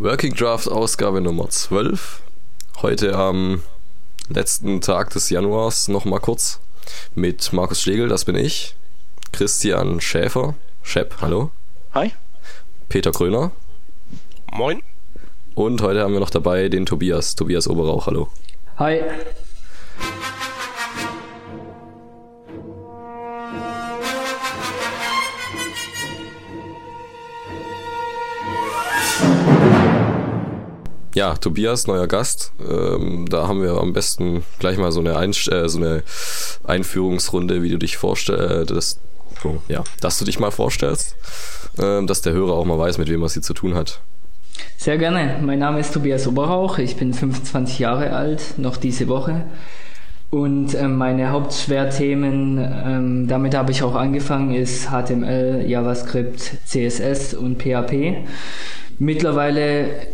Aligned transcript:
Working 0.00 0.34
Draft 0.34 0.68
Ausgabe 0.68 1.20
Nummer 1.20 1.48
12. 1.48 2.20
Heute 2.82 3.14
am 3.14 3.62
letzten 4.28 4.80
Tag 4.80 5.10
des 5.10 5.30
Januars 5.30 5.86
nochmal 5.86 6.18
kurz 6.18 6.58
mit 7.14 7.52
Markus 7.52 7.80
Schlegel, 7.80 8.08
das 8.08 8.24
bin 8.24 8.34
ich. 8.34 8.74
Christian 9.30 10.00
Schäfer, 10.00 10.54
Shep, 10.82 11.18
hallo. 11.20 11.52
Hi. 11.94 12.12
Peter 12.88 13.12
Gröner. 13.12 13.52
Moin. 14.50 14.82
Und 15.54 15.80
heute 15.80 16.00
haben 16.00 16.12
wir 16.12 16.20
noch 16.20 16.30
dabei 16.30 16.68
den 16.68 16.86
Tobias, 16.86 17.36
Tobias 17.36 17.68
Oberrauch, 17.68 18.08
hallo. 18.08 18.28
Hi. 18.78 19.00
Ja, 31.14 31.36
Tobias, 31.36 31.86
neuer 31.86 32.08
Gast. 32.08 32.52
Ähm, 32.60 33.26
da 33.28 33.46
haben 33.46 33.62
wir 33.62 33.74
am 33.74 33.92
besten 33.92 34.42
gleich 34.58 34.78
mal 34.78 34.90
so 34.90 34.98
eine, 34.98 35.16
Einst 35.16 35.50
äh, 35.50 35.68
so 35.68 35.78
eine 35.78 36.02
Einführungsrunde, 36.64 37.62
wie 37.62 37.70
du 37.70 37.78
dich 37.78 37.96
vorstellst. 37.96 38.98
Äh, 39.44 39.72
ja, 39.72 39.84
dass 40.00 40.18
du 40.18 40.24
dich 40.24 40.40
mal 40.40 40.50
vorstellst, 40.50 41.14
äh, 41.78 42.04
dass 42.04 42.22
der 42.22 42.32
Hörer 42.32 42.54
auch 42.54 42.64
mal 42.64 42.78
weiß, 42.78 42.98
mit 42.98 43.08
wem 43.08 43.22
er 43.22 43.28
sie 43.28 43.42
zu 43.42 43.54
tun 43.54 43.76
hat. 43.76 44.00
Sehr 44.76 44.98
gerne. 44.98 45.38
Mein 45.40 45.60
Name 45.60 45.78
ist 45.78 45.94
Tobias 45.94 46.26
Oberrauch. 46.26 46.78
Ich 46.78 46.96
bin 46.96 47.14
25 47.14 47.78
Jahre 47.78 48.10
alt, 48.10 48.58
noch 48.58 48.76
diese 48.76 49.06
Woche. 49.06 49.44
Und 50.30 50.74
äh, 50.74 50.88
meine 50.88 51.30
Hauptschwerthemen, 51.30 52.58
ähm, 52.58 53.28
damit 53.28 53.54
habe 53.54 53.70
ich 53.70 53.84
auch 53.84 53.94
angefangen, 53.94 54.52
ist 54.52 54.88
HTML, 54.88 55.64
JavaScript, 55.64 56.54
CSS 56.66 57.34
und 57.34 57.62
PHP. 57.62 58.26
Mittlerweile 58.98 60.08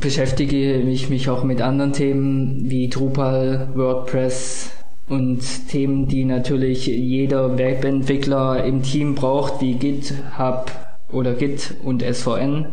beschäftige 0.00 0.76
ich 0.76 1.08
mich 1.08 1.28
auch 1.30 1.44
mit 1.44 1.60
anderen 1.60 1.92
Themen 1.92 2.68
wie 2.68 2.88
Drupal, 2.88 3.68
WordPress 3.74 4.70
und 5.08 5.68
Themen, 5.68 6.08
die 6.08 6.24
natürlich 6.24 6.86
jeder 6.86 7.56
Webentwickler 7.58 8.64
im 8.64 8.82
Team 8.82 9.14
braucht, 9.14 9.60
wie 9.60 9.74
GitHub 9.74 10.70
oder 11.12 11.34
Git 11.34 11.74
und 11.84 12.02
SVN. 12.02 12.66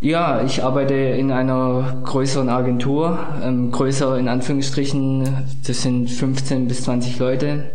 Ja, 0.00 0.42
ich 0.42 0.64
arbeite 0.64 0.94
in 0.94 1.30
einer 1.30 2.00
größeren 2.04 2.48
Agentur, 2.48 3.20
ähm, 3.42 3.70
größer 3.70 4.18
in 4.18 4.26
Anführungsstrichen, 4.26 5.28
das 5.64 5.82
sind 5.82 6.10
15 6.10 6.66
bis 6.66 6.82
20 6.84 7.18
Leute 7.20 7.70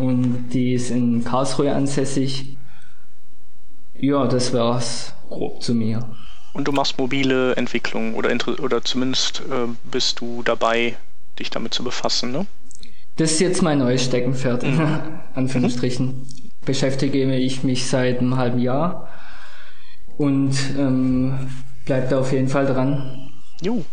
und 0.00 0.48
die 0.52 0.72
ist 0.72 0.90
in 0.90 1.22
Karlsruhe 1.22 1.72
ansässig. 1.72 2.56
Ja, 3.96 4.26
das 4.26 4.52
war's 4.52 5.14
grob 5.28 5.62
zu 5.62 5.74
mir. 5.74 6.00
Und 6.54 6.68
du 6.68 6.72
machst 6.72 6.98
mobile 6.98 7.56
Entwicklung 7.56 8.14
oder, 8.14 8.30
oder 8.60 8.82
zumindest 8.82 9.42
äh, 9.50 9.68
bist 9.90 10.20
du 10.20 10.42
dabei, 10.42 10.96
dich 11.38 11.50
damit 11.50 11.74
zu 11.74 11.84
befassen, 11.84 12.32
ne? 12.32 12.46
Das 13.16 13.32
ist 13.32 13.40
jetzt 13.40 13.62
mein 13.62 13.78
neues 13.78 14.04
Steckenpferd, 14.04 14.62
in 14.62 14.76
mhm. 14.76 15.00
Anführungsstrichen. 15.34 16.06
Mhm. 16.06 16.26
Beschäftige 16.64 17.36
ich 17.36 17.62
mich 17.62 17.86
seit 17.86 18.20
einem 18.20 18.36
halben 18.36 18.58
Jahr 18.58 19.08
und 20.16 20.56
ähm, 20.78 21.50
bleib 21.84 22.08
da 22.08 22.20
auf 22.20 22.32
jeden 22.32 22.48
Fall 22.48 22.66
dran. 22.66 23.30
Jo. 23.60 23.84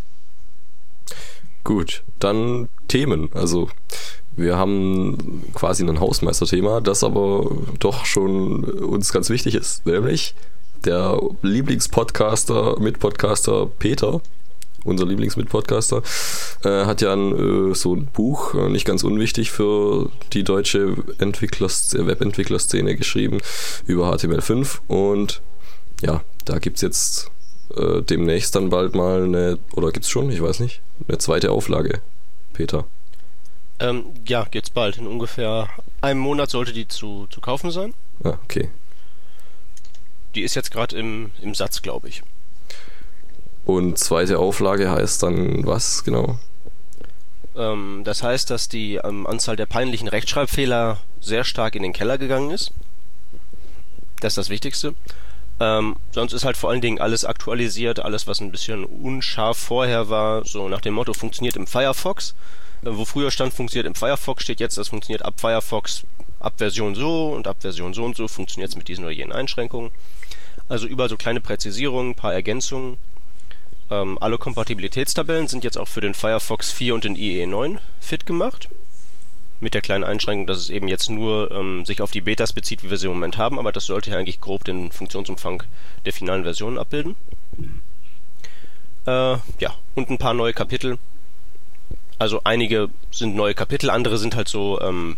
Gut, 1.64 2.03
dann 2.20 2.70
Themen. 2.88 3.30
Also 3.34 3.70
wir 4.36 4.58
haben 4.58 5.44
quasi 5.53 5.84
ein 5.84 6.00
Hausmeisterthema, 6.00 6.80
das 6.80 7.03
aber 7.03 7.52
doch 7.80 8.06
schon 8.06 8.64
uns 8.64 9.12
ganz 9.12 9.30
wichtig 9.30 9.56
ist, 9.56 9.86
nämlich 9.86 10.36
der 10.86 11.20
Lieblingspodcaster, 11.42 12.80
Mitpodcaster 12.80 13.68
Peter, 13.80 14.22
unser 14.84 15.06
Lieblingsmitpodcaster, 15.06 16.02
äh, 16.64 16.86
hat 16.86 17.02
ja 17.02 17.14
ein, 17.14 17.72
äh, 17.72 17.76
so 17.76 17.96
ein 17.96 18.08
Buch, 18.08 18.54
äh, 18.56 18.70
nicht 18.70 18.86
ganz 18.86 19.04
unwichtig 19.04 19.52
für 19.52 20.09
die 20.34 20.44
deutsche 20.44 20.96
Entwicklers 21.19 21.96
Webentwicklerszene 21.97 22.96
geschrieben 22.96 23.40
über 23.86 24.12
HTML5 24.12 24.80
und 24.88 25.42
ja, 26.02 26.24
da 26.46 26.58
gibt 26.58 26.78
es 26.78 26.81
jetzt 26.81 27.31
äh, 27.75 28.02
demnächst 28.02 28.56
dann 28.56 28.69
bald 28.69 28.96
mal 28.96 29.24
eine, 29.24 29.59
oder 29.74 29.92
gibt 29.92 30.06
es 30.06 30.12
schon, 30.12 30.31
ich 30.31 30.42
weiß 30.42 30.59
nicht, 30.59 30.81
eine 31.08 31.19
zweite 31.19 31.52
Auflage, 31.52 32.02
Peter. 32.53 32.86
Ähm, 33.80 34.06
ja, 34.28 34.46
geht's 34.50 34.69
bald. 34.69 34.98
In 34.98 35.08
ungefähr 35.08 35.68
einem 36.02 36.19
Monat 36.19 36.52
sollte 36.52 36.72
die 36.74 36.88
zu, 36.88 37.28
zu 37.30 37.42
kaufen 37.42 37.72
sein. 37.72 37.94
Ah, 38.24 38.38
okay. 38.44 38.69
Die 40.36 40.42
ist 40.42 40.56
jetzt 40.56 40.72
gerade 40.72 40.97
im, 40.97 41.31
im 41.42 41.53
Satz, 41.53 41.81
glaube 41.81 42.09
ich. 42.09 42.24
Und 43.66 43.97
zweite 43.97 44.40
Auflage 44.40 44.90
heißt 44.90 45.24
dann 45.24 45.66
was 45.66 46.03
genau? 46.03 46.40
Ähm, 47.56 48.02
das 48.03 48.24
heißt, 48.24 48.50
dass 48.50 48.69
die 48.69 48.96
ähm, 48.96 49.28
Anzahl 49.28 49.56
der 49.56 49.66
peinlichen 49.66 50.08
Rechtschreibfehler 50.08 51.00
sehr 51.19 51.44
stark 51.44 51.75
in 51.75 51.84
den 51.84 51.94
Keller 51.94 52.18
gegangen 52.18 52.52
ist. 52.52 52.72
Das 54.19 54.31
ist 54.34 54.38
das 54.38 54.50
Wichtigste. 54.50 54.96
Ähm, 55.59 55.96
sonst 56.12 56.34
ist 56.34 56.44
halt 56.44 56.58
vor 56.58 56.72
allen 56.72 56.81
Dingen 56.81 57.00
alles 57.00 57.24
aktualisiert, 57.24 58.00
alles 58.00 58.25
was 58.25 58.40
ein 58.40 58.52
bisschen 58.52 58.84
unscharf 58.84 59.58
vorher 59.58 60.09
war, 60.09 60.44
so 60.46 60.68
nach 60.69 60.81
dem 60.81 60.96
Motto 60.96 61.13
funktioniert 61.13 61.56
im 61.56 61.68
Firefox. 61.68 62.34
Äh, 62.84 62.90
wo 62.92 63.06
früher 63.06 63.31
stand 63.31 63.53
funktioniert 63.53 63.86
im 63.86 63.96
Firefox, 63.96 64.44
steht 64.44 64.59
jetzt, 64.59 64.78
das 64.78 64.88
funktioniert 64.88 65.24
ab 65.24 65.40
Firefox, 65.40 66.03
ab 66.40 66.53
Version 66.58 66.96
so 66.96 67.34
und 67.34 67.48
ab 67.48 67.58
Version 67.59 67.94
so 67.94 68.03
und 68.03 68.16
so 68.16 68.28
funktioniert 68.28 68.72
es 68.72 68.75
mit 68.75 68.88
diesen 68.88 69.03
oder 69.03 69.13
jenen 69.13 69.34
Einschränkungen. 69.34 69.92
Also 70.72 70.88
überall 70.88 71.09
so 71.09 71.18
kleine 71.18 71.42
Präzisierungen, 71.42 72.12
ein 72.12 72.16
paar 72.16 72.34
Ergänzungen. 72.34 72.98
Ähm, 73.90 74.18
alle 74.22 74.38
Kompatibilitätstabellen 74.38 75.50
sind 75.50 75.66
jetzt 75.66 75.78
auch 75.78 75.90
für 75.90 76.00
den 76.00 76.14
Firefox 76.14 76.72
4 76.72 76.96
und 76.96 77.04
den 77.04 77.18
IE 77.18 77.46
9 77.46 77.80
fit 78.00 78.26
gemacht. 78.26 78.70
Mit 79.60 79.74
der 79.74 79.81
kleinen 79.81 80.06
Einschränkung, 80.06 80.48
dass 80.48 80.60
es 80.60 80.70
eben 80.70 80.88
jetzt 80.88 81.10
nur 81.10 81.52
ähm, 81.52 81.86
sich 81.86 82.02
auf 82.02 82.12
die 82.12 82.22
Betas 82.22 82.54
bezieht, 82.54 82.86
wie 82.86 82.90
wir 82.90 82.96
sie 82.96 83.08
im 83.08 83.12
Moment 83.12 83.38
haben, 83.38 83.60
aber 83.60 83.74
das 83.74 83.86
sollte 83.86 84.12
ja 84.12 84.18
eigentlich 84.18 84.40
grob 84.40 84.64
den 84.64 84.94
Funktionsumfang 84.94 85.62
der 86.06 86.14
finalen 86.14 86.44
Version 86.44 86.78
abbilden. 86.78 87.16
Äh, 89.06 89.36
ja, 89.60 89.76
und 89.96 90.10
ein 90.10 90.20
paar 90.20 90.34
neue 90.34 90.54
Kapitel. 90.54 90.98
Also 92.18 92.40
einige 92.46 92.88
sind 93.12 93.36
neue 93.36 93.56
Kapitel, 93.56 93.90
andere 93.90 94.18
sind 94.18 94.38
halt 94.38 94.48
so 94.48 94.80
ähm, 94.80 95.18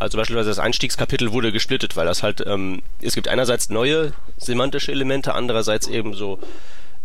also 0.00 0.16
beispielsweise 0.16 0.48
das 0.48 0.58
Einstiegskapitel 0.58 1.30
wurde 1.30 1.52
gesplittet, 1.52 1.94
weil 1.94 2.06
das 2.06 2.22
halt, 2.22 2.42
ähm, 2.46 2.82
es 3.02 3.14
gibt 3.14 3.28
einerseits 3.28 3.68
neue 3.68 4.14
semantische 4.38 4.92
Elemente, 4.92 5.34
andererseits 5.34 5.88
eben 5.88 6.14
so 6.14 6.38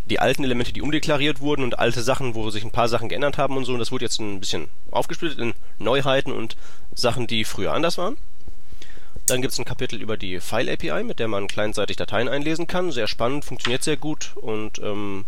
die 0.09 0.19
alten 0.19 0.45
Elemente, 0.45 0.71
die 0.71 0.81
umdeklariert 0.81 1.41
wurden 1.41 1.63
und 1.63 1.77
alte 1.77 2.01
Sachen, 2.01 2.35
wo 2.35 2.49
sich 2.51 2.63
ein 2.63 2.71
paar 2.71 2.87
Sachen 2.87 3.09
geändert 3.09 3.37
haben 3.37 3.57
und 3.57 3.65
so. 3.65 3.73
Und 3.73 3.79
das 3.79 3.91
wurde 3.91 4.05
jetzt 4.05 4.21
ein 4.21 4.39
bisschen 4.39 4.69
aufgesplittet 4.91 5.39
in 5.39 5.53
Neuheiten 5.77 6.31
und 6.31 6.55
Sachen, 6.93 7.27
die 7.27 7.43
früher 7.43 7.73
anders 7.73 7.97
waren. 7.97 8.15
Dann 9.27 9.41
gibt 9.41 9.51
es 9.51 9.59
ein 9.59 9.65
Kapitel 9.65 10.01
über 10.01 10.15
die 10.15 10.39
File 10.39 10.69
API, 10.69 11.03
mit 11.03 11.19
der 11.19 11.27
man 11.27 11.47
kleinseitig 11.47 11.97
Dateien 11.97 12.29
einlesen 12.29 12.65
kann. 12.65 12.91
Sehr 12.91 13.07
spannend, 13.07 13.43
funktioniert 13.43 13.83
sehr 13.83 13.97
gut 13.97 14.31
und 14.35 14.79
ähm, 14.79 15.25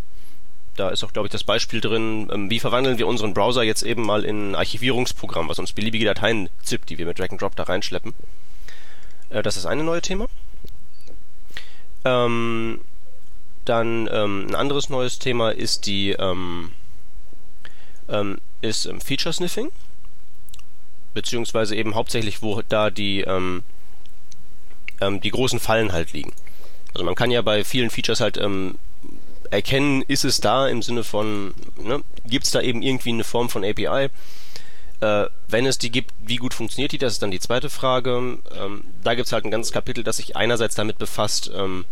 da 0.77 0.89
ist 0.89 1.03
auch, 1.03 1.11
glaube 1.11 1.27
ich, 1.27 1.31
das 1.31 1.43
Beispiel 1.43 1.81
drin, 1.81 2.29
ähm, 2.31 2.49
wie 2.49 2.59
verwandeln 2.59 2.97
wir 2.97 3.07
unseren 3.07 3.33
Browser 3.33 3.63
jetzt 3.63 3.83
eben 3.83 4.03
mal 4.03 4.23
in 4.23 4.51
ein 4.51 4.55
Archivierungsprogramm, 4.55 5.49
was 5.49 5.59
uns 5.59 5.73
beliebige 5.73 6.05
Dateien 6.05 6.49
zippt, 6.63 6.89
die 6.89 6.97
wir 6.97 7.05
mit 7.05 7.19
Drag 7.19 7.31
and 7.31 7.41
Drop 7.41 7.55
da 7.55 7.63
reinschleppen. 7.63 8.13
Äh, 9.29 9.43
das 9.43 9.57
ist 9.57 9.65
eine 9.65 9.83
neue 9.83 10.01
Thema. 10.01 10.27
Ähm, 12.05 12.81
dann 13.65 14.07
ähm, 14.11 14.47
ein 14.47 14.55
anderes 14.55 14.89
neues 14.89 15.19
Thema 15.19 15.49
ist 15.49 15.85
die 15.87 16.15
ist 18.61 18.89
Feature 19.03 19.33
Sniffing, 19.33 19.69
beziehungsweise 21.13 21.75
eben 21.75 21.93
hauptsächlich, 21.93 22.41
wo 22.41 22.61
da 22.61 22.89
die 22.89 23.25
die 25.01 25.29
großen 25.29 25.59
Fallen 25.59 25.91
halt 25.91 26.13
liegen. 26.13 26.31
Also 26.93 27.03
man 27.03 27.15
kann 27.15 27.29
ja 27.29 27.41
bei 27.41 27.63
vielen 27.65 27.89
Features 27.89 28.21
halt 28.21 28.37
ähm, 28.37 28.79
erkennen, 29.51 30.03
ist 30.07 30.25
es 30.25 30.39
da 30.39 30.67
im 30.67 30.81
Sinne 30.81 31.03
von, 31.03 31.53
ne, 31.77 32.01
gibt 32.25 32.45
es 32.45 32.51
da 32.51 32.61
eben 32.61 32.81
irgendwie 32.81 33.09
eine 33.09 33.23
Form 33.23 33.49
von 33.49 33.63
API? 33.63 34.09
Äh, 34.99 35.25
wenn 35.47 35.65
es 35.65 35.77
die 35.77 35.91
gibt, 35.91 36.13
wie 36.19 36.37
gut 36.37 36.53
funktioniert 36.53 36.91
die? 36.91 36.97
Das 36.97 37.13
ist 37.13 37.21
dann 37.21 37.31
die 37.31 37.39
zweite 37.39 37.69
Frage. 37.69 38.39
Ähm, 38.57 38.83
da 39.03 39.15
gibt 39.15 39.27
es 39.27 39.33
halt 39.33 39.45
ein 39.45 39.51
ganzes 39.51 39.71
Kapitel, 39.71 40.03
das 40.03 40.17
sich 40.17 40.35
einerseits 40.35 40.75
damit 40.75 40.97
befasst, 40.97 41.51
ähm, 41.55 41.85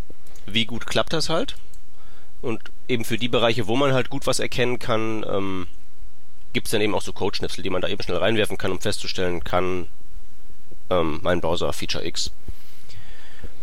wie 0.47 0.65
gut 0.65 0.85
klappt 0.85 1.13
das 1.13 1.29
halt? 1.29 1.55
Und 2.41 2.61
eben 2.87 3.05
für 3.05 3.17
die 3.17 3.27
Bereiche, 3.27 3.67
wo 3.67 3.75
man 3.75 3.93
halt 3.93 4.09
gut 4.09 4.27
was 4.27 4.39
erkennen 4.39 4.79
kann, 4.79 5.25
ähm, 5.27 5.67
gibt 6.53 6.67
es 6.67 6.71
dann 6.71 6.81
eben 6.81 6.95
auch 6.95 7.01
so 7.01 7.13
Codeschnipsel, 7.13 7.63
die 7.63 7.69
man 7.69 7.81
da 7.81 7.87
eben 7.87 8.01
schnell 8.01 8.17
reinwerfen 8.17 8.57
kann, 8.57 8.71
um 8.71 8.79
festzustellen, 8.79 9.43
kann 9.43 9.87
ähm, 10.89 11.19
mein 11.21 11.41
Browser 11.41 11.73
Feature 11.73 12.05
X. 12.05 12.31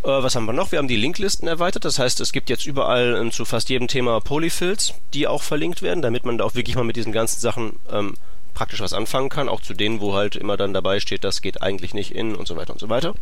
Äh, 0.03 0.23
was 0.23 0.35
haben 0.35 0.47
wir 0.47 0.53
noch? 0.53 0.73
Wir 0.73 0.79
haben 0.79 0.89
die 0.89 0.97
Linklisten 0.97 1.47
erweitert. 1.49 1.85
Das 1.85 1.99
heißt, 1.99 2.21
es 2.21 2.33
gibt 2.33 2.51
jetzt 2.51 2.67
überall 2.67 3.17
ähm, 3.21 3.31
zu 3.31 3.45
fast 3.45 3.69
jedem 3.69 3.89
Thema 3.89 4.21
Polyfills, 4.21 4.95
die 5.15 5.27
auch 5.27 5.43
verlinkt 5.43 5.83
werden, 5.83 6.03
damit 6.03 6.25
man 6.25 6.39
da 6.39 6.45
auch 6.45 6.55
wirklich 6.55 6.77
mal 6.77 6.85
mit 6.85 6.97
diesen 6.97 7.13
ganzen 7.13 7.41
Sachen 7.41 7.79
ähm, 7.91 8.15
praktisch 8.55 8.81
was 8.81 8.93
anfangen 8.93 9.29
kann. 9.29 9.49
Auch 9.49 9.61
zu 9.61 9.75
denen, 9.75 10.01
wo 10.01 10.15
halt 10.15 10.37
immer 10.37 10.57
dann 10.57 10.75
dabei 10.75 11.01
steht, 11.01 11.25
das 11.25 11.41
geht 11.43 11.63
eigentlich 11.63 11.95
nicht 11.95 12.13
in 12.13 12.35
und 12.35 12.49
so 12.49 12.57
weiter 12.57 12.73
und 12.73 12.81
so 12.81 12.89
weiter. 12.89 13.15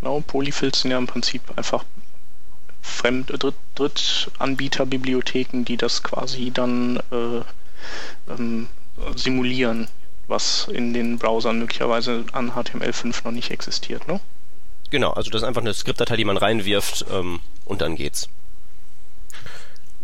Genau, 0.00 0.20
Polyfills 0.20 0.80
sind 0.80 0.90
ja 0.90 0.98
im 0.98 1.06
Prinzip 1.06 1.42
einfach 1.56 1.84
Fremd 2.82 3.30
Dritt 3.42 3.54
Drittanbieterbibliotheken, 3.74 5.64
die 5.64 5.76
das 5.76 6.02
quasi 6.02 6.50
dann 6.50 6.96
äh, 7.12 8.32
ähm, 8.32 8.68
simulieren, 9.14 9.88
was 10.28 10.66
in 10.68 10.92
den 10.92 11.18
Browsern 11.18 11.58
möglicherweise 11.58 12.24
an 12.32 12.52
HTML5 12.52 13.24
noch 13.24 13.32
nicht 13.32 13.50
existiert, 13.50 14.08
ne? 14.08 14.20
Genau, 14.90 15.10
also 15.12 15.30
das 15.30 15.42
ist 15.42 15.48
einfach 15.48 15.60
eine 15.60 15.72
Skriptdatei, 15.72 16.16
die 16.16 16.24
man 16.24 16.36
reinwirft 16.36 17.06
ähm, 17.12 17.40
und 17.64 17.80
dann 17.80 17.96
geht's. 17.96 18.28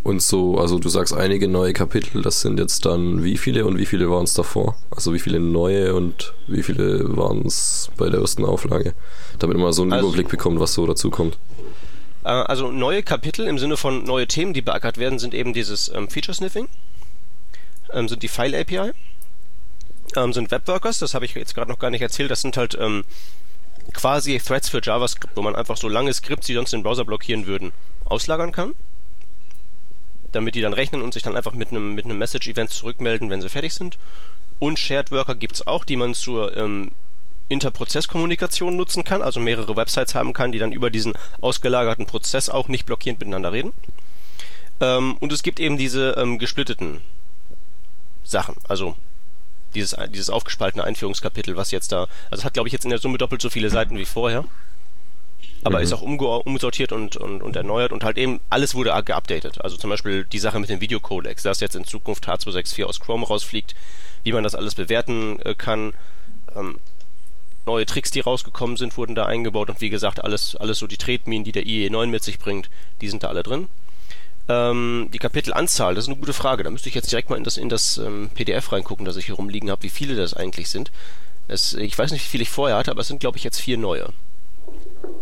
Und 0.05 0.23
so, 0.23 0.57
also 0.59 0.79
du 0.79 0.89
sagst 0.89 1.13
einige 1.13 1.49
neue 1.49 1.73
Kapitel, 1.73 2.23
das 2.23 2.41
sind 2.41 2.61
jetzt 2.61 2.87
dann 2.87 3.25
wie 3.25 3.37
viele 3.37 3.67
und 3.67 3.77
wie 3.77 3.87
viele 3.87 4.09
waren 4.09 4.23
es 4.23 4.35
davor? 4.35 4.77
Also 4.93 5.13
wie 5.13 5.19
viele 5.19 5.41
neue 5.41 5.97
und 5.97 6.33
wie 6.47 6.63
viele 6.63 7.17
waren 7.17 7.45
es 7.45 7.91
bei 7.97 8.09
der 8.09 8.21
ersten 8.21 8.45
Auflage? 8.45 8.95
Damit 9.41 9.57
man 9.57 9.67
mal 9.67 9.73
so 9.73 9.83
einen 9.83 9.93
also, 9.93 10.07
Überblick 10.07 10.29
bekommt, 10.29 10.61
was 10.61 10.75
so 10.75 10.87
dazu 10.87 11.11
kommt. 11.11 11.37
Äh, 12.23 12.29
also 12.29 12.71
neue 12.71 13.03
Kapitel 13.03 13.49
im 13.49 13.59
Sinne 13.59 13.77
von 13.77 14.05
neue 14.05 14.29
Themen, 14.29 14.53
die 14.53 14.63
beackert 14.63 14.97
werden, 14.97 15.19
sind 15.19 15.35
eben 15.35 15.53
dieses 15.53 15.89
ähm, 15.89 16.09
Feature 16.09 16.37
Sniffing, 16.37 16.69
ähm, 17.93 18.07
sind 18.07 18.23
die 18.23 18.29
File 18.29 18.55
API, 18.55 18.93
ähm, 20.17 20.33
sind 20.33 20.53
Webworkers, 20.53 21.01
das 21.01 21.15
habe 21.15 21.25
ich 21.25 21.35
jetzt 21.35 21.57
gerade 21.57 21.69
noch 21.69 21.81
gar 21.81 21.91
nicht 21.91 22.03
erzählt, 22.03 22.31
das 22.31 22.43
sind 22.43 22.57
halt 22.57 22.79
ähm, 22.81 23.03
quasi 23.97 24.39
Threads 24.39 24.69
für 24.69 24.81
JavaScript, 24.81 25.37
wo 25.37 25.43
man 25.43 25.57
einfach 25.57 25.77
so 25.77 25.89
lange 25.89 26.13
Skripts, 26.13 26.47
die 26.47 26.55
sonst 26.55 26.73
den 26.73 26.85
Browser 26.85 27.05
blockieren 27.05 27.47
würden, 27.47 27.73
auslagern 28.05 28.53
kann 28.53 28.75
damit 30.37 30.55
die 30.55 30.61
dann 30.61 30.75
rechnen 30.75 31.03
und 31.03 31.15
sich 31.15 31.23
dann 31.23 31.37
einfach 31.37 31.55
mit 31.55 31.71
einem 31.71 31.95
mit 31.95 32.05
einem 32.05 32.19
Message-Event 32.19 32.71
zurückmelden, 32.71 33.31
wenn 33.31 33.41
sie 33.41 33.49
fertig 33.49 33.75
sind. 33.75 33.99
Und 34.59 34.79
Shared 34.79 35.11
Worker 35.11 35.35
gibt 35.35 35.55
es 35.55 35.67
auch, 35.67 35.85
die 35.85 35.97
man 35.97 36.15
zur 36.15 36.57
ähm, 36.57 36.93
Interprozesskommunikation 37.49 38.77
nutzen 38.77 39.05
kann, 39.05 39.23
also 39.23 39.41
mehrere 39.41 39.77
Websites 39.77 40.15
haben 40.15 40.33
kann, 40.33 40.53
die 40.53 40.59
dann 40.59 40.73
über 40.73 40.91
diesen 40.91 41.15
ausgelagerten 41.41 42.07
Prozess 42.07 42.49
auch 42.49 42.69
nicht 42.69 42.87
blockierend 42.87 43.21
miteinander 43.21 43.53
reden. 43.53 43.73
Ähm, 44.81 45.17
und 45.21 45.33
es 45.33 45.43
gibt 45.43 45.61
eben 45.61 45.79
diese 45.79 46.13
ähm, 46.13 46.39
gesplitteten 46.39 47.01
Sachen, 48.25 48.57
also 48.69 48.97
dieses, 49.77 49.97
dieses 50.11 50.31
aufgespaltene 50.31 50.85
Einführungskapitel, 50.85 51.57
was 51.57 51.71
jetzt 51.71 51.93
da, 51.93 52.09
also 52.31 52.45
hat 52.45 52.55
glaube 52.55 52.69
ich 52.69 52.73
jetzt 52.73 52.85
in 52.85 52.91
der 52.91 52.99
Summe 52.99 53.19
doppelt 53.19 53.41
so 53.41 53.51
viele 53.51 53.71
Seiten 53.71 53.99
wie 53.99 54.05
vorher 54.05 54.45
aber 55.67 55.79
mhm. 55.79 55.85
ist 55.85 55.93
auch 55.93 56.03
umsortiert 56.03 56.93
und, 56.93 57.17
und, 57.17 57.43
und 57.43 57.57
erneuert 57.57 57.91
und 57.91 58.05
halt 58.05 58.19
eben 58.19 58.41
alles 58.51 58.77
wurde 58.77 58.91
geupdatet. 59.05 59.61
Also 59.63 59.77
zum 59.77 59.91
Beispiel 59.91 60.25
die 60.25 60.39
Sache 60.39 60.61
mit 60.61 60.71
dem 60.71 60.81
Videocodex, 60.81 61.43
dass 61.43 61.59
jetzt 61.59 61.75
in 61.75 61.85
Zukunft 61.85 62.29
H264 62.29 62.85
aus 62.85 63.01
Chrome 63.01 63.27
rausfliegt, 63.27 63.75
wie 64.23 64.33
man 64.33 64.45
das 64.45 64.55
alles 64.55 64.77
bewerten 64.77 65.41
äh, 65.41 65.55
kann. 65.55 65.93
Ähm, 66.55 66.79
neue 67.67 67.85
Tricks, 67.85 68.13
die 68.13 68.21
rausgekommen 68.21 68.77
sind, 68.77 68.97
wurden 68.97 69.17
da 69.17 69.27
eingebaut 69.27 69.69
und 69.69 69.81
wie 69.81 69.91
gesagt, 69.91 70.23
alles, 70.23 70.55
alles 70.55 70.79
so 70.79 70.87
die 70.87 70.99
Tretminen, 70.99 71.43
die 71.43 71.51
der 71.51 71.65
IE9 71.65 72.07
mit 72.07 72.23
sich 72.23 72.39
bringt, 72.39 72.71
die 73.01 73.09
sind 73.09 73.25
da 73.25 73.29
alle 73.29 73.43
drin. 73.43 73.67
Ähm, 74.49 75.09
die 75.13 75.19
Kapitelanzahl, 75.19 75.95
das 75.95 76.05
ist 76.05 76.09
eine 76.09 76.19
gute 76.19 76.33
Frage. 76.33 76.63
Da 76.63 76.71
müsste 76.71 76.89
ich 76.89 76.95
jetzt 76.95 77.11
direkt 77.11 77.31
mal 77.31 77.37
in 77.37 77.45
das, 77.45 77.57
in 77.57 77.69
das 77.69 77.99
ähm, 77.99 78.31
PDF 78.35 78.73
reingucken, 78.73 79.05
das 79.05 79.17
ich 79.17 79.27
hier 79.27 79.35
rumliegen 79.35 79.71
habe, 79.71 79.83
wie 79.83 79.91
viele 79.91 80.15
das 80.15 80.35
eigentlich 80.35 80.69
sind. 80.69 80.93
Es, 81.49 81.75
ich 81.75 81.97
weiß 81.97 82.13
nicht, 82.13 82.25
wie 82.25 82.29
viele 82.29 82.43
ich 82.43 82.51
vorher 82.51 82.77
hatte, 82.77 82.91
aber 82.91 83.01
es 83.01 83.09
sind, 83.09 83.21
glaube 83.21 83.39
ich, 83.39 83.45
jetzt 83.45 83.61
vier 83.61 83.79
neue. 83.79 84.13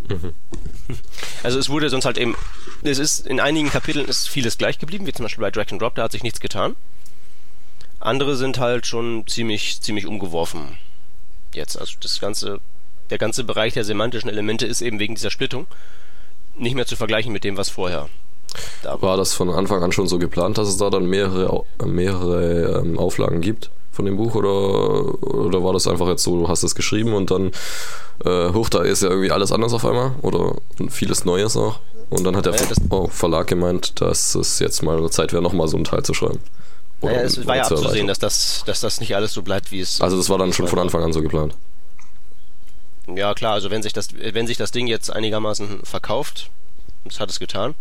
Mhm. 0.08 0.34
Also 1.42 1.58
es 1.58 1.68
wurde 1.68 1.90
sonst 1.90 2.04
halt 2.04 2.18
eben, 2.18 2.36
es 2.82 2.98
ist 2.98 3.26
in 3.26 3.40
einigen 3.40 3.70
Kapiteln 3.70 4.06
ist 4.06 4.28
vieles 4.28 4.58
gleich 4.58 4.78
geblieben, 4.78 5.06
wie 5.06 5.12
zum 5.12 5.24
Beispiel 5.24 5.42
bei 5.42 5.50
Drag 5.50 5.70
and 5.70 5.80
Drop, 5.80 5.94
da 5.94 6.04
hat 6.04 6.12
sich 6.12 6.22
nichts 6.22 6.40
getan. 6.40 6.76
Andere 8.00 8.36
sind 8.36 8.58
halt 8.58 8.86
schon 8.86 9.26
ziemlich, 9.26 9.80
ziemlich 9.80 10.06
umgeworfen. 10.06 10.78
Jetzt, 11.54 11.78
also 11.78 11.94
das 12.00 12.20
ganze, 12.20 12.60
der 13.10 13.18
ganze 13.18 13.44
Bereich 13.44 13.74
der 13.74 13.84
semantischen 13.84 14.28
Elemente 14.28 14.66
ist 14.66 14.82
eben 14.82 14.98
wegen 14.98 15.14
dieser 15.14 15.30
Splittung 15.30 15.66
nicht 16.56 16.74
mehr 16.74 16.86
zu 16.86 16.96
vergleichen 16.96 17.32
mit 17.32 17.44
dem, 17.44 17.56
was 17.56 17.70
vorher 17.70 18.08
war. 18.82 19.16
Das 19.16 19.34
von 19.34 19.50
Anfang 19.50 19.82
an 19.82 19.92
schon 19.92 20.06
so 20.06 20.18
geplant, 20.18 20.58
dass 20.58 20.68
es 20.68 20.76
da 20.76 20.90
dann 20.90 21.06
mehrere, 21.06 21.64
mehrere 21.84 22.80
ähm, 22.80 22.98
Auflagen 22.98 23.40
gibt? 23.40 23.70
von 23.94 24.04
dem 24.04 24.16
Buch 24.16 24.34
oder, 24.34 25.22
oder 25.22 25.62
war 25.62 25.72
das 25.72 25.86
einfach 25.86 26.08
jetzt 26.08 26.24
so, 26.24 26.36
du 26.36 26.48
hast 26.48 26.64
es 26.64 26.74
geschrieben 26.74 27.14
und 27.14 27.30
dann, 27.30 27.52
äh, 28.24 28.52
hoch, 28.52 28.68
da 28.68 28.82
ist 28.82 29.02
ja 29.02 29.08
irgendwie 29.08 29.30
alles 29.30 29.52
anders 29.52 29.72
auf 29.72 29.86
einmal 29.86 30.12
oder 30.22 30.56
vieles 30.90 31.24
Neues 31.24 31.56
auch. 31.56 31.78
Und 32.10 32.24
dann 32.24 32.36
hat 32.36 32.46
der 32.46 32.54
ja, 32.54 32.60
oh, 32.90 33.08
Verlag 33.08 33.46
gemeint, 33.46 34.00
dass 34.00 34.34
es 34.34 34.58
jetzt 34.58 34.82
mal 34.82 35.08
Zeit 35.10 35.32
wäre, 35.32 35.42
nochmal 35.42 35.68
so 35.68 35.76
einen 35.76 35.84
Teil 35.84 36.02
zu 36.02 36.12
schreiben. 36.12 36.40
Oder, 37.00 37.14
ja, 37.14 37.20
es 37.22 37.46
war 37.46 37.56
ja 37.56 37.62
abzusehen, 37.62 38.06
dass 38.06 38.18
das, 38.18 38.62
dass 38.66 38.80
das 38.80 39.00
nicht 39.00 39.14
alles 39.14 39.32
so 39.32 39.42
bleibt, 39.42 39.72
wie 39.72 39.80
es. 39.80 40.00
Also 40.00 40.16
das 40.16 40.28
war 40.28 40.38
dann 40.38 40.52
schon 40.52 40.68
von 40.68 40.78
Anfang 40.78 41.02
an 41.02 41.12
so 41.12 41.22
geplant. 41.22 41.54
Ja 43.06 43.34
klar, 43.34 43.54
also 43.54 43.70
wenn 43.70 43.82
sich 43.82 43.92
das, 43.92 44.08
wenn 44.14 44.46
sich 44.46 44.56
das 44.56 44.70
Ding 44.70 44.86
jetzt 44.86 45.10
einigermaßen 45.10 45.84
verkauft, 45.84 46.50
das 47.04 47.20
hat 47.20 47.30
es 47.30 47.38
getan, 47.38 47.74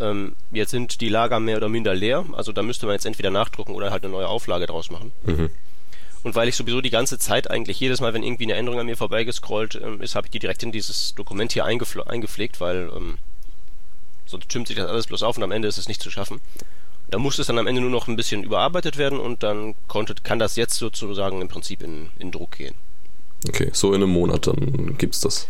ähm, 0.00 0.34
jetzt 0.50 0.70
sind 0.70 1.00
die 1.00 1.08
Lager 1.08 1.40
mehr 1.40 1.56
oder 1.56 1.68
minder 1.68 1.94
leer, 1.94 2.24
also 2.32 2.52
da 2.52 2.62
müsste 2.62 2.86
man 2.86 2.94
jetzt 2.94 3.06
entweder 3.06 3.30
nachdrucken 3.30 3.74
oder 3.74 3.90
halt 3.90 4.04
eine 4.04 4.12
neue 4.12 4.28
Auflage 4.28 4.66
draus 4.66 4.90
machen. 4.90 5.12
Mhm. 5.24 5.50
Und 6.22 6.34
weil 6.34 6.48
ich 6.48 6.56
sowieso 6.56 6.80
die 6.80 6.90
ganze 6.90 7.18
Zeit 7.18 7.50
eigentlich 7.50 7.80
jedes 7.80 8.00
Mal, 8.00 8.12
wenn 8.12 8.22
irgendwie 8.22 8.44
eine 8.44 8.54
Änderung 8.54 8.80
an 8.80 8.86
mir 8.86 8.96
vorbeigescrollt 8.96 9.80
ähm, 9.82 10.02
ist, 10.02 10.14
habe 10.14 10.26
ich 10.26 10.30
die 10.30 10.38
direkt 10.38 10.62
in 10.62 10.72
dieses 10.72 11.14
Dokument 11.14 11.52
hier 11.52 11.64
eingepflegt, 11.64 12.60
weil 12.60 12.90
ähm, 12.94 13.18
sonst 14.26 14.44
stimmt 14.44 14.68
sich 14.68 14.76
das 14.76 14.88
alles 14.88 15.06
bloß 15.06 15.22
auf 15.22 15.36
und 15.36 15.42
am 15.42 15.52
Ende 15.52 15.68
ist 15.68 15.78
es 15.78 15.88
nicht 15.88 16.02
zu 16.02 16.10
schaffen. 16.10 16.40
Da 17.08 17.18
muss 17.18 17.38
es 17.38 17.46
dann 17.46 17.58
am 17.58 17.66
Ende 17.66 17.80
nur 17.80 17.90
noch 17.90 18.06
ein 18.06 18.16
bisschen 18.16 18.44
überarbeitet 18.44 18.96
werden 18.96 19.18
und 19.18 19.42
dann 19.42 19.74
konnte, 19.88 20.14
kann 20.22 20.38
das 20.38 20.56
jetzt 20.56 20.76
sozusagen 20.76 21.40
im 21.40 21.48
Prinzip 21.48 21.82
in, 21.82 22.10
in 22.18 22.30
Druck 22.30 22.52
gehen. 22.52 22.74
Okay, 23.48 23.70
so 23.72 23.88
in 23.94 24.02
einem 24.02 24.12
Monat 24.12 24.46
dann 24.46 24.96
gibt's 24.98 25.20
das. 25.20 25.48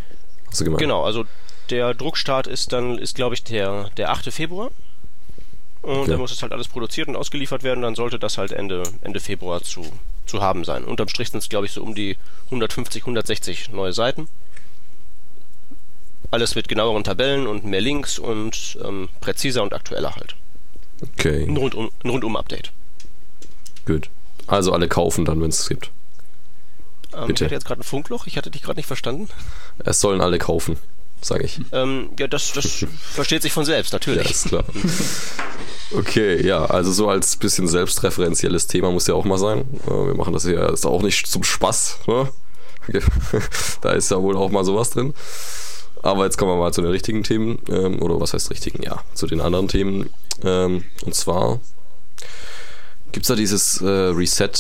Hast 0.49 0.61
du 0.61 0.65
gemeint? 0.65 0.81
Genau, 0.81 1.05
also 1.05 1.25
der 1.71 1.95
Druckstart 1.95 2.47
ist 2.47 2.73
dann, 2.73 2.99
ist 2.99 3.15
glaube 3.15 3.35
ich 3.35 3.45
der, 3.45 3.91
der 3.97 4.11
8. 4.11 4.33
Februar. 4.33 4.71
Und 5.83 6.01
okay. 6.01 6.11
dann 6.11 6.21
muss 6.21 6.33
es 6.33 6.43
halt 6.43 6.53
alles 6.53 6.69
produziert 6.69 7.09
und 7.09 7.17
ausgeliefert 7.17 7.63
werden. 7.63 7.83
Dann 7.83 7.95
sollte 7.95 8.19
das 8.19 8.37
halt 8.37 8.53
Ende, 8.53 8.83
Ende 9.03 9.21
Februar 9.21 9.63
zu, 9.63 9.87
zu 10.27 10.43
haben 10.43 10.65
sein. 10.65 10.85
Unterm 10.85 11.09
Strich 11.09 11.31
sind 11.31 11.39
es, 11.39 11.49
glaube 11.49 11.67
ich, 11.67 11.73
so 11.73 11.83
um 11.83 11.95
die 11.95 12.17
150, 12.47 13.03
160 13.03 13.71
neue 13.73 13.93
Seiten. 13.93 14.29
Alles 16.31 16.55
mit 16.55 16.69
genaueren 16.69 17.03
Tabellen 17.03 17.47
und 17.47 17.65
mehr 17.65 17.81
Links 17.81 18.19
und 18.19 18.79
ähm, 18.85 19.09
präziser 19.21 19.63
und 19.63 19.73
aktueller 19.73 20.15
halt. 20.17 20.37
Okay. 21.03 21.45
Ein 21.45 21.57
rundum, 21.57 21.91
ein 22.05 22.11
rundum 22.11 22.37
Update. 22.37 22.73
Gut. 23.87 24.11
Also 24.47 24.73
alle 24.73 24.87
kaufen 24.87 25.25
dann, 25.25 25.41
wenn 25.41 25.49
es 25.49 25.61
es 25.61 25.69
gibt. 25.69 25.91
Ähm, 27.15 27.29
Bitte. 27.29 27.45
Ich 27.45 27.47
hatte 27.47 27.55
jetzt 27.55 27.65
gerade 27.65 27.81
ein 27.81 27.85
Funkloch, 27.85 28.27
ich 28.27 28.37
hatte 28.37 28.51
dich 28.51 28.63
gerade 28.63 28.79
nicht 28.79 28.87
verstanden. 28.87 29.29
Es 29.79 30.01
sollen 30.01 30.21
alle 30.21 30.39
kaufen 30.39 30.77
sage 31.23 31.45
ich. 31.45 31.61
Ähm, 31.73 32.11
ja, 32.19 32.27
das, 32.27 32.53
das 32.53 32.85
versteht 33.13 33.43
sich 33.43 33.53
von 33.53 33.65
selbst, 33.65 33.93
natürlich. 33.93 34.25
Ja, 34.25 34.31
ist 34.31 34.49
klar. 34.49 34.65
Okay, 35.93 36.47
ja, 36.47 36.67
also 36.67 36.93
so 36.93 37.09
als 37.09 37.37
bisschen 37.37 37.67
selbstreferenzielles 37.67 38.69
Thema 38.69 38.93
muss 38.93 39.09
ja 39.09 39.15
auch 39.15 39.25
mal 39.25 39.39
sein. 39.39 39.65
Wir 39.87 40.15
machen 40.15 40.33
das 40.33 40.45
ja 40.45 40.69
ist 40.69 40.87
auch 40.87 41.03
nicht 41.03 41.27
zum 41.27 41.43
Spaß. 41.43 41.99
Ne? 42.07 42.29
da 43.81 43.93
ist 43.93 44.11
ja 44.11 44.23
wohl 44.23 44.37
auch 44.37 44.51
mal 44.51 44.65
sowas 44.65 44.91
drin. 44.91 45.15
Aber 46.03 46.25
jetzt 46.25 46.39
kommen 46.39 46.53
wir 46.53 46.57
mal 46.57 46.73
zu 46.73 46.81
den 46.81 46.91
richtigen 46.91 47.23
Themen. 47.25 47.59
Ähm, 47.69 48.01
oder 48.01 48.21
was 48.21 48.33
heißt 48.35 48.51
richtigen? 48.51 48.83
Ja, 48.83 49.03
zu 49.15 49.27
den 49.27 49.41
anderen 49.41 49.69
Themen. 49.69 50.11
Ähm, 50.45 50.85
und 51.05 51.15
zwar 51.15 51.61
gibt 53.13 53.25
es 53.25 53.29
da 53.29 53.35
dieses 53.35 53.81
äh, 53.83 53.87
Reset 53.87 54.51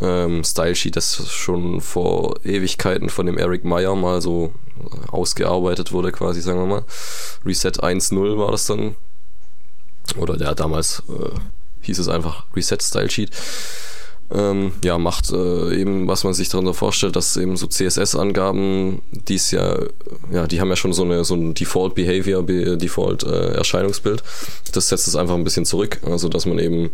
ähm, 0.00 0.44
Style 0.44 0.74
Sheet, 0.74 0.96
das 0.96 1.28
schon 1.28 1.80
vor 1.80 2.36
Ewigkeiten 2.44 3.10
von 3.10 3.26
dem 3.26 3.36
Eric 3.36 3.64
Meyer 3.64 3.96
mal 3.96 4.22
so 4.22 4.54
ausgearbeitet 5.08 5.92
wurde, 5.92 6.12
quasi, 6.12 6.40
sagen 6.40 6.60
wir 6.60 6.66
mal. 6.66 6.84
Reset 7.44 7.72
1.0 7.80 8.38
war 8.38 8.50
das 8.50 8.66
dann. 8.66 8.96
Oder 10.16 10.36
der 10.36 10.48
hat 10.48 10.60
damals 10.60 11.02
äh, 11.08 11.38
hieß 11.82 11.98
es 11.98 12.08
einfach 12.08 12.44
Reset 12.54 12.78
Style 12.80 13.10
Sheet. 13.10 13.30
Ähm, 14.30 14.72
ja, 14.84 14.98
macht 14.98 15.32
äh, 15.32 15.74
eben, 15.74 16.06
was 16.06 16.22
man 16.22 16.34
sich 16.34 16.50
darunter 16.50 16.74
vorstellt, 16.74 17.16
dass 17.16 17.36
eben 17.38 17.56
so 17.56 17.66
CSS-Angaben, 17.66 19.00
die 19.10 19.36
ist 19.36 19.52
ja, 19.52 19.78
ja, 20.30 20.46
die 20.46 20.60
haben 20.60 20.68
ja 20.68 20.76
schon 20.76 20.92
so 20.92 21.02
eine 21.02 21.24
so 21.24 21.34
ein 21.34 21.54
Default 21.54 21.94
Behavior, 21.94 22.42
Default 22.42 23.22
äh, 23.22 23.54
Erscheinungsbild. 23.54 24.22
Das 24.72 24.88
setzt 24.88 25.08
es 25.08 25.16
einfach 25.16 25.34
ein 25.34 25.44
bisschen 25.44 25.64
zurück, 25.64 26.00
also 26.04 26.28
dass 26.28 26.44
man 26.44 26.58
eben 26.58 26.90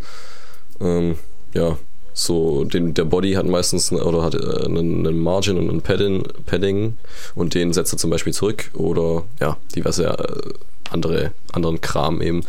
ähm, 0.81 1.19
ja 1.55 1.77
so 2.15 2.65
den, 2.65 2.95
der 2.95 3.05
Body 3.05 3.33
hat 3.33 3.47
meistens 3.47 3.93
oder 3.93 4.23
hat 4.23 4.35
äh, 4.35 4.65
einen, 4.65 5.07
einen 5.07 5.21
Margin 5.21 5.59
und 5.59 5.69
ein 5.69 5.83
Padding, 5.83 6.23
Padding 6.47 6.97
und 7.35 7.55
den 7.55 7.73
setzt 7.73 7.93
er 7.93 7.99
zum 7.99 8.11
Beispiel 8.11 8.33
zurück 8.33 8.71
oder 8.75 9.25
ja, 9.41 9.59
diverse 9.75 10.07
äh, 10.07 10.53
andere, 10.91 11.33
anderen 11.53 11.81
Kram 11.81 12.23
eben, 12.23 12.45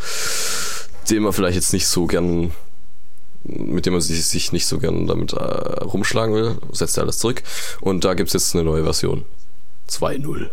den 1.10 1.24
man 1.24 1.32
vielleicht 1.32 1.56
jetzt 1.56 1.72
nicht 1.72 1.86
so 1.86 2.06
gern 2.06 2.52
mit 3.48 3.86
dem 3.86 3.92
man 3.92 4.02
sich, 4.02 4.24
sich 4.24 4.52
nicht 4.52 4.66
so 4.66 4.78
gern 4.78 5.06
damit 5.06 5.32
äh, 5.32 5.36
rumschlagen 5.36 6.34
will, 6.34 6.58
setzt 6.72 6.96
er 6.98 7.04
alles 7.04 7.18
zurück. 7.18 7.44
Und 7.80 8.04
da 8.04 8.14
gibt 8.14 8.28
es 8.28 8.32
jetzt 8.32 8.54
eine 8.54 8.64
neue 8.64 8.82
Version. 8.82 9.24
2.0. 9.88 10.50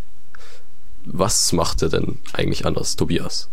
Was 1.06 1.54
macht 1.54 1.82
er 1.82 1.90
denn 1.90 2.20
eigentlich 2.34 2.68
anders, 2.68 2.96
Tobias? 2.96 3.50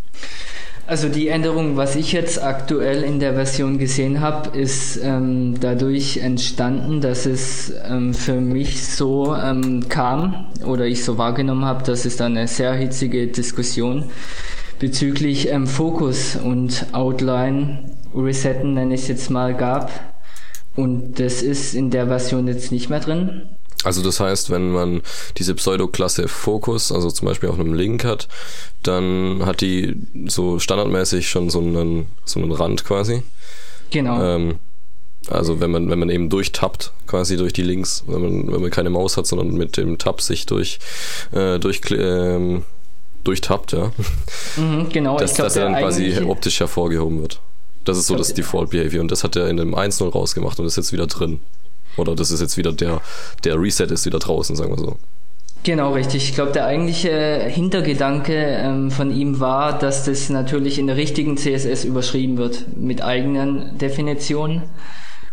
Also 0.90 1.08
die 1.08 1.28
Änderung, 1.28 1.76
was 1.76 1.94
ich 1.94 2.10
jetzt 2.10 2.42
aktuell 2.42 3.04
in 3.04 3.20
der 3.20 3.34
Version 3.34 3.78
gesehen 3.78 4.20
habe, 4.20 4.58
ist 4.58 4.98
ähm, 5.00 5.54
dadurch 5.60 6.16
entstanden, 6.16 7.00
dass 7.00 7.26
es 7.26 7.72
ähm, 7.88 8.12
für 8.12 8.40
mich 8.40 8.84
so 8.84 9.36
ähm, 9.36 9.88
kam 9.88 10.48
oder 10.66 10.86
ich 10.86 11.04
so 11.04 11.16
wahrgenommen 11.16 11.64
habe, 11.64 11.84
dass 11.84 12.06
es 12.06 12.16
da 12.16 12.26
eine 12.26 12.48
sehr 12.48 12.72
hitzige 12.72 13.28
Diskussion 13.28 14.06
bezüglich 14.80 15.48
ähm, 15.52 15.68
Fokus 15.68 16.34
und 16.34 16.86
Outline 16.90 17.94
Resetten, 18.12 18.74
nenne 18.74 18.94
ich 18.94 19.02
es 19.02 19.08
jetzt 19.08 19.30
mal, 19.30 19.54
gab. 19.54 19.92
Und 20.74 21.20
das 21.20 21.40
ist 21.42 21.76
in 21.76 21.90
der 21.90 22.08
Version 22.08 22.48
jetzt 22.48 22.72
nicht 22.72 22.90
mehr 22.90 22.98
drin. 22.98 23.42
Also 23.84 24.02
das 24.02 24.20
heißt, 24.20 24.50
wenn 24.50 24.70
man 24.70 25.02
diese 25.38 25.54
Pseudo-Klasse 25.54 26.28
Focus, 26.28 26.92
also 26.92 27.10
zum 27.10 27.26
Beispiel 27.26 27.48
auf 27.48 27.58
einem 27.58 27.74
Link 27.74 28.04
hat, 28.04 28.28
dann 28.82 29.42
hat 29.46 29.62
die 29.62 29.96
so 30.26 30.58
standardmäßig 30.58 31.28
schon 31.28 31.48
so 31.50 31.60
einen, 31.60 32.06
so 32.24 32.40
einen 32.40 32.52
Rand 32.52 32.84
quasi. 32.84 33.22
Genau. 33.90 34.22
Ähm, 34.22 34.58
also 35.28 35.60
wenn 35.60 35.70
man, 35.70 35.90
wenn 35.90 35.98
man 35.98 36.10
eben 36.10 36.28
durchtappt, 36.28 36.92
quasi 37.06 37.36
durch 37.36 37.52
die 37.52 37.62
Links, 37.62 38.04
wenn 38.06 38.22
man, 38.22 38.52
wenn 38.52 38.60
man 38.60 38.70
keine 38.70 38.90
Maus 38.90 39.16
hat, 39.16 39.26
sondern 39.26 39.52
mit 39.52 39.76
dem 39.76 39.98
Tab 39.98 40.20
sich 40.20 40.46
durch, 40.46 40.78
äh, 41.32 41.58
durch 41.58 41.80
ähm, 41.90 42.64
durchtappt, 43.24 43.72
ja. 43.72 43.92
Mhm, 44.56 44.88
genau, 44.90 45.18
dass, 45.18 45.34
glaub, 45.34 45.46
dass 45.46 45.56
er 45.56 45.64
dann 45.64 45.76
quasi 45.76 46.22
optisch 46.26 46.60
hervorgehoben 46.60 47.20
wird. 47.20 47.40
Das 47.84 47.98
ist 47.98 48.06
so 48.06 48.16
das 48.16 48.34
Default 48.34 48.70
Behavior 48.70 49.02
und 49.02 49.10
das 49.10 49.24
hat 49.24 49.36
er 49.36 49.48
in 49.48 49.56
dem 49.56 49.74
1.0 49.74 50.10
rausgemacht 50.10 50.58
und 50.58 50.66
ist 50.66 50.76
jetzt 50.76 50.92
wieder 50.92 51.06
drin. 51.06 51.40
Oder 51.96 52.14
das 52.14 52.30
ist 52.30 52.40
jetzt 52.40 52.56
wieder 52.56 52.72
der, 52.72 53.00
der 53.44 53.60
Reset 53.60 53.84
ist 53.90 54.06
wieder 54.06 54.18
draußen, 54.18 54.56
sagen 54.56 54.70
wir 54.76 54.78
so. 54.78 54.96
Genau, 55.62 55.92
richtig. 55.92 56.30
Ich 56.30 56.34
glaube, 56.34 56.52
der 56.52 56.64
eigentliche 56.64 57.10
Hintergedanke 57.48 58.34
ähm, 58.34 58.90
von 58.90 59.14
ihm 59.14 59.40
war, 59.40 59.78
dass 59.78 60.04
das 60.04 60.30
natürlich 60.30 60.78
in 60.78 60.86
der 60.86 60.96
richtigen 60.96 61.36
CSS 61.36 61.84
überschrieben 61.84 62.38
wird 62.38 62.64
mit 62.76 63.02
eigenen 63.02 63.76
Definitionen. 63.76 64.62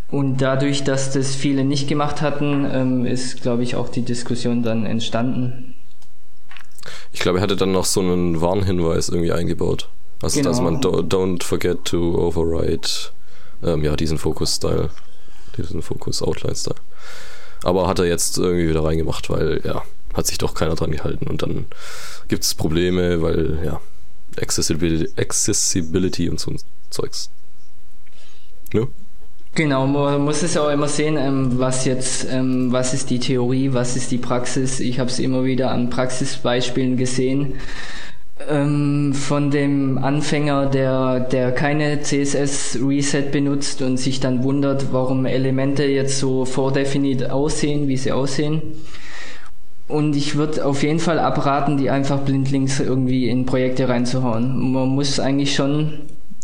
Und 0.10 0.42
dadurch, 0.42 0.84
dass 0.84 1.12
das 1.12 1.36
viele 1.36 1.64
nicht 1.64 1.88
gemacht 1.88 2.22
hatten, 2.22 2.66
ähm, 2.70 3.06
ist, 3.06 3.42
glaube 3.42 3.64
ich, 3.64 3.76
auch 3.76 3.90
die 3.90 4.04
Diskussion 4.04 4.64
dann 4.64 4.86
entstanden. 4.86 5.76
Ich 7.12 7.20
glaube, 7.20 7.40
er 7.40 7.42
hatte 7.42 7.56
dann 7.56 7.72
noch 7.72 7.86
so 7.86 8.02
einen 8.02 8.42
Warnhinweis 8.42 9.10
irgendwie 9.10 9.32
eingebaut. 9.32 9.90
Also, 10.22 10.40
Genau. 10.40 10.50
dass 10.50 10.62
man 10.62 10.82
do, 10.82 11.00
don't 11.02 11.44
forget 11.44 11.84
to 11.86 12.16
override, 12.16 12.88
ähm, 13.64 13.84
ja, 13.84 13.96
diesen 13.96 14.18
Focus-Style, 14.18 14.90
diesen 15.64 15.82
Focus-Outline-Style. 15.82 16.76
Aber 17.64 17.88
hat 17.88 18.00
er 18.00 18.06
jetzt 18.06 18.38
irgendwie 18.38 18.70
wieder 18.70 18.84
reingemacht, 18.84 19.30
weil, 19.30 19.62
ja, 19.64 19.84
hat 20.14 20.28
sich 20.28 20.38
doch 20.38 20.54
keiner 20.54 20.76
dran 20.76 20.92
gehalten 20.92 21.28
und 21.28 21.42
dann 21.42 21.66
gibt 22.28 22.44
es 22.44 22.56
Probleme, 22.56 23.22
weil, 23.22 23.60
ja, 23.64 23.82
Accessibility, 24.40 25.10
Accessibility 25.20 26.30
und 26.30 26.40
so 26.40 26.52
ein 26.52 26.60
Zeugs. 26.90 27.30
Ne? 28.74 28.88
Genau, 29.56 29.88
man 29.88 30.22
muss 30.22 30.44
es 30.44 30.56
auch 30.56 30.70
immer 30.70 30.88
sehen, 30.88 31.18
ähm, 31.18 31.58
was 31.58 31.86
jetzt, 31.86 32.28
ähm, 32.30 32.72
was 32.72 32.94
ist 32.94 33.10
die 33.10 33.18
Theorie, 33.18 33.74
was 33.74 33.96
ist 33.96 34.12
die 34.12 34.20
Praxis. 34.20 34.80
Ich 34.80 35.00
habe 35.00 35.10
es 35.10 35.18
immer 35.18 35.46
wieder 35.46 35.72
an 35.72 35.90
Praxisbeispielen 35.90 36.96
gesehen. 36.96 37.56
Ähm, 38.50 39.14
von 39.14 39.50
dem 39.50 39.98
Anfänger, 39.98 40.68
der, 40.68 41.22
der 41.22 41.52
keine 41.52 42.02
CSS-Reset 42.02 43.32
benutzt 43.32 43.82
und 43.82 43.98
sich 43.98 44.20
dann 44.20 44.44
wundert, 44.44 44.94
warum 44.94 45.26
Elemente 45.26 45.86
jetzt 45.86 46.20
so 46.20 46.46
vordefiniert 46.46 47.32
aussehen, 47.32 47.88
wie 47.88 47.98
sie 47.98 48.12
aussehen. 48.12 48.62
Und 49.88 50.16
ich 50.16 50.36
würde 50.36 50.66
auf 50.66 50.84
jeden 50.84 51.00
Fall 51.00 51.18
abraten, 51.18 51.78
die 51.78 51.90
einfach 51.90 52.20
blindlings 52.20 52.80
irgendwie 52.80 53.28
in 53.28 53.46
Projekte 53.46 53.90
reinzuhauen. 53.90 54.72
Man 54.72 54.90
muss 54.90 55.20
eigentlich 55.20 55.56
schon, 55.56 56.02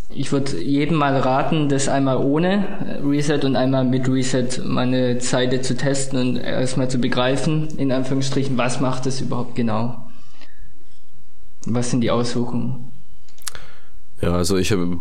ich 0.09 0.31
würde 0.31 0.61
jedem 0.61 0.97
mal 0.97 1.15
raten, 1.17 1.69
das 1.69 1.89
einmal 1.89 2.17
ohne 2.17 2.65
Reset 3.05 3.41
und 3.43 3.55
einmal 3.55 3.83
mit 3.83 4.07
Reset 4.09 4.47
meine 4.65 5.21
Seite 5.21 5.61
zu 5.61 5.75
testen 5.75 6.19
und 6.19 6.37
erstmal 6.37 6.89
zu 6.89 6.97
begreifen, 6.97 7.67
in 7.77 7.91
Anführungsstrichen, 7.91 8.57
was 8.57 8.79
macht 8.79 9.05
es 9.05 9.21
überhaupt 9.21 9.55
genau? 9.55 10.02
Was 11.65 11.89
sind 11.91 12.01
die 12.01 12.11
Auswirkungen? 12.11 12.91
Ja, 14.21 14.35
also 14.35 14.57
ich 14.57 14.71
habe, 14.71 14.99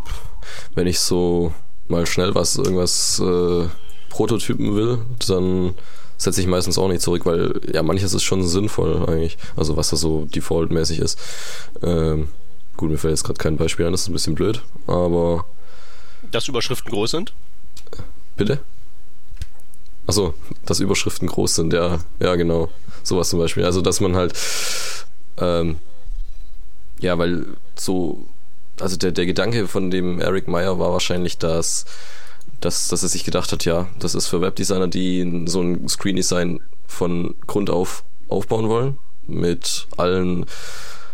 wenn 0.75 0.87
ich 0.87 0.99
so 1.01 1.53
mal 1.89 2.07
schnell 2.07 2.35
was, 2.35 2.57
irgendwas 2.57 3.21
äh, 3.21 3.67
prototypen 4.09 4.75
will, 4.75 4.99
dann 5.29 5.75
setze 6.17 6.41
ich 6.41 6.47
meistens 6.47 6.79
auch 6.79 6.89
nicht 6.89 7.03
zurück, 7.03 7.27
weil 7.27 7.61
ja, 7.73 7.83
manches 7.83 8.15
ist 8.15 8.23
schon 8.23 8.47
sinnvoll 8.47 9.05
eigentlich. 9.09 9.39
Also 9.57 9.77
was 9.77 9.91
da 9.91 9.97
so 9.97 10.25
defaultmäßig 10.27 11.01
ist. 11.01 11.19
Ähm, 11.83 12.29
gut, 12.77 12.91
mir 12.91 12.99
fällt 12.99 13.13
jetzt 13.13 13.25
gerade 13.25 13.39
kein 13.39 13.57
Beispiel 13.57 13.87
ein, 13.87 13.93
das 13.93 14.03
ist 14.03 14.09
ein 14.09 14.13
bisschen 14.13 14.35
blöd, 14.35 14.63
aber 14.87 15.45
Dass 16.31 16.49
Überschriften 16.49 16.91
groß 16.93 17.11
sind? 17.13 17.33
bitte? 18.37 18.61
Achso, 20.07 20.35
dass 20.67 20.81
Überschriften 20.81 21.29
groß 21.29 21.55
sind, 21.55 21.73
ja, 21.73 22.01
ja, 22.21 22.35
genau. 22.35 22.71
Sowas 23.05 23.29
zum 23.29 23.39
Beispiel. 23.39 23.65
Also, 23.65 23.83
dass 23.83 24.01
man 24.01 24.17
halt, 24.17 24.35
ähm, 25.39 25.77
ja, 27.03 27.19
weil 27.19 27.47
so, 27.77 28.25
also 28.81 28.97
der, 28.97 29.13
der 29.13 29.27
Gedanke 29.27 29.69
von 29.69 29.91
dem 29.91 30.21
Eric 30.21 30.49
Meyer 30.49 30.79
war 30.79 30.93
wahrscheinlich, 30.93 31.37
dass, 31.37 31.85
dass, 32.61 32.89
dass 32.89 33.03
er 33.03 33.09
sich 33.09 33.25
gedacht 33.25 33.53
hat, 33.53 33.65
ja, 33.65 33.89
das 33.99 34.15
ist 34.15 34.29
für 34.29 34.41
Webdesigner, 34.41 34.89
die 34.89 35.45
so 35.47 35.61
ein 35.61 35.89
Screen 35.89 36.17
Design 36.17 36.61
von 36.87 37.35
Grund 37.47 37.71
auf 37.71 38.05
aufbauen 38.29 38.69
wollen, 38.69 38.99
mit 39.27 39.87
allen, 39.97 40.47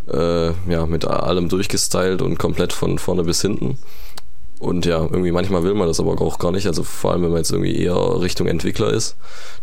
äh, 0.08 0.52
ja, 0.70 0.86
mit 0.86 1.04
allem 1.04 1.48
durchgestylt 1.48 2.22
und 2.22 2.38
komplett 2.38 2.72
von 2.72 2.98
vorne 2.98 3.24
bis 3.24 3.42
hinten. 3.42 3.78
Und 4.60 4.86
ja, 4.86 4.98
irgendwie 4.98 5.30
manchmal 5.30 5.62
will 5.62 5.74
man 5.74 5.86
das 5.86 6.00
aber 6.00 6.20
auch 6.20 6.38
gar 6.38 6.50
nicht. 6.50 6.66
Also 6.66 6.82
vor 6.82 7.12
allem, 7.12 7.22
wenn 7.22 7.30
man 7.30 7.38
jetzt 7.38 7.52
irgendwie 7.52 7.76
eher 7.76 8.20
Richtung 8.20 8.48
Entwickler 8.48 8.92
ist, 8.92 9.16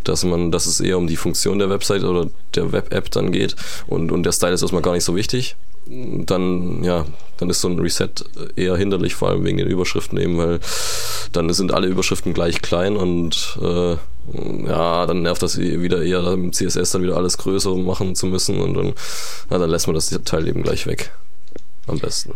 dass 0.04 0.24
man, 0.24 0.52
dass 0.52 0.68
es 0.68 0.80
eher 0.80 0.98
um 0.98 1.08
die 1.08 1.18
Funktion 1.18 1.60
der 1.60 1.70
Website 1.70 2.04
oder 2.04 2.30
der 2.56 2.72
Web-App 2.72 3.12
dann 3.12 3.32
geht 3.32 3.56
und, 3.88 4.12
und 4.12 4.24
der 4.24 4.32
Style 4.32 4.54
ist 4.54 4.62
erstmal 4.62 4.82
gar 4.82 4.94
nicht 4.94 5.04
so 5.04 5.16
wichtig. 5.16 5.56
Dann, 5.88 6.84
ja, 6.84 7.06
dann 7.38 7.50
ist 7.50 7.62
so 7.62 7.68
ein 7.68 7.80
Reset 7.80 8.10
eher 8.56 8.76
hinderlich, 8.76 9.14
vor 9.14 9.30
allem 9.30 9.44
wegen 9.44 9.58
den 9.58 9.68
Überschriften 9.68 10.18
eben, 10.18 10.38
weil 10.38 10.60
dann 11.32 11.52
sind 11.54 11.72
alle 11.72 11.88
Überschriften 11.88 12.34
gleich 12.34 12.62
klein 12.62 12.98
und 12.98 13.60
äh, 13.62 13.98
ja, 14.68 15.06
dann 15.06 15.22
nervt 15.22 15.44
das 15.44 15.60
wieder 15.60 16.02
eher, 16.02 16.26
im 16.34 16.52
CSS 16.54 16.92
dann 16.92 17.04
wieder 17.04 17.18
alles 17.18 17.38
größer 17.38 17.76
machen 17.76 18.16
zu 18.16 18.26
müssen 18.26 18.60
und 18.60 18.74
dann, 18.74 18.94
ja, 19.52 19.60
dann 19.60 19.70
lässt 19.70 19.88
man 19.88 19.94
das 19.94 20.10
Teil 20.26 20.48
eben 20.48 20.64
gleich 20.64 20.88
weg. 20.88 21.12
Am 21.88 22.00
besten. 22.00 22.34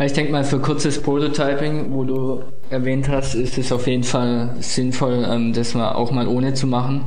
Ich 0.00 0.14
denke 0.14 0.32
mal, 0.32 0.44
für 0.44 0.58
kurzes 0.58 1.00
Prototyping, 1.00 1.92
wo 1.92 2.04
du 2.04 2.42
erwähnt 2.70 3.08
hast, 3.08 3.34
ist 3.34 3.58
es 3.58 3.70
auf 3.70 3.86
jeden 3.86 4.02
Fall 4.02 4.56
sinnvoll, 4.60 5.26
ähm, 5.28 5.52
das 5.52 5.74
mal 5.74 5.92
auch 5.92 6.10
mal 6.10 6.26
ohne 6.26 6.54
zu 6.54 6.66
machen. 6.66 7.04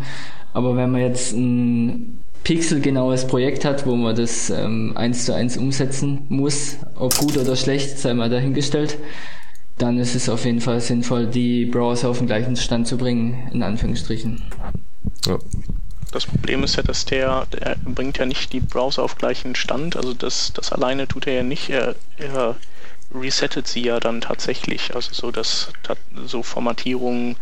Aber 0.54 0.78
wenn 0.78 0.92
man 0.92 1.02
jetzt 1.02 1.34
ein 1.34 2.23
pixelgenaues 2.44 3.28
Projekt 3.28 3.66
hat, 3.66 3.86
wo 3.86 3.96
man 3.96 4.16
das 4.16 4.50
ähm, 4.50 4.94
eins 4.96 5.26
zu 5.26 5.34
eins 5.34 5.58
umsetzen 5.58 6.26
muss, 6.30 6.78
ob 6.96 7.18
gut 7.18 7.38
oder 7.38 7.56
schlecht, 7.56 7.98
sei 7.98 8.14
mal 8.14 8.30
dahingestellt, 8.30 8.98
dann 9.78 9.98
ist 9.98 10.16
es 10.16 10.30
auf 10.30 10.46
jeden 10.46 10.62
Fall 10.62 10.82
sinnvoll, 10.82 11.28
die 11.28 11.66
Browser 11.66 12.10
auf 12.10 12.18
den 12.20 12.28
gleichen 12.28 12.56
Stand 12.56 12.88
zu 12.88 12.98
bringen, 12.98 13.50
in 13.54 13.64
Anführungsstrichen. 13.64 14.42
Ja. 15.26 15.40
Das 16.12 16.28
Problem 16.28 16.64
ist 16.64 16.76
ja, 16.76 16.84
dass 16.84 17.06
der, 17.06 17.48
der 17.48 17.76
bringt 17.84 18.20
ja 18.20 18.28
nicht 18.28 18.54
die 18.54 18.60
Browser 18.60 19.02
auf 19.02 19.18
gleichen 19.18 19.56
Stand. 19.56 19.96
Also 19.96 20.14
das, 20.14 20.54
das 20.54 20.72
alleine 20.72 21.08
tut 21.08 21.26
er 21.26 21.34
ja 21.34 21.44
nicht. 21.44 21.72
Er, 21.72 21.96
er 22.18 22.56
resettet 23.16 23.68
sie 23.68 23.82
ja 23.82 24.00
dann 24.00 24.22
tatsächlich. 24.22 24.94
Also 24.94 25.12
so, 25.12 25.32
dass 25.32 25.70
so 26.28 26.44
Formatierungen 26.44 27.36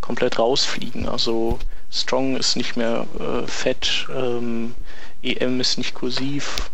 komplett 0.00 0.40
rausfliegen. 0.40 1.08
Also 1.08 1.60
Strong 1.96 2.36
ist 2.36 2.56
nicht 2.56 2.76
mehr 2.76 3.06
äh, 3.18 3.46
fett, 3.46 4.06
ähm, 4.14 4.74
EM 5.22 5.60
ist 5.60 5.78
nicht 5.78 5.94
kursiv, 5.94 6.70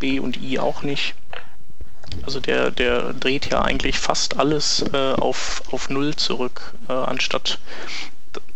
B 0.00 0.18
und 0.18 0.42
I 0.42 0.58
auch 0.58 0.82
nicht. 0.82 1.14
Also 2.22 2.40
der, 2.40 2.70
der 2.70 3.12
dreht 3.12 3.50
ja 3.50 3.62
eigentlich 3.62 3.98
fast 3.98 4.38
alles 4.38 4.84
äh, 4.92 5.12
auf, 5.12 5.62
auf 5.70 5.90
Null 5.90 6.16
zurück, 6.16 6.74
äh, 6.88 6.92
anstatt 6.92 7.58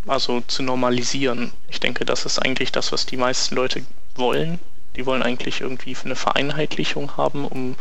also 0.07 0.41
zu 0.41 0.63
normalisieren. 0.63 1.51
Ich 1.69 1.79
denke, 1.79 2.05
das 2.05 2.25
ist 2.25 2.39
eigentlich 2.39 2.71
das, 2.71 2.91
was 2.91 3.05
die 3.05 3.17
meisten 3.17 3.55
Leute 3.55 3.83
wollen. 4.15 4.59
Die 4.95 5.05
wollen 5.05 5.23
eigentlich 5.23 5.61
irgendwie 5.61 5.95
eine 6.03 6.15
Vereinheitlichung 6.15 7.17
haben, 7.17 7.45
um, 7.45 7.75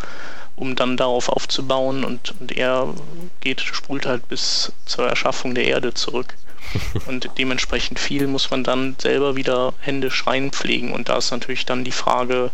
um 0.57 0.77
dann 0.77 0.97
darauf 0.97 1.29
aufzubauen 1.29 2.05
und, 2.05 2.35
und 2.41 2.53
er 2.57 2.95
geht, 3.41 3.61
spult 3.61 4.07
halt 4.07 4.29
bis 4.29 4.73
zur 4.87 5.09
Erschaffung 5.09 5.55
der 5.55 5.65
Erde 5.65 5.93
zurück. 5.95 6.35
Und 7.07 7.31
dementsprechend 7.39 7.99
viel 7.99 8.27
muss 8.27 8.51
man 8.51 8.65
dann 8.65 8.97
selber 8.99 9.37
wieder 9.37 9.75
händisch 9.81 10.27
reinpflegen. 10.27 10.93
Und 10.93 11.09
da 11.09 11.17
ist 11.17 11.31
natürlich 11.31 11.67
dann 11.67 11.85
die 11.85 11.93
Frage, 11.93 12.51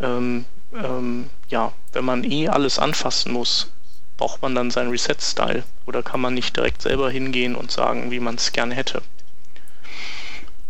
ähm, 0.00 0.44
ähm, 0.74 1.30
ja, 1.48 1.72
wenn 1.92 2.04
man 2.04 2.24
eh 2.24 2.48
alles 2.48 2.78
anfassen 2.78 3.32
muss, 3.32 3.70
braucht 4.16 4.42
man 4.42 4.54
dann 4.54 4.70
seinen 4.70 4.90
Reset-Style? 4.90 5.64
Oder 5.86 6.02
kann 6.02 6.20
man 6.20 6.34
nicht 6.34 6.56
direkt 6.56 6.82
selber 6.82 7.10
hingehen 7.10 7.54
und 7.54 7.70
sagen, 7.70 8.10
wie 8.10 8.20
man 8.20 8.36
es 8.36 8.52
gerne 8.52 8.74
hätte? 8.74 9.02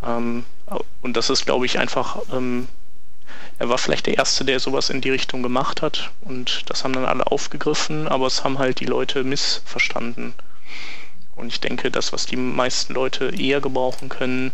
Ähm, 0.04 0.44
und 1.02 1.16
das 1.16 1.30
ist, 1.30 1.46
glaube 1.46 1.66
ich, 1.66 1.78
einfach, 1.78 2.16
ähm, 2.32 2.68
er 3.58 3.68
war 3.68 3.78
vielleicht 3.78 4.06
der 4.06 4.18
Erste, 4.18 4.44
der 4.44 4.58
sowas 4.60 4.90
in 4.90 5.00
die 5.00 5.10
Richtung 5.10 5.42
gemacht 5.42 5.82
hat 5.82 6.10
und 6.22 6.68
das 6.70 6.82
haben 6.82 6.92
dann 6.92 7.04
alle 7.04 7.26
aufgegriffen, 7.26 8.08
aber 8.08 8.26
es 8.26 8.42
haben 8.42 8.58
halt 8.58 8.80
die 8.80 8.86
Leute 8.86 9.22
missverstanden. 9.22 10.34
Und 11.36 11.48
ich 11.48 11.60
denke, 11.60 11.90
das, 11.90 12.12
was 12.12 12.26
die 12.26 12.36
meisten 12.36 12.94
Leute 12.94 13.32
eher 13.36 13.60
gebrauchen 13.60 14.08
können, 14.08 14.52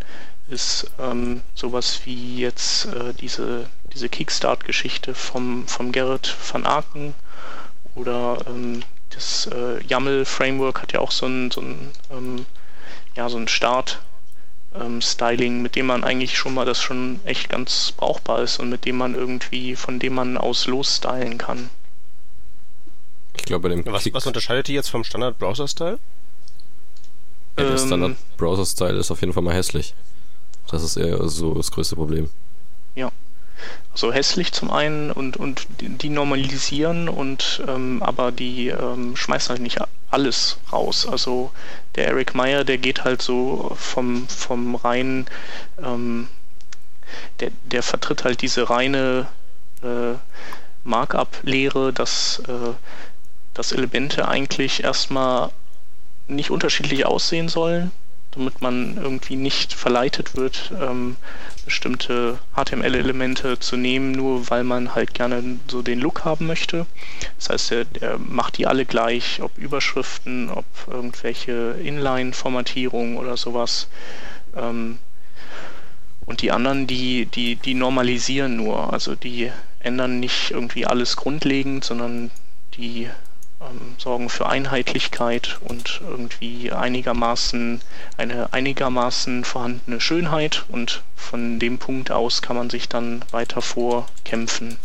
ist 0.49 0.91
ähm, 0.99 1.43
sowas 1.55 2.01
wie 2.05 2.39
jetzt 2.39 2.87
äh, 2.87 3.13
diese 3.21 3.69
diese 3.93 4.09
Kickstart-Geschichte 4.09 5.15
vom, 5.15 5.67
vom 5.67 5.93
Gerrit 5.93 6.35
van 6.53 6.67
Aken 6.67 7.15
oder 7.95 8.39
ähm, 8.47 8.83
das 9.11 9.49
äh, 9.53 9.83
YAML-Framework 9.85 10.83
hat 10.83 10.93
ja 10.93 11.01
auch 11.01 11.11
so 11.11 11.27
ein, 11.27 11.51
so 11.51 11.61
ein, 11.61 11.91
ähm, 12.11 12.47
ja, 13.17 13.29
so 13.29 13.37
ein 13.37 13.49
Start-Styling, 13.49 15.57
ähm, 15.57 15.63
mit 15.63 15.75
dem 15.75 15.87
man 15.87 16.05
eigentlich 16.05 16.39
schon 16.39 16.55
mal 16.55 16.65
das 16.65 16.81
schon 16.81 17.21
echt 17.25 17.49
ganz 17.49 17.93
brauchbar 17.97 18.43
ist 18.43 18.61
und 18.61 18.71
mit 18.71 18.85
dem 18.85 18.97
man 18.97 19.15
irgendwie, 19.15 19.75
von 19.75 19.99
dem 19.99 20.15
man 20.15 20.39
aus 20.39 20.67
losstylen 20.67 21.39
kann. 21.39 21.71
Ich 23.37 23.45
glaube, 23.45 23.69
bei 23.69 23.75
dem 23.75 23.85
was, 23.87 24.13
was 24.13 24.27
unterscheidet 24.27 24.69
die 24.69 24.75
jetzt 24.75 24.91
vom 24.91 25.03
Standard-Browser-Style? 25.03 25.99
Ja, 27.61 27.69
der 27.71 27.81
ähm, 27.81 27.87
Standard-Browser-Style 27.87 28.99
ist 28.99 29.11
auf 29.11 29.21
jeden 29.21 29.33
Fall 29.33 29.43
mal 29.43 29.55
hässlich. 29.55 29.95
Das 30.71 30.83
ist 30.83 30.97
eher 30.97 31.29
so 31.29 31.55
das 31.55 31.71
größte 31.71 31.97
Problem. 31.97 32.31
Ja. 32.95 33.11
Also 33.93 34.13
hässlich 34.13 34.53
zum 34.53 34.71
einen 34.71 35.11
und, 35.11 35.37
und 35.37 35.67
die 35.81 36.09
normalisieren 36.09 37.09
und 37.09 37.63
ähm, 37.67 38.03
aber 38.03 38.33
die 38.33 38.69
ähm, 38.69 39.17
schmeißen 39.17 39.51
halt 39.51 39.61
nicht 39.61 39.79
alles 40.11 40.59
raus. 40.73 41.07
Also 41.07 41.51
der 41.97 42.09
Eric 42.09 42.35
Meyer, 42.35 42.65
der 42.65 42.79
geht 42.79 43.05
halt 43.05 43.23
so 43.23 43.73
vom, 43.77 44.29
vom 44.29 44.77
rein, 44.77 45.27
ähm, 45.83 46.29
der, 47.41 47.51
der 47.65 47.83
vertritt 47.83 48.25
halt 48.25 48.43
diese 48.43 48.71
reine 48.71 49.27
äh, 49.83 50.15
Markup-Lehre, 50.85 51.93
dass, 51.93 52.43
äh, 52.49 52.73
dass 53.55 53.73
Elemente 53.73 54.29
eigentlich 54.29 54.83
erstmal 54.83 55.51
nicht 56.31 56.51
unterschiedlich 56.51 57.07
aussehen 57.07 57.49
sollen, 57.49 57.91
damit 58.33 58.61
man 58.61 58.97
irgendwie 58.97 59.37
nicht 59.37 59.75
verleitet 59.75 60.37
wird, 60.37 60.73
ähm, 60.81 61.17
bestimmte 61.65 62.39
HTML-Elemente 62.55 63.59
zu 63.59 63.77
nehmen, 63.77 64.13
nur 64.13 64.51
weil 64.51 64.65
man 64.65 64.95
halt 64.95 65.15
gerne 65.15 65.59
so 65.69 65.83
den 65.83 66.01
Look 66.01 66.25
haben 66.25 66.47
möchte. 66.47 66.87
Das 67.39 67.51
heißt, 67.51 67.73
er, 67.73 67.87
er 68.01 68.19
macht 68.19 68.59
die 68.59 68.67
alle 68.67 68.85
gleich, 68.85 69.43
ob 69.43 69.57
Überschriften, 69.59 70.51
ob 70.51 70.65
irgendwelche 70.87 71.77
Inline-Formatierungen 71.83 73.17
oder 73.17 73.37
sowas. 73.37 73.89
Ähm, 74.57 74.99
und 76.27 76.43
die 76.43 76.53
anderen, 76.53 76.87
die, 76.87 77.27
die, 77.27 77.57
die 77.57 77.75
normalisieren 77.75 78.57
nur, 78.57 78.93
also 78.93 79.17
die 79.17 79.51
ändern 79.81 80.21
nicht 80.21 80.53
irgendwie 80.53 80.87
alles 80.87 81.17
grundlegend, 81.17 81.85
sondern 81.85 82.31
die 82.77 83.09
ähm, 83.61 83.95
sorgen 83.99 84.29
für 84.29 84.49
Einheitlichkeit 84.49 85.59
und 85.63 86.01
irgendwie 86.09 86.73
einigermaßen 86.73 87.81
eine 88.17 88.53
einigermaßen 88.53 89.45
vorhandene 89.45 90.01
Schönheit 90.01 90.65
und 90.69 91.03
von 91.15 91.59
dem 91.59 91.79
Punkt 91.79 92.11
aus 92.11 92.43
kann 92.43 92.57
man 92.57 92.71
sich 92.71 92.89
dann 92.89 93.25
weiter 93.31 93.63
vorkämpfen. 93.63 94.79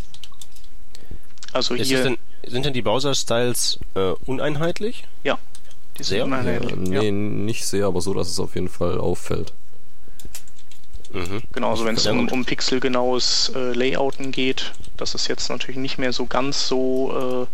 Also 1.52 1.74
Ist 1.74 1.88
hier 1.88 2.02
denn, 2.02 2.18
sind 2.46 2.66
denn 2.66 2.74
die 2.74 2.82
Browser-Styles 2.82 3.78
äh, 3.94 4.12
uneinheitlich? 4.26 5.04
Ja, 5.24 5.38
die 5.98 6.02
sind 6.02 6.16
sehr? 6.16 6.24
uneinheitlich. 6.24 6.70
Ja, 6.72 6.76
nee, 6.76 7.06
ja. 7.06 7.12
nicht 7.12 7.66
sehr, 7.66 7.86
aber 7.86 8.00
so, 8.02 8.12
dass 8.12 8.28
es 8.28 8.38
auf 8.38 8.54
jeden 8.54 8.68
Fall 8.68 8.98
auffällt. 8.98 9.52
Mhm. 11.16 11.42
Genau, 11.52 11.70
also 11.70 11.86
wenn 11.86 11.96
es 11.96 12.06
um, 12.06 12.28
um 12.28 12.44
pixelgenaues 12.44 13.50
äh, 13.54 13.72
Layouten 13.72 14.32
geht, 14.32 14.72
das 14.98 15.14
ist 15.14 15.28
jetzt 15.28 15.48
natürlich 15.48 15.78
nicht 15.78 15.96
mehr 15.96 16.12
so 16.12 16.26
ganz 16.26 16.68
so 16.68 17.48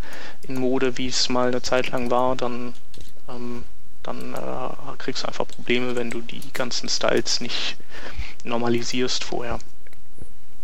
äh, 0.45 0.51
in 0.51 0.59
Mode, 0.59 0.97
wie 0.97 1.07
es 1.07 1.29
mal 1.29 1.47
eine 1.47 1.61
Zeit 1.61 1.89
lang 1.91 2.11
war, 2.11 2.35
dann, 2.35 2.73
ähm, 3.29 3.63
dann 4.03 4.33
äh, 4.33 4.97
kriegst 4.97 5.23
du 5.23 5.27
einfach 5.29 5.47
Probleme, 5.47 5.95
wenn 5.95 6.11
du 6.11 6.19
die 6.19 6.41
ganzen 6.51 6.89
Styles 6.89 7.39
nicht 7.39 7.77
normalisierst 8.43 9.23
vorher. 9.23 9.59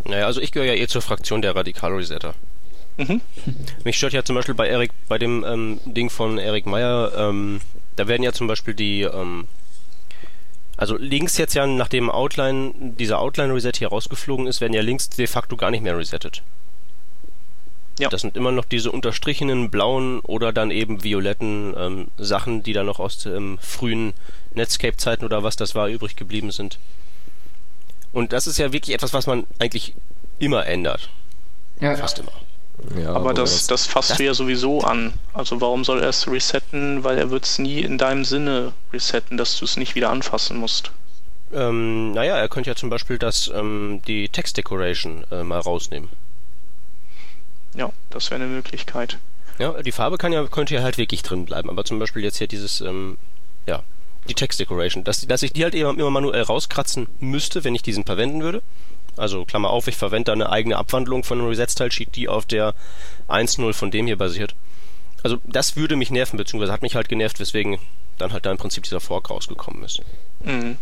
Naja, 0.04 0.26
also 0.26 0.42
ich 0.42 0.52
gehöre 0.52 0.74
ja 0.74 0.82
eh 0.82 0.88
zur 0.88 1.02
Fraktion 1.02 1.42
der 1.42 1.56
Radikal-Resetter. 1.56 2.34
Mhm. 2.98 3.22
Mich 3.86 3.96
stört 3.96 4.12
ja 4.12 4.26
zum 4.26 4.36
Beispiel 4.36 4.56
bei 4.56 4.68
Eric, 4.68 4.92
bei 5.08 5.18
dem 5.18 5.46
ähm, 5.46 5.80
Ding 5.86 6.10
von 6.10 6.38
Eric 6.38 6.66
Meyer, 6.66 7.14
ähm, 7.16 7.62
da 7.96 8.10
werden 8.10 8.24
ja 8.24 8.34
zum 8.34 8.48
Beispiel 8.48 8.74
die 8.74 9.04
ähm, 9.04 9.48
also 10.80 10.96
links 10.96 11.38
jetzt 11.38 11.56
ja, 11.56 11.68
nachdem 11.68 12.10
Outline, 12.10 12.74
dieser 12.98 13.20
Outline-Reset 13.20 13.74
hier 13.78 13.90
rausgeflogen 13.90 14.48
ist, 14.48 14.62
werden 14.62 14.72
ja 14.74 14.82
links 14.82 15.10
de 15.10 15.28
facto 15.28 15.58
gar 15.58 15.72
nicht 15.72 15.84
mehr 15.84 15.98
resettet. 15.98 16.42
Ja. 18.00 18.08
Das 18.08 18.22
sind 18.22 18.38
immer 18.38 18.54
noch 18.54 18.64
diese 18.64 18.90
unterstrichenen 18.90 19.72
blauen 19.72 20.22
oder 20.22 20.54
dann 20.54 20.72
eben 20.72 21.04
violetten 21.04 21.74
ähm, 21.78 22.08
Sachen, 22.18 22.64
die 22.64 22.72
da 22.72 22.84
noch 22.84 23.00
aus 23.00 23.26
ähm, 23.26 23.58
frühen 23.62 24.14
Netscape-Zeiten 24.54 25.26
oder 25.26 25.44
was 25.44 25.58
das 25.58 25.76
war 25.76 25.90
übrig 25.90 26.16
geblieben 26.16 26.52
sind. 26.52 26.80
Und 28.14 28.32
das 28.32 28.48
ist 28.48 28.58
ja 28.58 28.72
wirklich 28.72 28.96
etwas, 28.96 29.12
was 29.12 29.28
man 29.28 29.46
eigentlich 29.60 29.96
immer 30.40 30.66
ändert. 30.66 31.10
Ja. 31.82 31.98
Fast 31.98 32.20
immer. 32.20 32.32
Ja, 32.98 33.14
aber 33.14 33.34
das, 33.34 33.68
das 33.68 33.86
fasst 33.86 34.12
das 34.12 34.18
du 34.18 34.24
ja 34.26 34.34
sowieso 34.34 34.82
an. 34.82 35.14
Also 35.34 35.60
warum 35.62 35.84
soll 35.84 36.02
er 36.02 36.10
es 36.10 36.28
resetten? 36.28 37.04
Weil 37.04 37.18
er 37.18 37.30
wird 37.30 37.46
es 37.46 37.60
nie 37.60 37.82
in 37.82 37.98
deinem 37.98 38.26
Sinne 38.26 38.74
resetten, 38.94 39.38
dass 39.38 39.58
du 39.58 39.66
es 39.66 39.78
nicht 39.78 39.96
wieder 39.96 40.10
anfassen 40.10 40.58
musst. 40.58 40.92
Ähm, 41.52 42.12
naja, 42.12 42.38
er 42.38 42.48
könnte 42.48 42.70
ja 42.70 42.76
zum 42.76 42.90
Beispiel 42.90 43.18
das, 43.18 43.52
ähm, 43.54 44.02
die 44.08 44.30
Text 44.30 44.58
Decoration 44.58 45.26
äh, 45.32 45.44
mal 45.44 45.60
rausnehmen. 45.60 46.10
Ja, 47.76 47.92
das 48.10 48.30
wäre 48.32 48.42
eine 48.42 48.52
Möglichkeit. 48.52 49.18
Ja, 49.58 49.82
die 49.82 49.92
Farbe 49.92 50.18
kann 50.18 50.32
ja, 50.32 50.46
könnte 50.48 50.76
ja 50.76 50.84
halt 50.84 50.98
wirklich 50.98 51.22
drin 51.22 51.46
bleiben, 51.46 51.70
aber 51.70 51.84
zum 51.86 52.00
Beispiel 52.00 52.24
jetzt 52.24 52.38
hier 52.38 52.48
dieses, 52.48 52.82
ähm, 52.82 53.18
ja, 53.68 53.84
die 54.28 54.34
Text 54.34 54.60
Decoration, 54.60 55.04
dass, 55.04 55.26
dass 55.28 55.44
ich 55.44 55.54
die 55.54 55.64
halt 55.64 55.76
immer, 55.76 55.92
immer 55.92 56.12
manuell 56.12 56.44
rauskratzen 56.44 57.08
müsste, 57.20 57.64
wenn 57.64 57.76
ich 57.76 57.82
diesen 57.82 58.06
verwenden 58.06 58.42
würde. 58.42 58.62
Also 59.20 59.46
Klammer 59.46 59.70
auf, 59.70 59.88
ich 59.88 59.98
verwende 59.98 60.26
da 60.26 60.34
eine 60.34 60.50
eigene 60.50 60.78
Abwandlung 60.78 61.24
von 61.24 61.40
einem 61.40 61.50
Reset-Style-Sheet, 61.50 62.16
die 62.16 62.30
auf 62.30 62.46
der 62.46 62.74
1.0 63.28 63.74
von 63.74 63.92
dem 63.92 64.08
hier 64.08 64.18
basiert. 64.18 64.56
Also 65.24 65.38
das 65.46 65.76
würde 65.76 65.96
mich 65.96 66.12
nerven, 66.12 66.38
beziehungsweise 66.38 66.72
hat 66.72 66.82
mich 66.82 66.96
halt 66.96 67.10
genervt, 67.10 67.40
weswegen 67.40 67.80
dann 68.18 68.34
halt 68.34 68.46
da 68.46 68.52
im 68.52 68.58
Prinzip 68.58 68.84
dieser 68.84 69.00
Fork 69.00 69.30
rausgekommen 69.30 69.84
ist. 69.84 70.02
Mhm. 70.44 70.78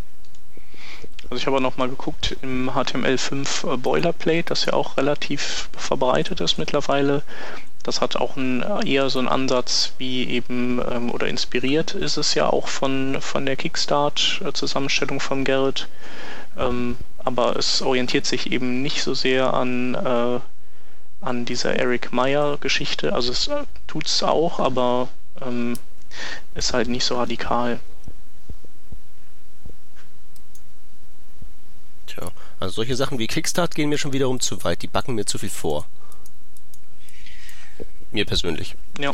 Also 1.29 1.35
ich 1.41 1.47
habe 1.47 1.59
noch 1.59 1.77
mal 1.77 1.89
geguckt 1.89 2.37
im 2.41 2.69
HTML5 2.69 3.73
äh, 3.73 3.77
Boilerplate, 3.77 4.43
das 4.43 4.65
ja 4.65 4.73
auch 4.73 4.97
relativ 4.97 5.69
verbreitet 5.77 6.39
ist 6.39 6.57
mittlerweile. 6.57 7.23
Das 7.83 8.01
hat 8.01 8.15
auch 8.17 8.35
ein, 8.35 8.65
eher 8.85 9.09
so 9.09 9.19
einen 9.19 9.27
Ansatz 9.27 9.93
wie 9.97 10.29
eben, 10.29 10.81
ähm, 10.91 11.11
oder 11.11 11.27
inspiriert 11.27 11.93
ist 11.93 12.17
es 12.17 12.33
ja 12.33 12.49
auch 12.49 12.67
von, 12.67 13.17
von 13.21 13.45
der 13.45 13.55
Kickstart-Zusammenstellung 13.55 15.19
von 15.19 15.43
Gerrit. 15.43 15.87
Ähm, 16.57 16.97
aber 17.19 17.55
es 17.57 17.81
orientiert 17.81 18.25
sich 18.25 18.51
eben 18.51 18.81
nicht 18.81 19.03
so 19.03 19.13
sehr 19.13 19.53
an, 19.53 19.95
äh, 19.95 20.39
an 21.21 21.45
dieser 21.45 21.75
Eric 21.75 22.13
Meyer 22.13 22.57
Geschichte. 22.57 23.13
Also 23.13 23.31
es 23.31 23.47
äh, 23.47 23.63
tut 23.87 24.05
es 24.05 24.23
auch, 24.23 24.59
aber 24.59 25.09
ähm, 25.41 25.77
ist 26.55 26.73
halt 26.73 26.87
nicht 26.87 27.03
so 27.03 27.17
radikal. 27.17 27.79
Tja, 32.07 32.31
also 32.59 32.75
solche 32.75 32.95
Sachen 32.95 33.19
wie 33.19 33.27
Kickstart 33.27 33.75
gehen 33.75 33.89
mir 33.89 33.97
schon 33.97 34.13
wiederum 34.13 34.39
zu 34.39 34.63
weit. 34.63 34.81
Die 34.81 34.87
backen 34.87 35.15
mir 35.15 35.25
zu 35.25 35.37
viel 35.37 35.49
vor. 35.49 35.85
Mir 38.11 38.25
persönlich. 38.25 38.75
Ja. 38.99 39.13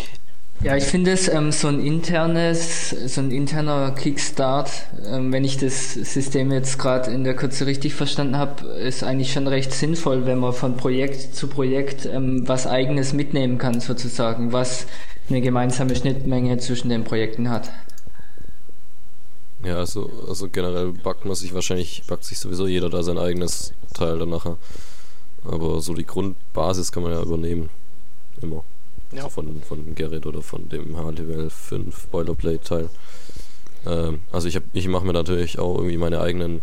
Ja, 0.61 0.77
ich 0.77 0.85
finde 0.85 1.11
es 1.11 1.27
ähm, 1.27 1.51
so 1.51 1.67
ein 1.67 1.85
internes, 1.85 2.89
so 2.89 3.19
ein 3.19 3.31
interner 3.31 3.91
Kickstart, 3.91 4.71
ähm, 5.05 5.33
wenn 5.33 5.43
ich 5.43 5.57
das 5.57 5.93
System 5.93 6.51
jetzt 6.53 6.79
gerade 6.79 7.11
in 7.11 7.25
der 7.25 7.35
Kürze 7.35 7.65
richtig 7.65 7.93
verstanden 7.95 8.37
habe, 8.37 8.65
ist 8.67 9.03
eigentlich 9.03 9.33
schon 9.33 9.47
recht 9.47 9.73
sinnvoll, 9.73 10.25
wenn 10.25 10.39
man 10.39 10.53
von 10.53 10.77
Projekt 10.77 11.35
zu 11.35 11.47
Projekt 11.47 12.05
ähm, 12.05 12.47
was 12.47 12.65
eigenes 12.65 13.11
mitnehmen 13.11 13.57
kann, 13.57 13.81
sozusagen, 13.81 14.53
was 14.53 14.85
eine 15.29 15.41
gemeinsame 15.41 15.95
Schnittmenge 15.95 16.57
zwischen 16.59 16.87
den 16.89 17.03
Projekten 17.03 17.49
hat. 17.49 17.69
Ja, 19.65 19.77
also, 19.77 20.09
also 20.27 20.49
generell 20.49 20.91
backt 20.91 21.25
man 21.25 21.35
sich 21.35 21.53
wahrscheinlich, 21.53 22.03
backt 22.07 22.25
sich 22.25 22.39
sowieso 22.39 22.67
jeder 22.67 22.89
da 22.89 23.01
sein 23.03 23.17
eigenes 23.17 23.73
Teil 23.93 24.19
dann 24.19 24.29
nachher. 24.29 24.57
Aber 25.45 25.81
so 25.81 25.93
die 25.93 26.05
Grundbasis 26.05 26.91
kann 26.91 27.03
man 27.03 27.13
ja 27.13 27.21
übernehmen. 27.21 27.69
Immer. 28.41 28.63
Ja. 29.15 29.29
von, 29.29 29.61
von 29.61 29.95
Gerrit 29.95 30.25
oder 30.25 30.41
von 30.41 30.69
dem 30.69 30.95
HTML 30.95 31.49
5 31.49 32.07
Boilerplate-Teil. 32.07 32.89
Ähm, 33.85 34.21
also 34.31 34.47
ich, 34.47 34.59
ich 34.73 34.87
mache 34.87 35.05
mir 35.05 35.13
natürlich 35.13 35.59
auch 35.59 35.75
irgendwie 35.75 35.97
meine 35.97 36.21
eigenen 36.21 36.57
äh, 36.57 36.61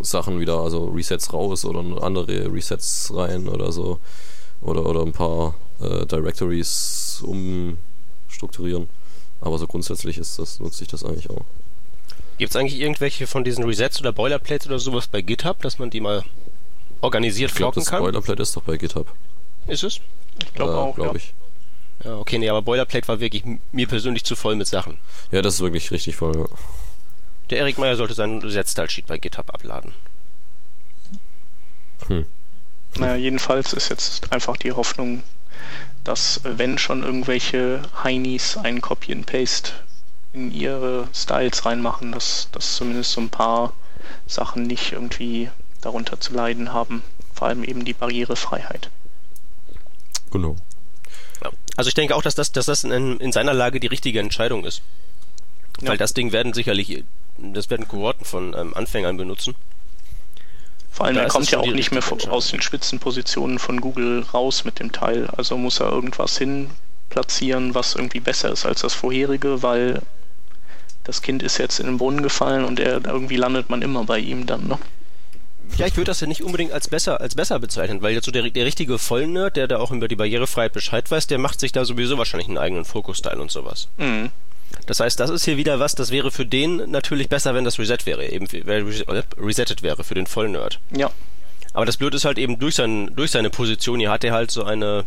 Sachen 0.00 0.40
wieder, 0.40 0.58
also 0.58 0.86
Resets 0.86 1.32
raus 1.32 1.64
oder 1.64 2.02
andere 2.02 2.52
Resets 2.52 3.12
rein 3.14 3.48
oder 3.48 3.72
so. 3.72 3.98
Oder, 4.60 4.86
oder 4.86 5.02
ein 5.02 5.12
paar 5.12 5.54
äh, 5.80 6.06
Directories 6.06 7.22
umstrukturieren. 7.24 8.88
Aber 9.40 9.58
so 9.58 9.66
grundsätzlich 9.66 10.18
ist 10.18 10.38
das, 10.38 10.60
nutze 10.60 10.84
ich 10.84 10.88
das 10.88 11.04
eigentlich 11.04 11.28
auch. 11.30 11.44
Gibt 12.38 12.50
es 12.50 12.56
eigentlich 12.56 12.80
irgendwelche 12.80 13.26
von 13.26 13.44
diesen 13.44 13.64
Resets 13.64 14.00
oder 14.00 14.12
Boilerplates 14.12 14.68
oder 14.68 14.78
sowas 14.78 15.08
bei 15.08 15.20
GitHub, 15.20 15.60
dass 15.62 15.78
man 15.78 15.90
die 15.90 16.00
mal 16.00 16.24
organisiert 17.00 17.50
ich 17.50 17.56
glaub, 17.56 17.74
flocken 17.74 17.88
kann? 17.88 18.02
Das 18.02 18.10
Boilerplate 18.10 18.42
ist 18.42 18.56
doch 18.56 18.62
bei 18.62 18.76
GitHub. 18.76 19.12
Ist 19.66 19.84
es? 19.84 20.00
Ich 20.42 20.54
glaube 20.54 20.72
äh, 20.72 20.76
auch, 20.76 20.94
glaube 20.94 21.18
ich. 21.18 21.34
Ja, 22.04 22.16
okay, 22.16 22.38
nee, 22.38 22.48
aber 22.48 22.62
Boilerplate 22.62 23.06
war 23.08 23.20
wirklich 23.20 23.44
mir 23.70 23.86
persönlich 23.86 24.24
zu 24.24 24.34
voll 24.34 24.56
mit 24.56 24.66
Sachen. 24.66 24.98
Ja, 25.30 25.42
das 25.42 25.54
ist 25.54 25.60
wirklich 25.60 25.90
richtig 25.90 26.16
voll. 26.16 26.36
Ja. 26.36 26.46
Der 27.50 27.58
Erik 27.58 27.78
Meyer 27.78 27.96
sollte 27.96 28.14
seinen 28.14 28.48
Setzteil-Sheet 28.48 29.06
bei 29.06 29.18
GitHub 29.18 29.52
abladen. 29.52 29.92
Hm. 32.08 32.26
Naja, 32.96 33.16
jedenfalls 33.16 33.72
ist 33.72 33.88
jetzt 33.88 34.32
einfach 34.32 34.56
die 34.56 34.72
Hoffnung, 34.72 35.22
dass 36.04 36.40
wenn 36.44 36.78
schon 36.78 37.02
irgendwelche 37.02 37.82
Heinis 38.02 38.56
ein 38.56 38.80
Copy 38.80 39.12
and 39.12 39.26
Paste 39.26 39.72
in 40.32 40.52
ihre 40.52 41.08
Styles 41.14 41.64
reinmachen, 41.64 42.12
dass, 42.12 42.48
dass 42.52 42.76
zumindest 42.76 43.12
so 43.12 43.20
ein 43.20 43.30
paar 43.30 43.72
Sachen 44.26 44.64
nicht 44.64 44.92
irgendwie 44.92 45.50
darunter 45.80 46.20
zu 46.20 46.34
leiden 46.34 46.72
haben. 46.72 47.02
Vor 47.34 47.48
allem 47.48 47.64
eben 47.64 47.84
die 47.84 47.94
Barrierefreiheit. 47.94 48.90
Genau. 50.32 50.56
Also 51.76 51.88
ich 51.88 51.94
denke 51.94 52.14
auch, 52.14 52.22
dass 52.22 52.34
das, 52.34 52.52
dass 52.52 52.66
das 52.66 52.84
in, 52.84 53.18
in 53.18 53.32
seiner 53.32 53.54
Lage 53.54 53.80
die 53.80 53.86
richtige 53.86 54.20
Entscheidung 54.20 54.64
ist. 54.64 54.82
Ja. 55.80 55.90
Weil 55.90 55.98
das 55.98 56.14
Ding 56.14 56.32
werden 56.32 56.52
sicherlich, 56.52 57.04
das 57.38 57.70
werden 57.70 57.88
Kohorten 57.88 58.24
von 58.24 58.54
ähm, 58.54 58.74
Anfängern 58.74 59.16
benutzen. 59.16 59.54
Vor 60.90 61.06
allem, 61.06 61.16
er 61.16 61.28
kommt 61.28 61.50
ja 61.50 61.58
auch 61.58 61.66
nicht 61.66 61.90
mehr 61.90 62.02
aus 62.28 62.50
den 62.50 62.60
Spitzenpositionen 62.60 63.58
von 63.58 63.80
Google 63.80 64.26
raus 64.34 64.64
mit 64.64 64.78
dem 64.78 64.92
Teil. 64.92 65.28
Also 65.36 65.56
muss 65.56 65.80
er 65.80 65.90
irgendwas 65.90 66.36
hin 66.36 66.70
platzieren, 67.08 67.74
was 67.74 67.94
irgendwie 67.94 68.20
besser 68.20 68.50
ist 68.50 68.66
als 68.66 68.82
das 68.82 68.92
vorherige, 68.92 69.62
weil 69.62 70.02
das 71.04 71.22
Kind 71.22 71.42
ist 71.42 71.58
jetzt 71.58 71.80
in 71.80 71.86
den 71.86 71.98
Brunnen 71.98 72.22
gefallen 72.22 72.64
und 72.64 72.78
er, 72.78 73.04
irgendwie 73.04 73.36
landet 73.36 73.70
man 73.70 73.82
immer 73.82 74.04
bei 74.04 74.18
ihm 74.18 74.46
dann, 74.46 74.68
ne? 74.68 74.78
Ja, 75.78 75.86
ich 75.86 75.96
würde 75.96 76.10
das 76.10 76.20
ja 76.20 76.26
nicht 76.26 76.42
unbedingt 76.42 76.72
als 76.72 76.88
besser, 76.88 77.20
als 77.20 77.34
besser 77.34 77.58
bezeichnen, 77.58 78.02
weil 78.02 78.12
jetzt 78.14 78.26
so 78.26 78.30
der, 78.30 78.50
der 78.50 78.64
richtige 78.64 78.98
Vollnerd, 78.98 79.56
der 79.56 79.68
da 79.68 79.78
auch 79.78 79.90
über 79.90 80.08
die 80.08 80.16
Barrierefreiheit 80.16 80.72
Bescheid 80.72 81.10
weiß, 81.10 81.26
der 81.26 81.38
macht 81.38 81.60
sich 81.60 81.72
da 81.72 81.84
sowieso 81.84 82.18
wahrscheinlich 82.18 82.48
einen 82.48 82.58
eigenen 82.58 82.84
Fokus-Style 82.84 83.40
und 83.40 83.50
sowas. 83.50 83.88
Mhm. 83.96 84.30
Das 84.86 85.00
heißt, 85.00 85.18
das 85.20 85.30
ist 85.30 85.44
hier 85.44 85.56
wieder 85.56 85.80
was, 85.80 85.94
das 85.94 86.10
wäre 86.10 86.30
für 86.30 86.46
den 86.46 86.90
natürlich 86.90 87.28
besser, 87.28 87.54
wenn 87.54 87.64
das 87.64 87.78
Reset 87.78 87.98
wäre, 88.04 88.26
eben 88.26 88.46
resettet 89.38 89.82
wäre 89.82 90.04
für 90.04 90.14
den 90.14 90.26
Vollnerd. 90.26 90.80
Ja. 90.90 91.10
Aber 91.72 91.86
das 91.86 91.96
Blöde 91.96 92.16
ist 92.16 92.24
halt 92.24 92.38
eben 92.38 92.58
durch, 92.58 92.74
sein, 92.74 93.14
durch 93.14 93.30
seine 93.30 93.50
Position, 93.50 94.00
hier 94.00 94.10
hat 94.10 94.24
er 94.24 94.32
halt 94.32 94.50
so 94.50 94.64
eine 94.64 95.04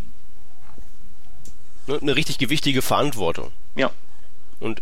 ne, 1.87 1.99
eine 2.01 2.15
richtig 2.15 2.37
gewichtige 2.37 2.81
Verantwortung. 2.81 3.51
Ja. 3.75 3.91
Und 4.59 4.81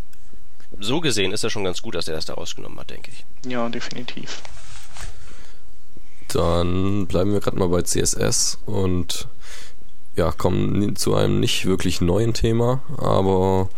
so 0.80 1.02
gesehen 1.02 1.32
ist 1.32 1.44
das 1.44 1.52
schon 1.52 1.64
ganz 1.64 1.82
gut, 1.82 1.96
dass 1.96 2.08
er 2.08 2.16
das 2.16 2.26
da 2.26 2.34
rausgenommen 2.34 2.80
hat, 2.80 2.90
denke 2.90 3.12
ich. 3.12 3.52
Ja, 3.52 3.68
definitiv. 3.70 4.42
Dann 6.34 7.06
bleiben 7.08 7.32
wir 7.32 7.40
gerade 7.40 7.58
mal 7.58 7.70
bei 7.70 7.84
CSS 7.84 8.58
und 8.66 9.28
ja, 10.16 10.32
kommen 10.32 10.96
zu 10.96 11.16
einem 11.16 11.40
nicht 11.40 11.66
wirklich 11.66 12.02
neuen 12.02 12.34
Thema, 12.34 12.82
aber 12.98 13.70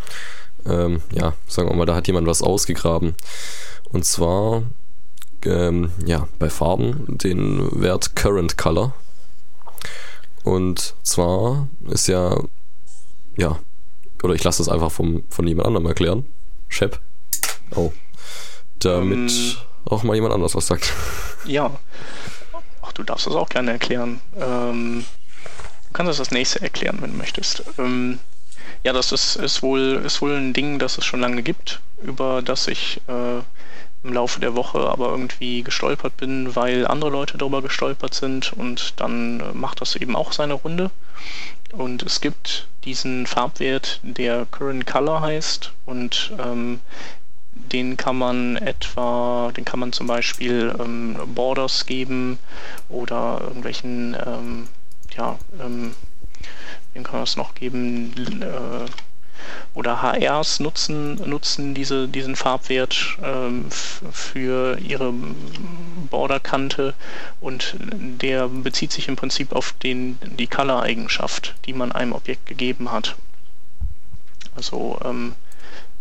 ähm, 0.65 1.01
ja, 1.13 1.33
sagen 1.47 1.69
wir 1.69 1.75
mal, 1.75 1.85
da 1.85 1.95
hat 1.95 2.07
jemand 2.07 2.27
was 2.27 2.41
ausgegraben. 2.41 3.15
Und 3.91 4.05
zwar 4.05 4.63
ähm, 5.45 5.91
ja, 6.05 6.27
bei 6.39 6.49
Farben 6.49 7.17
den 7.17 7.81
Wert 7.81 8.15
Current 8.15 8.57
Color. 8.57 8.93
Und 10.43 10.95
zwar 11.03 11.67
ist 11.89 12.07
ja, 12.07 12.41
ja, 13.37 13.59
oder 14.23 14.33
ich 14.33 14.43
lasse 14.43 14.63
das 14.63 14.69
einfach 14.69 14.91
vom, 14.91 15.23
von 15.29 15.47
jemand 15.47 15.67
anderem 15.67 15.87
erklären. 15.87 16.25
Shep. 16.67 16.99
Oh. 17.75 17.91
Damit 18.79 19.31
ähm, 19.31 19.55
auch 19.85 20.03
mal 20.03 20.15
jemand 20.15 20.33
anders 20.33 20.55
was 20.55 20.67
sagt. 20.67 20.93
Ja. 21.45 21.71
Du 22.95 23.03
darfst 23.03 23.27
das 23.27 23.35
auch 23.35 23.49
gerne 23.49 23.71
erklären. 23.71 24.21
Ähm, 24.39 25.05
du 25.87 25.93
kannst 25.93 26.09
das 26.09 26.17
das 26.17 26.31
nächste 26.31 26.61
erklären, 26.61 26.97
wenn 27.01 27.11
du 27.11 27.17
möchtest. 27.17 27.63
Ähm, 27.77 28.19
ja, 28.83 28.93
das 28.93 29.11
ist, 29.11 29.35
ist, 29.35 29.61
wohl, 29.61 30.01
ist 30.05 30.21
wohl 30.21 30.35
ein 30.35 30.53
Ding, 30.53 30.79
das 30.79 30.97
es 30.97 31.05
schon 31.05 31.19
lange 31.19 31.43
gibt, 31.43 31.81
über 32.01 32.41
das 32.41 32.67
ich 32.67 33.01
äh, 33.07 33.41
im 34.03 34.13
Laufe 34.13 34.39
der 34.39 34.55
Woche 34.55 34.79
aber 34.89 35.09
irgendwie 35.09 35.63
gestolpert 35.63 36.17
bin, 36.17 36.55
weil 36.55 36.87
andere 36.87 37.09
Leute 37.09 37.37
darüber 37.37 37.61
gestolpert 37.61 38.13
sind 38.13 38.53
und 38.53 38.99
dann 38.99 39.39
äh, 39.39 39.53
macht 39.53 39.81
das 39.81 39.95
eben 39.95 40.15
auch 40.15 40.31
seine 40.31 40.53
Runde. 40.53 40.91
Und 41.71 42.03
es 42.03 42.21
gibt 42.21 42.67
diesen 42.85 43.25
Farbwert, 43.25 43.99
der 44.03 44.45
Current 44.51 44.85
Color 44.85 45.21
heißt 45.21 45.73
und 45.85 46.31
ähm, 46.39 46.79
den 47.71 47.97
kann 47.97 48.17
man 48.17 48.57
etwa, 48.57 49.51
den 49.55 49.65
kann 49.65 49.79
man 49.79 49.93
zum 49.93 50.07
Beispiel 50.07 50.75
ähm, 50.79 51.17
Borders 51.33 51.85
geben 51.85 52.39
oder 52.89 53.39
irgendwelchen, 53.41 54.15
ähm, 54.25 54.67
ja, 55.15 55.37
ähm, 55.59 55.95
den 56.93 57.03
kann 57.03 57.15
man 57.15 57.23
es 57.23 57.35
noch 57.35 57.55
geben, 57.55 58.13
äh, 58.41 58.89
oder 59.73 60.01
HRs 60.01 60.59
nutzen, 60.59 61.15
nutzen 61.29 61.73
diese, 61.73 62.07
diesen 62.07 62.35
Farbwert 62.35 63.17
ähm, 63.21 63.69
für 63.69 64.77
ihre 64.79 65.13
Borderkante 66.09 66.93
und 67.41 67.75
der 67.79 68.47
bezieht 68.47 68.91
sich 68.91 69.07
im 69.07 69.15
Prinzip 69.15 69.51
auf 69.51 69.73
den, 69.83 70.17
die 70.37 70.47
Color-Eigenschaft, 70.47 71.55
die 71.65 71.73
man 71.73 71.91
einem 71.91 72.13
Objekt 72.13 72.45
gegeben 72.45 72.91
hat. 72.91 73.15
Also 74.55 74.99
ähm, 75.03 75.33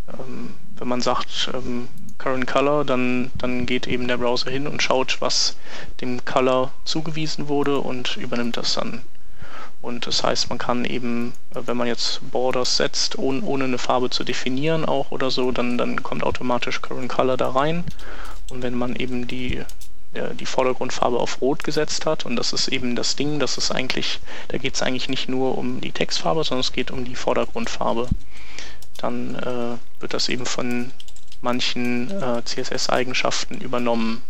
ähm, 0.08 0.54
wenn 0.76 0.88
man 0.88 1.00
sagt 1.00 1.50
ähm, 1.54 1.88
Current 2.18 2.46
Color, 2.46 2.84
dann, 2.84 3.30
dann 3.36 3.66
geht 3.66 3.86
eben 3.86 4.08
der 4.08 4.18
Browser 4.18 4.50
hin 4.50 4.66
und 4.66 4.82
schaut, 4.82 5.20
was 5.20 5.56
dem 6.00 6.24
Color 6.24 6.72
zugewiesen 6.84 7.48
wurde 7.48 7.78
und 7.78 8.16
übernimmt 8.16 8.56
das 8.56 8.74
dann 8.74 9.02
und 9.84 10.06
das 10.06 10.24
heißt, 10.24 10.48
man 10.48 10.56
kann 10.56 10.86
eben, 10.86 11.34
äh, 11.54 11.60
wenn 11.66 11.76
man 11.76 11.86
jetzt 11.86 12.30
Borders 12.30 12.78
setzt, 12.78 13.18
ohne, 13.18 13.42
ohne 13.42 13.64
eine 13.64 13.76
Farbe 13.76 14.08
zu 14.08 14.24
definieren 14.24 14.86
auch 14.86 15.10
oder 15.10 15.30
so, 15.30 15.52
dann, 15.52 15.76
dann 15.76 16.02
kommt 16.02 16.24
automatisch 16.24 16.80
Current 16.80 17.10
Color 17.10 17.36
da 17.36 17.50
rein. 17.50 17.84
Und 18.50 18.62
wenn 18.62 18.74
man 18.74 18.96
eben 18.96 19.26
die, 19.26 19.62
die 20.40 20.46
Vordergrundfarbe 20.46 21.18
auf 21.18 21.42
Rot 21.42 21.64
gesetzt 21.64 22.06
hat, 22.06 22.24
und 22.24 22.36
das 22.36 22.54
ist 22.54 22.68
eben 22.68 22.96
das 22.96 23.16
Ding, 23.16 23.38
das 23.40 23.58
ist 23.58 23.72
eigentlich, 23.72 24.20
da 24.48 24.56
geht 24.56 24.74
es 24.74 24.80
eigentlich 24.80 25.10
nicht 25.10 25.28
nur 25.28 25.58
um 25.58 25.82
die 25.82 25.92
Textfarbe, 25.92 26.44
sondern 26.44 26.60
es 26.60 26.72
geht 26.72 26.90
um 26.90 27.04
die 27.04 27.16
Vordergrundfarbe, 27.16 28.08
dann 28.98 29.34
äh, 29.36 30.00
wird 30.00 30.14
das 30.14 30.28
eben 30.28 30.46
von 30.46 30.92
manchen 31.40 32.10
äh, 32.10 32.42
CSS-Eigenschaften 32.44 33.60
übernommen. 33.60 34.22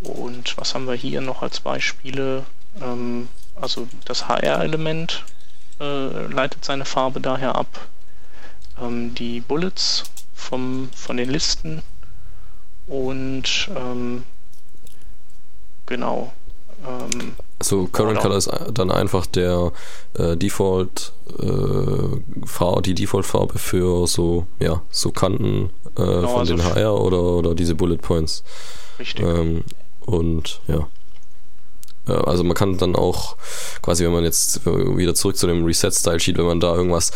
Und 0.00 0.56
was 0.56 0.74
haben 0.74 0.86
wir 0.86 0.94
hier 0.94 1.20
noch 1.20 1.42
als 1.42 1.60
Beispiele? 1.60 2.44
Ähm, 2.80 3.28
also 3.60 3.88
das 4.04 4.28
HR-Element 4.28 5.24
äh, 5.80 6.26
leitet 6.26 6.64
seine 6.64 6.84
Farbe 6.84 7.20
daher 7.20 7.56
ab. 7.56 7.88
Ähm, 8.80 9.14
die 9.14 9.40
Bullets 9.40 10.04
vom, 10.34 10.90
von 10.94 11.16
den 11.16 11.30
Listen 11.30 11.82
und 12.86 13.68
ähm, 13.76 14.24
genau. 15.86 16.32
Ähm, 16.86 17.36
also 17.58 17.88
Current 17.90 18.20
Color 18.20 18.36
ist 18.36 18.50
dann 18.72 18.90
einfach 18.90 19.26
der 19.26 19.72
äh, 20.14 20.36
Default 20.36 21.12
äh, 21.40 22.46
Farbe, 22.46 22.82
die 22.82 22.94
Default 22.94 23.26
Farbe 23.26 23.58
für 23.58 24.06
so 24.06 24.46
ja 24.60 24.82
so 24.90 25.10
Kanten 25.10 25.70
äh, 25.96 26.02
genau, 26.02 26.28
von 26.28 26.40
also 26.40 26.56
den 26.56 26.64
HR 26.64 27.00
oder 27.00 27.20
oder 27.20 27.54
diese 27.54 27.74
Bullet 27.74 27.96
Points. 27.96 28.44
Richtig. 28.98 29.24
Ähm, 29.24 29.64
und 30.06 30.60
ja. 30.68 30.88
Also 32.06 32.42
man 32.42 32.54
kann 32.54 32.78
dann 32.78 32.96
auch 32.96 33.36
quasi, 33.82 34.02
wenn 34.02 34.12
man 34.12 34.24
jetzt 34.24 34.64
wieder 34.64 35.14
zurück 35.14 35.36
zu 35.36 35.46
dem 35.46 35.66
Reset-Style-Sheet, 35.66 36.38
wenn 36.38 36.46
man 36.46 36.58
da 36.58 36.74
irgendwas 36.74 37.12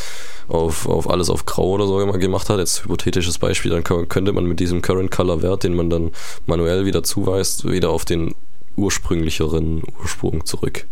auf, 0.49 0.87
auf 0.87 1.09
alles 1.09 1.31
auf 1.31 1.47
Grau 1.47 1.71
oder 1.71 1.87
so 1.87 1.97
gemacht 1.97 2.51
hat, 2.51 2.59
jetzt 2.59 2.85
hypothetisches 2.85 3.39
Beispiel, 3.39 3.71
dann 3.71 3.85
könnte 3.85 4.33
man 4.35 4.45
mit 4.45 4.61
diesem 4.61 4.83
Current 4.83 5.11
Color 5.11 5.41
Wert, 5.41 5.65
den 5.65 5.75
man 5.75 5.89
dann 5.89 6.11
manuell 6.45 6.85
wieder 6.85 7.03
zuweist, 7.03 7.67
wieder 7.67 7.89
auf 7.89 8.05
den 8.05 8.35
ursprünglicheren 8.77 9.83
Ursprung 10.01 10.45
zurück. 10.45 10.87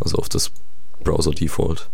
Also 0.00 0.18
auf 0.18 0.28
das 0.28 0.50
Browser 1.02 1.32
Default. 1.32 1.88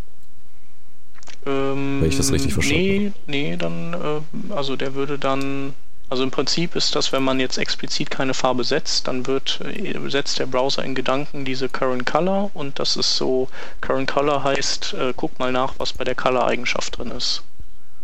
Ähm, 1.47 2.01
Wenn 2.01 2.09
ich 2.09 2.17
das 2.17 2.33
richtig 2.33 2.55
verstanden 2.55 2.83
nee, 2.83 3.07
habe. 3.07 3.15
Nee, 3.27 3.57
dann, 3.57 3.95
äh, 3.95 4.53
also 4.53 4.77
der 4.77 4.95
würde 4.95 5.19
dann 5.19 5.75
also 6.11 6.23
im 6.23 6.31
Prinzip 6.31 6.77
ist 6.77 6.95
das, 6.95 7.13
wenn 7.13 7.23
man 7.23 7.41
jetzt 7.41 7.59
explizit 7.59 8.11
keine 8.11 8.35
Farbe 8.35 8.63
setzt, 8.63 9.09
dann 9.09 9.27
wird 9.27 9.61
äh, 9.63 9.99
setzt 10.09 10.39
der 10.39 10.47
Browser 10.47 10.85
in 10.85 10.95
Gedanken 10.95 11.45
diese 11.45 11.69
Current 11.69 12.07
Color 12.07 12.51
und 12.55 12.79
das 12.79 12.97
ist 12.97 13.17
so, 13.17 13.49
Current 13.81 14.11
Color 14.11 14.45
heißt, 14.45 14.95
äh, 14.95 15.13
guck 15.17 15.39
mal 15.39 15.51
nach, 15.51 15.75
was 15.79 15.93
bei 15.93 16.05
der 16.05 16.15
Color-Eigenschaft 16.15 16.99
drin 16.99 17.11
ist. 17.11 17.43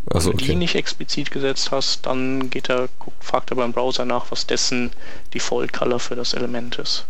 Also, 0.06 0.30
Wenn 0.30 0.38
du 0.38 0.44
okay. 0.44 0.52
die 0.52 0.58
nicht 0.58 0.74
explizit 0.74 1.30
gesetzt 1.30 1.70
hast, 1.70 2.06
dann 2.06 2.50
geht 2.50 2.68
er, 2.68 2.88
guckt, 2.98 3.22
fragt 3.22 3.50
er 3.50 3.56
beim 3.56 3.72
Browser 3.72 4.04
nach, 4.04 4.30
was 4.30 4.46
dessen 4.46 4.90
Default 5.34 5.72
Color 5.72 6.00
für 6.00 6.16
das 6.16 6.34
Element 6.34 6.78
ist. 6.78 7.06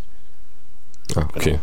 Ah, 1.15 1.27
okay. 1.35 1.51
Genau. 1.51 1.61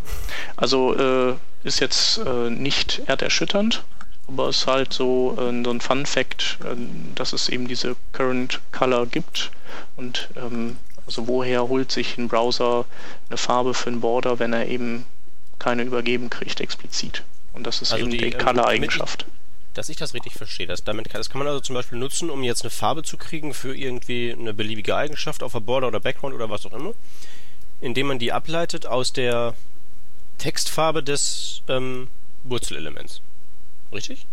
Also 0.56 0.96
äh, 0.96 1.36
ist 1.64 1.80
jetzt 1.80 2.20
äh, 2.20 2.50
nicht 2.50 3.02
erderschütternd, 3.06 3.84
aber 4.28 4.50
es 4.50 4.60
ist 4.60 4.68
halt 4.68 4.94
so, 4.94 5.38
äh, 5.40 5.64
so 5.64 5.72
ein 5.72 5.82
Fun 5.82 6.06
Fact, 6.06 6.60
äh, 6.64 6.76
dass 7.16 7.34
es 7.34 7.50
eben 7.50 7.68
diese 7.68 7.96
Current 8.14 8.62
Color 8.72 9.06
gibt 9.08 9.52
und 9.96 10.30
ähm, 10.36 10.78
also 11.06 11.28
woher 11.28 11.68
holt 11.70 11.92
sich 11.92 12.18
ein 12.18 12.28
Browser 12.28 12.86
eine 13.30 13.38
Farbe 13.38 13.74
für 13.74 13.88
einen 13.88 14.02
Border, 14.02 14.40
wenn 14.40 14.52
er 14.52 14.68
eben 14.68 15.06
keine 15.58 15.84
übergeben 15.84 16.30
kriegt 16.30 16.60
explizit. 16.60 17.24
Und 17.54 17.66
das 17.66 17.82
ist 17.82 17.94
also 17.94 18.04
eben 18.04 18.12
die, 18.12 18.18
die 18.18 18.34
ähm, 18.34 18.38
Color-Eigenschaft. 18.38 19.26
Dass 19.78 19.90
ich 19.90 19.98
das 19.98 20.16
richtig 20.16 20.34
verstehe, 20.34 20.66
das, 20.66 20.84
damit, 20.84 21.14
das 21.14 21.30
kann 21.30 21.38
man 21.38 21.48
also 21.48 21.60
zum 21.60 21.76
Beispiel 21.76 22.00
nutzen, 22.00 22.32
um 22.32 22.42
jetzt 22.42 22.64
eine 22.64 22.72
Farbe 22.72 23.04
zu 23.04 23.16
kriegen 23.16 23.54
für 23.54 23.78
irgendwie 23.78 24.32
eine 24.34 24.52
beliebige 24.52 24.96
Eigenschaft 24.96 25.44
auf 25.44 25.52
der 25.52 25.60
Border 25.60 25.90
oder 25.90 26.00
Background 26.00 26.34
oder 26.34 26.50
was 26.50 26.66
auch 26.66 26.74
immer, 26.74 26.94
indem 27.80 28.08
man 28.08 28.18
die 28.18 28.32
ableitet 28.32 28.88
aus 28.88 29.14
der 29.14 29.54
Textfarbe 30.40 31.04
des 31.04 31.62
ähm, 31.68 32.08
Wurzelelements. 32.44 33.22
Richtig? 33.94 34.26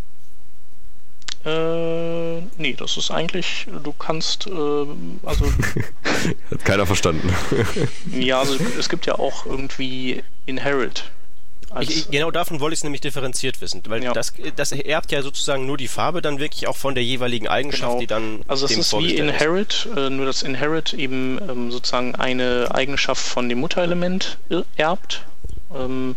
Äh, 1.44 2.40
nee, 2.57 2.72
das 2.72 2.96
ist 2.96 3.11
eigentlich, 3.11 3.66
du 3.83 3.92
kannst, 3.92 4.46
äh, 4.46 4.50
also. 4.50 5.44
Hat 6.50 6.64
keiner 6.64 6.87
verstanden. 6.87 7.30
ja, 8.12 8.40
also 8.40 8.57
es 8.78 8.88
gibt 8.88 9.04
ja 9.04 9.18
auch 9.18 9.44
irgendwie 9.44 10.24
Inherit. 10.46 11.04
Ich, 11.80 12.10
genau 12.10 12.30
davon 12.30 12.60
wollte 12.60 12.74
ich 12.74 12.80
es 12.80 12.84
nämlich 12.84 13.00
differenziert 13.00 13.60
wissen, 13.60 13.82
weil 13.88 14.02
ja. 14.02 14.12
das, 14.12 14.32
das 14.56 14.72
erbt 14.72 15.12
ja 15.12 15.22
sozusagen 15.22 15.66
nur 15.66 15.76
die 15.76 15.88
Farbe 15.88 16.22
dann 16.22 16.38
wirklich 16.38 16.66
auch 16.66 16.76
von 16.76 16.94
der 16.94 17.04
jeweiligen 17.04 17.48
Eigenschaft, 17.48 17.82
genau. 17.82 18.00
die 18.00 18.06
dann. 18.06 18.42
Also 18.46 18.66
es 18.66 18.76
ist 18.76 18.92
wie 18.98 19.14
Inherit, 19.16 19.88
äh, 19.96 20.10
nur 20.10 20.26
dass 20.26 20.42
Inherit 20.42 20.92
eben 20.92 21.40
ähm, 21.48 21.72
sozusagen 21.72 22.14
eine 22.14 22.68
Eigenschaft 22.72 23.22
von 23.22 23.48
dem 23.48 23.60
Mutterelement 23.60 24.38
erbt. 24.76 25.24
Ähm, 25.74 26.16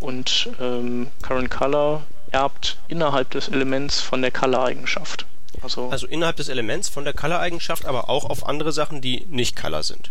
und 0.00 0.50
ähm, 0.60 1.08
Current 1.22 1.50
Color 1.50 2.02
erbt 2.30 2.78
innerhalb 2.88 3.30
des 3.30 3.48
Elements 3.48 4.00
von 4.00 4.22
der 4.22 4.30
Color-Eigenschaft. 4.30 5.26
Also, 5.62 5.88
also 5.90 6.06
innerhalb 6.06 6.36
des 6.36 6.48
Elements 6.48 6.88
von 6.88 7.04
der 7.04 7.12
Color-Eigenschaft, 7.12 7.84
aber 7.84 8.08
auch 8.08 8.24
auf 8.24 8.46
andere 8.46 8.72
Sachen, 8.72 9.00
die 9.00 9.26
nicht 9.28 9.56
Color 9.56 9.82
sind. 9.82 10.10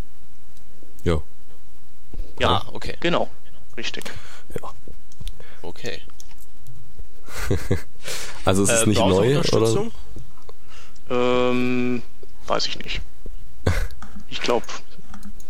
Ja. 1.04 1.22
Ja, 2.40 2.50
ah, 2.50 2.66
okay. 2.72 2.96
Genau, 3.00 3.30
richtig. 3.80 4.04
Ja. 4.62 4.70
Okay. 5.62 6.02
also 8.46 8.64
es 8.64 8.70
ist 8.70 8.84
äh, 8.84 8.90
nicht 8.90 9.00
neu, 9.00 9.40
oder? 9.40 9.92
Ähm, 11.10 12.02
weiß 12.48 12.68
ich 12.68 12.78
nicht. 12.80 13.02
Ich 14.32 14.42
glaube, 14.42 14.68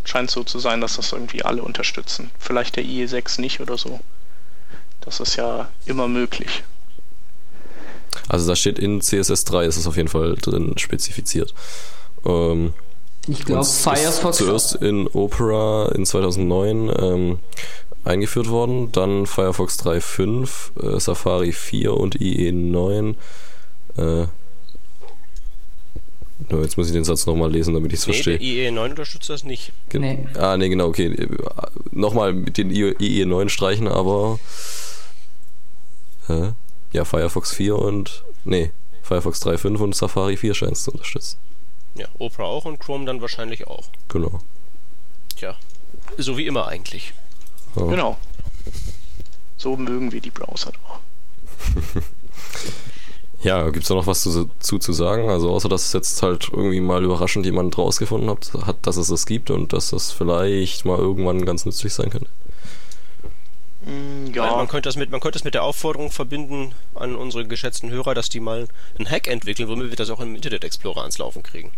scheint 0.05 0.31
so 0.31 0.45
zu 0.45 0.57
sein, 0.57 0.79
dass 0.79 0.95
das 0.95 1.11
irgendwie 1.11 1.43
alle 1.43 1.61
unterstützen. 1.61 2.31
Vielleicht 2.39 2.77
der 2.77 2.85
IE6 2.85 3.41
nicht 3.41 3.59
oder 3.59 3.77
so. 3.77 3.99
Das 5.01 5.19
ist 5.19 5.35
ja 5.35 5.67
immer 5.85 6.07
möglich. 6.07 6.63
Also 8.29 8.47
da 8.47 8.55
steht 8.55 8.79
in 8.79 9.01
CSS3 9.01 9.65
ist 9.65 9.75
es 9.75 9.85
auf 9.85 9.97
jeden 9.97 10.07
Fall 10.07 10.35
drin 10.35 10.77
spezifiziert. 10.77 11.53
Ähm, 12.25 12.73
ich 13.27 13.43
glaube 13.43 13.65
Firefox. 13.65 14.37
Zuerst 14.37 14.75
in 14.75 15.07
Opera 15.09 15.91
in 15.93 16.05
2009 16.05 16.91
ähm, 16.97 17.39
eingeführt 18.03 18.49
worden, 18.49 18.91
dann 18.91 19.25
Firefox 19.25 19.79
3.5, 19.79 20.95
äh, 20.95 20.99
Safari 20.99 21.51
4 21.51 21.93
und 21.93 22.17
IE9. 22.17 23.15
Äh, 23.97 24.27
no, 26.49 26.61
jetzt 26.61 26.77
muss 26.77 26.87
ich 26.87 26.93
den 26.93 27.03
Satz 27.03 27.25
nochmal 27.25 27.51
lesen, 27.51 27.73
damit 27.73 27.93
ich 27.93 27.99
es 27.99 28.07
nee, 28.07 28.13
verstehe. 28.13 28.37
IE9 28.37 28.89
unterstützt 28.91 29.29
das 29.29 29.43
nicht. 29.43 29.73
Gen 29.89 30.01
nee. 30.01 30.27
Ah, 30.35 30.57
nee, 30.57 30.69
genau, 30.69 30.87
okay. 30.87 31.27
Nochmal 31.91 32.33
mit 32.33 32.57
den 32.57 32.71
IE9 32.71 33.49
streichen, 33.49 33.87
aber 33.87 34.39
äh, 36.29 36.51
ja, 36.91 37.05
Firefox 37.05 37.53
4 37.53 37.75
und 37.75 38.23
nee, 38.45 38.71
Firefox 39.03 39.41
3.5 39.41 39.77
und 39.77 39.95
Safari 39.95 40.37
4 40.37 40.53
scheint 40.53 40.73
es 40.73 40.83
zu 40.83 40.91
unterstützen. 40.91 41.37
Ja, 41.95 42.07
Opera 42.17 42.43
auch 42.43 42.65
und 42.65 42.79
Chrome 42.79 43.05
dann 43.05 43.21
wahrscheinlich 43.21 43.67
auch. 43.67 43.87
Genau. 44.07 44.39
Tja, 45.35 45.57
so 46.17 46.37
wie 46.37 46.45
immer 46.45 46.67
eigentlich. 46.67 47.13
Oh. 47.75 47.85
Genau. 47.85 48.17
So 49.57 49.75
mögen 49.75 50.11
wir 50.11 50.21
die 50.21 50.31
Browser 50.31 50.71
doch. 50.71 50.99
ja, 53.43 53.69
gibt 53.69 53.83
es 53.83 53.89
da 53.89 53.95
noch 53.95 54.07
was 54.07 54.23
dazu 54.23 54.79
zu 54.79 54.93
sagen? 54.93 55.29
Also 55.29 55.51
außer, 55.51 55.67
dass 55.67 55.87
es 55.87 55.93
jetzt 55.93 56.23
halt 56.23 56.49
irgendwie 56.51 56.79
mal 56.79 57.03
überraschend 57.03 57.45
jemand 57.45 57.77
rausgefunden 57.77 58.29
hat, 58.29 58.51
hat, 58.65 58.77
dass 58.87 58.97
es 58.97 59.09
das 59.09 59.25
gibt 59.25 59.51
und 59.51 59.73
dass 59.73 59.89
das 59.89 60.11
vielleicht 60.11 60.85
mal 60.85 60.97
irgendwann 60.97 61.45
ganz 61.45 61.65
nützlich 61.65 61.93
sein 61.93 62.09
könnte. 62.09 62.29
Mm, 63.81 64.33
ja. 64.33 64.55
Man 64.55 64.67
könnte, 64.67 64.87
das 64.87 64.95
mit, 64.95 65.09
man 65.09 65.19
könnte 65.19 65.37
das 65.37 65.43
mit 65.43 65.53
der 65.53 65.63
Aufforderung 65.63 66.11
verbinden 66.11 66.73
an 66.95 67.15
unsere 67.15 67.45
geschätzten 67.45 67.89
Hörer, 67.89 68.13
dass 68.13 68.29
die 68.29 68.39
mal 68.39 68.67
einen 68.97 69.09
Hack 69.09 69.27
entwickeln, 69.27 69.67
womit 69.67 69.89
wir 69.89 69.95
das 69.97 70.09
auch 70.09 70.19
im 70.19 70.35
Internet 70.35 70.63
Explorer 70.63 71.01
ans 71.01 71.17
Laufen 71.17 71.43
kriegen. 71.43 71.71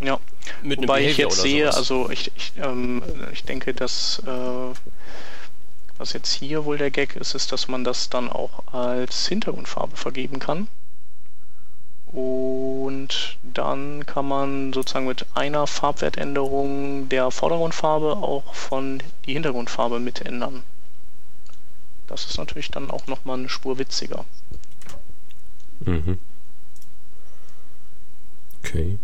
Ja, 0.00 0.20
mit 0.62 0.80
wobei 0.80 1.02
ich 1.04 1.16
jetzt 1.16 1.40
sehe, 1.40 1.72
also 1.74 2.08
ich, 2.10 2.30
ich, 2.36 2.52
ähm, 2.56 3.02
ich 3.32 3.44
denke, 3.44 3.74
dass 3.74 4.22
äh, 4.26 4.74
was 5.98 6.12
jetzt 6.12 6.32
hier 6.32 6.64
wohl 6.64 6.78
der 6.78 6.90
Gag 6.90 7.16
ist, 7.16 7.34
ist, 7.34 7.50
dass 7.50 7.66
man 7.68 7.82
das 7.82 8.08
dann 8.08 8.30
auch 8.30 8.72
als 8.72 9.26
Hintergrundfarbe 9.26 9.96
vergeben 9.96 10.38
kann. 10.38 10.68
Und 12.06 13.36
dann 13.42 14.06
kann 14.06 14.26
man 14.26 14.72
sozusagen 14.72 15.06
mit 15.06 15.26
einer 15.34 15.66
Farbwertänderung 15.66 17.08
der 17.08 17.30
Vordergrundfarbe 17.30 18.16
auch 18.16 18.54
von 18.54 19.02
die 19.26 19.34
Hintergrundfarbe 19.34 19.98
mit 19.98 20.24
ändern. 20.24 20.62
Das 22.06 22.24
ist 22.24 22.38
natürlich 22.38 22.70
dann 22.70 22.90
auch 22.90 23.06
nochmal 23.08 23.38
eine 23.38 23.48
Spur 23.50 23.78
witziger. 23.78 24.24
Mhm. 25.80 26.18
Okay. 28.60 28.98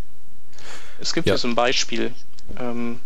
Es 1.00 1.12
gibt 1.12 1.26
ja. 1.26 1.32
hier 1.32 1.38
so 1.38 1.48
ein 1.48 1.54
Beispiel, 1.54 2.12
ähm, 2.58 3.00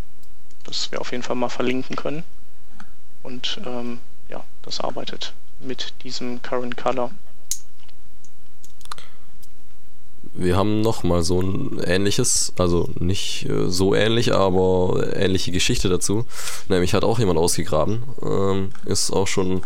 das 0.64 0.90
wir 0.92 1.00
auf 1.00 1.12
jeden 1.12 1.22
Fall 1.22 1.36
mal 1.36 1.48
verlinken 1.48 1.96
können. 1.96 2.24
Und 3.22 3.60
ähm, 3.64 3.98
ja, 4.28 4.44
das 4.62 4.80
arbeitet 4.80 5.34
mit 5.60 5.92
diesem 6.02 6.40
Current 6.42 6.76
Color. 6.76 7.10
Wir 10.34 10.56
haben 10.56 10.82
nochmal 10.82 11.22
so 11.22 11.40
ein 11.40 11.80
ähnliches, 11.84 12.52
also 12.58 12.88
nicht 12.98 13.46
äh, 13.48 13.68
so 13.68 13.94
ähnlich, 13.94 14.32
aber 14.34 15.16
ähnliche 15.16 15.50
Geschichte 15.50 15.88
dazu. 15.88 16.26
Nämlich 16.68 16.94
hat 16.94 17.04
auch 17.04 17.18
jemand 17.18 17.38
ausgegraben. 17.38 18.04
Ähm, 18.22 18.70
ist 18.84 19.10
auch 19.10 19.26
schon 19.26 19.62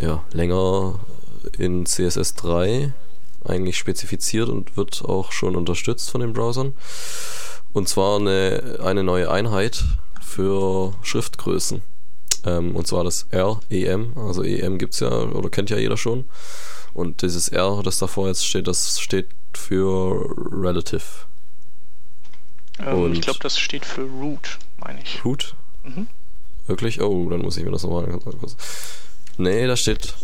ja, 0.00 0.22
länger 0.32 1.00
in 1.58 1.84
CSS3 1.84 2.92
eigentlich 3.44 3.76
spezifiziert 3.76 4.48
und 4.48 4.76
wird 4.76 5.04
auch 5.04 5.32
schon 5.32 5.56
unterstützt 5.56 6.10
von 6.10 6.20
den 6.20 6.32
Browsern. 6.32 6.74
Und 7.72 7.88
zwar 7.88 8.18
eine, 8.18 8.78
eine 8.82 9.02
neue 9.02 9.30
Einheit 9.30 9.84
für 10.20 10.94
Schriftgrößen. 11.02 11.82
Ähm, 12.44 12.76
und 12.76 12.86
zwar 12.86 13.04
das 13.04 13.26
REM. 13.32 14.12
Also 14.16 14.42
EM 14.42 14.78
gibt 14.78 14.94
es 14.94 15.00
ja 15.00 15.10
oder 15.10 15.48
kennt 15.48 15.70
ja 15.70 15.78
jeder 15.78 15.96
schon. 15.96 16.24
Und 16.94 17.22
dieses 17.22 17.48
R, 17.48 17.82
das 17.82 17.98
davor 17.98 18.28
jetzt 18.28 18.46
steht, 18.46 18.66
das 18.66 19.00
steht 19.00 19.28
für 19.54 20.26
Relative. 20.52 21.02
Ähm, 22.78 23.12
ich 23.12 23.20
glaube, 23.20 23.38
das 23.40 23.58
steht 23.58 23.84
für 23.84 24.02
Root, 24.02 24.58
meine 24.78 25.00
ich. 25.02 25.24
Root? 25.24 25.54
Mhm. 25.84 26.08
Wirklich? 26.66 27.00
Oh, 27.00 27.28
dann 27.28 27.40
muss 27.40 27.56
ich 27.56 27.64
mir 27.64 27.70
das 27.70 27.82
nochmal. 27.82 28.18
Nee, 29.38 29.66
da 29.66 29.76
steht. 29.76 30.14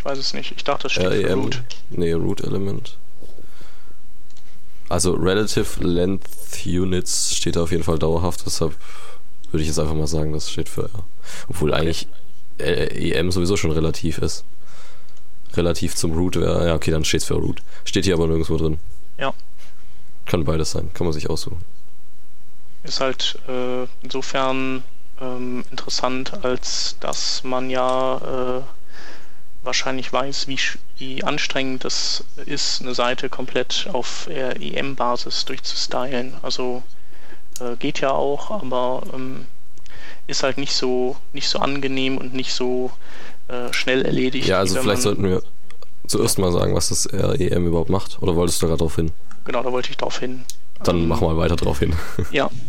Ich 0.00 0.04
weiß 0.06 0.16
es 0.16 0.32
nicht. 0.32 0.52
Ich 0.56 0.64
dachte, 0.64 0.84
das 0.84 0.92
steht 0.92 1.04
REM, 1.08 1.20
für 1.20 1.34
Root. 1.34 1.62
Nee, 1.90 2.12
Root 2.12 2.40
Element. 2.40 2.96
Also 4.88 5.12
Relative 5.12 5.84
Length 5.84 6.64
Units 6.64 7.36
steht 7.36 7.56
da 7.56 7.62
auf 7.64 7.70
jeden 7.70 7.82
Fall 7.82 7.98
dauerhaft, 7.98 8.46
deshalb 8.46 8.74
würde 9.50 9.60
ich 9.60 9.68
jetzt 9.68 9.78
einfach 9.78 9.94
mal 9.94 10.06
sagen, 10.06 10.32
das 10.32 10.50
steht 10.50 10.70
für 10.70 10.84
R. 10.84 11.04
Obwohl 11.50 11.72
okay. 11.72 11.80
eigentlich 11.80 12.08
äh, 12.58 13.10
EM 13.10 13.30
sowieso 13.30 13.58
schon 13.58 13.72
relativ 13.72 14.16
ist. 14.16 14.46
Relativ 15.52 15.94
zum 15.94 16.12
Root 16.16 16.36
wäre, 16.36 16.68
ja 16.68 16.74
okay, 16.74 16.92
dann 16.92 17.04
steht 17.04 17.20
es 17.20 17.26
für 17.26 17.34
Root. 17.34 17.60
Steht 17.84 18.06
hier 18.06 18.14
aber 18.14 18.26
nirgendwo 18.26 18.56
drin. 18.56 18.78
Ja. 19.18 19.34
Kann 20.24 20.44
beides 20.46 20.70
sein, 20.70 20.90
kann 20.94 21.04
man 21.06 21.12
sich 21.12 21.28
aussuchen. 21.28 21.62
Ist 22.84 23.00
halt 23.00 23.38
äh, 23.48 23.86
insofern 24.00 24.82
ähm, 25.20 25.62
interessant, 25.70 26.42
als 26.42 26.96
dass 27.00 27.44
man 27.44 27.68
ja 27.68 28.60
äh, 28.60 28.62
wahrscheinlich 29.62 30.12
weiß, 30.12 30.48
wie, 30.48 30.58
wie 30.98 31.24
anstrengend 31.24 31.84
es 31.84 32.24
ist, 32.46 32.80
eine 32.82 32.94
Seite 32.94 33.28
komplett 33.28 33.88
auf 33.92 34.28
EM-Basis 34.28 35.44
durchzustylen. 35.44 36.34
Also 36.42 36.82
äh, 37.60 37.76
geht 37.76 38.00
ja 38.00 38.10
auch, 38.10 38.50
aber 38.50 39.02
ähm, 39.12 39.46
ist 40.26 40.42
halt 40.42 40.58
nicht 40.58 40.72
so 40.72 41.16
nicht 41.32 41.48
so 41.48 41.58
angenehm 41.58 42.16
und 42.18 42.34
nicht 42.34 42.52
so 42.52 42.90
äh, 43.48 43.72
schnell 43.72 44.02
erledigt. 44.02 44.46
Ja, 44.46 44.58
also 44.58 44.80
vielleicht 44.80 45.02
sollten 45.02 45.24
wir 45.24 45.42
zuerst 46.06 46.38
mal 46.38 46.52
sagen, 46.52 46.74
was 46.74 46.88
das 46.88 47.08
REM 47.12 47.66
überhaupt 47.66 47.90
macht. 47.90 48.20
Oder 48.22 48.36
wolltest 48.36 48.60
du 48.60 48.66
da 48.66 48.70
gerade 48.70 48.80
drauf 48.80 48.96
hin? 48.96 49.12
Genau, 49.44 49.62
da 49.62 49.72
wollte 49.72 49.90
ich 49.90 49.96
drauf 49.96 50.18
hin. 50.18 50.44
Dann 50.82 50.96
ähm, 50.96 51.08
machen 51.08 51.26
wir 51.26 51.36
weiter 51.36 51.56
drauf 51.56 51.78
hin. 51.78 51.94
Ja. 52.30 52.50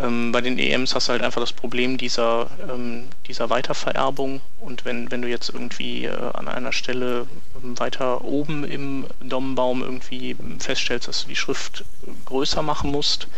Ähm, 0.00 0.32
bei 0.32 0.40
den 0.40 0.58
EMs 0.58 0.94
hast 0.94 1.08
du 1.08 1.12
halt 1.12 1.22
einfach 1.22 1.40
das 1.40 1.52
Problem 1.52 1.98
dieser, 1.98 2.48
ähm, 2.68 3.08
dieser 3.26 3.50
Weitervererbung 3.50 4.40
und 4.60 4.84
wenn, 4.84 5.10
wenn 5.10 5.22
du 5.22 5.28
jetzt 5.28 5.50
irgendwie 5.50 6.04
äh, 6.04 6.16
an 6.34 6.48
einer 6.48 6.72
Stelle 6.72 7.26
ähm, 7.62 7.78
weiter 7.78 8.24
oben 8.24 8.64
im 8.64 9.06
DOM-Baum 9.20 9.82
irgendwie 9.82 10.36
feststellst, 10.58 11.08
dass 11.08 11.22
du 11.22 11.28
die 11.28 11.36
Schrift 11.36 11.84
größer 12.26 12.62
machen 12.62 12.90
musst, 12.90 13.28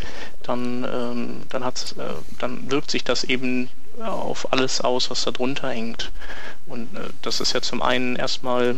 dann, 0.42 0.85
ähm, 0.85 1.42
dann, 1.48 1.64
hat's, 1.64 1.92
äh, 1.92 2.14
dann 2.38 2.70
wirkt 2.70 2.90
sich 2.90 3.04
das 3.04 3.24
eben 3.24 3.68
auf 4.00 4.52
alles 4.52 4.80
aus, 4.80 5.11
was 5.11 5.24
da 5.24 5.30
drunter 5.30 5.68
hängt. 5.68 6.11
Und 6.66 6.96
äh, 6.96 7.11
das 7.22 7.40
ist 7.40 7.52
ja 7.52 7.61
zum 7.61 7.82
einen 7.82 8.16
erstmal 8.16 8.76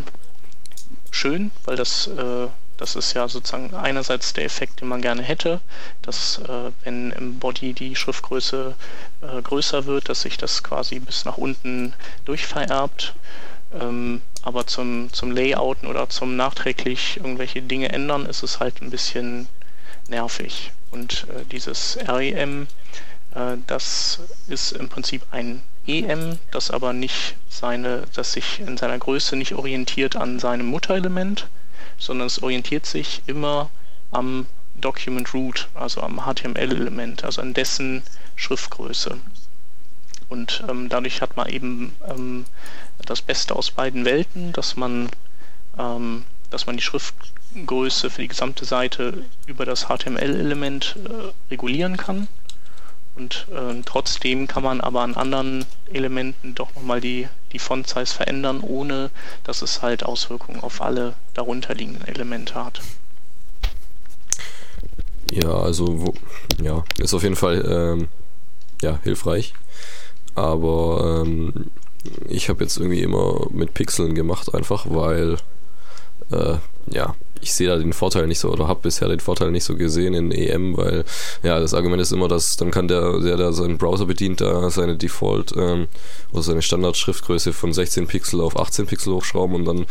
schön, 1.11 1.51
weil 1.65 1.77
das 1.77 2.09
äh, 2.09 2.49
Das 2.77 2.97
ist 2.97 3.15
ja 3.15 3.29
sozusagen 3.29 3.75
einerseits 3.75 4.33
der 4.33 4.45
Effekt, 4.45 4.81
den 4.81 4.89
man 4.89 5.01
gerne 5.01 5.23
hätte, 5.23 5.61
dass 6.03 6.39
äh, 6.39 6.71
wenn 6.83 7.13
im 7.13 7.39
Body 7.39 7.73
die 7.73 7.95
Schriftgröße 7.95 8.75
äh, 9.23 9.43
größer 9.43 9.87
wird, 9.87 10.09
dass 10.09 10.23
sich 10.23 10.37
das 10.37 10.63
quasi 10.63 10.99
bis 10.99 11.25
nach 11.25 11.37
unten 11.37 11.95
durchvererbt. 12.25 13.15
Ähm, 13.81 14.23
aber 14.43 14.67
zum, 14.67 15.13
zum 15.13 15.31
Layouten 15.31 15.89
oder 15.89 16.09
zum 16.09 16.37
nachträglich 16.37 17.17
irgendwelche 17.17 17.63
Dinge 17.63 17.91
ändern, 17.91 18.27
ist 18.27 18.43
es 18.43 18.61
halt 18.61 18.83
ein 18.83 18.91
bisschen 18.91 19.49
nervig. 20.09 20.73
Und 20.91 21.27
äh, 21.31 21.45
dieses 21.51 21.99
REM, 22.07 22.67
äh, 23.35 23.57
das 23.67 24.21
ist 24.49 24.73
im 24.73 24.89
Prinzip 24.89 25.23
ein 25.31 25.63
EM, 25.87 26.39
das 26.51 26.71
aber 26.71 26.93
nicht 26.93 27.37
seine, 27.49 28.05
das 28.15 28.33
sich 28.33 28.61
in 28.61 28.77
seiner 28.77 28.99
Größe 28.99 29.37
nicht 29.37 29.55
orientiert 29.55 30.17
an 30.17 30.39
seinem 30.39 30.67
Mutterelement, 30.67 31.49
sondern 31.99 32.27
es 32.27 32.43
orientiert 32.43 32.87
sich 32.87 33.23
immer 33.27 33.71
am 34.11 34.47
Document 34.77 35.33
Root, 35.35 35.69
also 35.75 36.01
am 36.01 36.21
HTML-Element, 36.25 37.25
also 37.25 37.41
an 37.41 37.55
dessen 37.55 38.03
Schriftgröße. 38.37 39.19
Und 40.29 40.65
ähm, 40.69 40.89
dadurch 40.89 41.21
hat 41.23 41.37
man 41.37 41.49
eben 41.49 41.95
ähm, 42.09 42.45
das 43.05 43.23
Beste 43.23 43.55
aus 43.55 43.71
beiden 43.71 44.05
Welten, 44.05 44.53
dass 44.53 44.77
man, 44.77 45.09
ähm, 45.79 46.25
dass 46.51 46.67
man 46.67 46.77
die 46.77 46.83
Schriftgröße 46.83 48.11
für 48.11 48.23
die 48.23 48.29
gesamte 48.29 48.65
Seite 48.65 49.25
über 49.47 49.65
das 49.65 49.87
HTML-Element 49.87 50.97
äh, 51.05 51.33
regulieren 51.51 51.97
kann. 51.97 52.29
Und 53.17 53.47
äh, 53.53 53.81
trotzdem 53.85 54.49
kann 54.49 54.65
man 54.65 54.81
aber 54.81 55.03
an 55.03 55.15
anderen 55.15 55.65
Elementen 55.93 56.55
doch 56.55 56.75
nochmal 56.75 57.01
die, 57.01 57.29
die 57.55 57.59
Font-Size 57.59 58.13
verändern, 58.13 58.61
ohne 58.61 59.11
dass 59.45 59.63
es 59.63 59.81
halt 59.81 60.05
Auswirkungen 60.05 60.61
auf 60.61 60.83
alle 60.83 61.15
darunterliegenden 61.33 62.07
Elemente 62.07 62.57
hat. 62.57 62.81
Ja, 65.31 65.51
also 65.51 66.07
wo, 66.07 66.15
ja, 66.63 66.85
ist 66.99 67.15
auf 67.15 67.23
jeden 67.23 67.37
Fall 67.37 67.65
ähm, 67.67 68.09
ja, 68.83 68.99
hilfreich. 69.03 69.55
Aber 70.35 71.23
ähm, 71.25 71.71
ich 72.29 72.49
habe 72.49 72.63
jetzt 72.65 72.77
irgendwie 72.77 73.03
immer 73.03 73.47
mit 73.51 73.73
Pixeln 73.73 74.15
gemacht, 74.15 74.55
einfach 74.55 74.87
weil 74.89 75.39
äh, 76.31 76.57
ja, 76.91 77.15
ich 77.41 77.53
sehe 77.53 77.69
da 77.69 77.77
den 77.77 77.93
Vorteil 77.93 78.27
nicht 78.27 78.39
so 78.39 78.51
oder 78.51 78.69
habe 78.69 78.81
bisher 78.83 79.09
den 79.09 79.21
Vorteil 79.21 79.51
nicht 79.51 79.65
so 79.65 79.77
gesehen 79.77 80.15
in 80.15 80.33
EM, 80.33 80.77
weil 80.77 81.05
ja, 81.43 81.61
das 81.61 81.75
Argument 81.75 82.01
ist 82.01 82.13
immer, 82.13 82.29
dass 82.29 82.57
dann 82.57 82.71
kann 82.71 82.89
der, 82.89 83.21
der 83.21 83.37
da 83.37 83.53
seinen 83.53 83.79
Browser 83.79 84.07
bedient, 84.07 84.41
da 84.41 84.71
seine 84.71 84.97
Default 84.97 85.53
ähm, 85.57 85.89
oder 86.33 86.43
seine 86.43 86.63
Standard-Schriftgröße 86.63 87.53
von 87.53 87.73
16 87.73 88.07
Pixel 88.07 88.41
auf 88.41 88.59
18 88.59 88.87
Pixel 88.87 89.13
hochschrauben 89.13 89.57
und 89.57 89.65
dann 89.65 89.87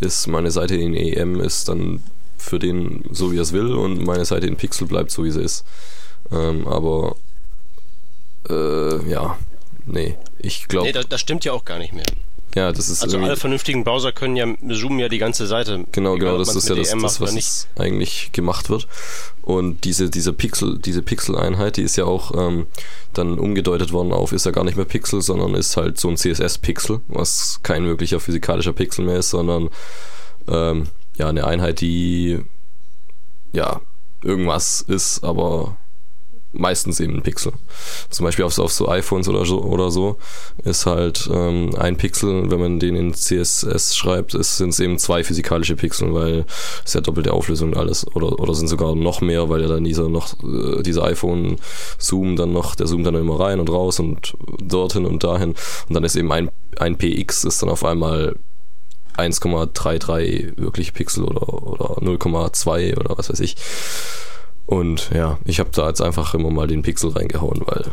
ist 0.00 0.26
meine 0.26 0.50
Seite 0.50 0.76
in 0.76 0.94
EM 0.94 1.40
ist 1.40 1.68
dann 1.68 2.02
für 2.36 2.58
den 2.58 3.04
so 3.10 3.32
wie 3.32 3.38
er 3.38 3.42
es 3.42 3.52
will 3.52 3.72
und 3.72 4.04
meine 4.04 4.24
Seite 4.24 4.46
in 4.46 4.56
Pixel 4.56 4.86
bleibt 4.86 5.10
so 5.10 5.24
wie 5.24 5.30
sie 5.30 5.42
ist. 5.42 5.64
Ähm, 6.32 6.66
aber 6.66 7.16
äh, 8.48 9.10
ja, 9.10 9.38
nee, 9.86 10.16
ich 10.38 10.68
glaube. 10.68 10.86
Nee, 10.86 10.92
das, 10.92 11.08
das 11.08 11.20
stimmt 11.20 11.44
ja 11.44 11.52
auch 11.52 11.64
gar 11.64 11.78
nicht 11.78 11.92
mehr. 11.92 12.04
Ja, 12.54 12.72
das 12.72 12.88
ist 12.88 13.02
also 13.02 13.18
alle 13.18 13.36
vernünftigen 13.36 13.84
Browser 13.84 14.10
können 14.10 14.34
ja 14.34 14.46
zoomen 14.68 14.98
ja 14.98 15.08
die 15.08 15.18
ganze 15.18 15.46
Seite. 15.46 15.84
Genau, 15.92 16.16
genau, 16.16 16.36
das 16.36 16.54
ist 16.56 16.68
ja 16.68 16.74
das, 16.74 16.90
das 16.90 17.20
was 17.20 17.68
eigentlich 17.78 18.32
gemacht 18.32 18.70
wird. 18.70 18.88
Und 19.42 19.84
diese, 19.84 20.10
diese 20.10 20.32
Pixel, 20.32 20.78
diese 20.78 21.02
Pixel-Einheit, 21.02 21.76
die 21.76 21.82
ist 21.82 21.96
ja 21.96 22.06
auch 22.06 22.32
ähm, 22.36 22.66
dann 23.12 23.38
umgedeutet 23.38 23.92
worden 23.92 24.12
auf, 24.12 24.32
ist 24.32 24.46
ja 24.46 24.52
gar 24.52 24.64
nicht 24.64 24.76
mehr 24.76 24.84
Pixel, 24.84 25.22
sondern 25.22 25.54
ist 25.54 25.76
halt 25.76 25.98
so 25.98 26.08
ein 26.08 26.16
CSS-Pixel, 26.16 27.00
was 27.06 27.60
kein 27.62 27.84
wirklicher 27.86 28.18
physikalischer 28.18 28.72
Pixel 28.72 29.04
mehr 29.04 29.18
ist, 29.18 29.30
sondern 29.30 29.70
ähm, 30.48 30.88
ja 31.16 31.28
eine 31.28 31.46
Einheit, 31.46 31.80
die 31.80 32.40
ja 33.52 33.80
irgendwas 34.22 34.82
ist, 34.82 35.22
aber 35.22 35.76
meistens 36.52 37.00
eben 37.00 37.16
ein 37.16 37.22
Pixel. 37.22 37.52
Zum 38.08 38.24
Beispiel 38.24 38.44
auf, 38.44 38.58
auf 38.58 38.72
so 38.72 38.88
iPhones 38.88 39.28
oder 39.28 39.44
so, 39.44 39.62
oder 39.62 39.90
so 39.90 40.16
ist 40.64 40.86
halt 40.86 41.28
ähm, 41.32 41.70
ein 41.78 41.96
Pixel, 41.96 42.50
wenn 42.50 42.60
man 42.60 42.80
den 42.80 42.96
in 42.96 43.14
CSS 43.14 43.96
schreibt, 43.96 44.32
sind 44.32 44.70
es 44.70 44.80
eben 44.80 44.98
zwei 44.98 45.22
physikalische 45.22 45.76
Pixel, 45.76 46.12
weil 46.14 46.44
es 46.84 46.94
ja 46.94 47.00
doppelte 47.00 47.32
Auflösung 47.32 47.70
und 47.70 47.76
alles 47.76 48.06
oder, 48.14 48.38
oder 48.38 48.54
sind 48.54 48.68
sogar 48.68 48.94
noch 48.94 49.20
mehr, 49.20 49.48
weil 49.48 49.62
ja 49.62 49.68
dann 49.68 49.84
dieser 49.84 50.08
noch 50.08 50.34
äh, 50.42 50.82
dieser 50.82 51.04
iPhone 51.04 51.56
Zoom 51.98 52.36
dann 52.36 52.52
noch, 52.52 52.74
der 52.74 52.86
zoomt 52.86 53.06
dann 53.06 53.14
immer 53.14 53.38
rein 53.38 53.60
und 53.60 53.70
raus 53.70 54.00
und 54.00 54.34
dorthin 54.62 55.06
und 55.06 55.22
dahin 55.22 55.50
und 55.88 55.94
dann 55.94 56.04
ist 56.04 56.16
eben 56.16 56.32
ein, 56.32 56.50
ein 56.78 56.96
PX 56.96 57.44
ist 57.44 57.62
dann 57.62 57.68
auf 57.68 57.84
einmal 57.84 58.36
1,33 59.16 60.58
wirklich 60.58 60.94
Pixel 60.94 61.24
oder, 61.24 61.48
oder 61.48 62.02
0,2 62.02 62.98
oder 62.98 63.18
was 63.18 63.30
weiß 63.30 63.40
ich. 63.40 63.56
Und 64.70 65.10
ja, 65.12 65.36
ich 65.44 65.58
habe 65.58 65.70
da 65.72 65.88
jetzt 65.88 66.00
einfach 66.00 66.32
immer 66.32 66.48
mal 66.48 66.68
den 66.68 66.82
Pixel 66.82 67.10
reingehauen, 67.10 67.60
weil 67.64 67.90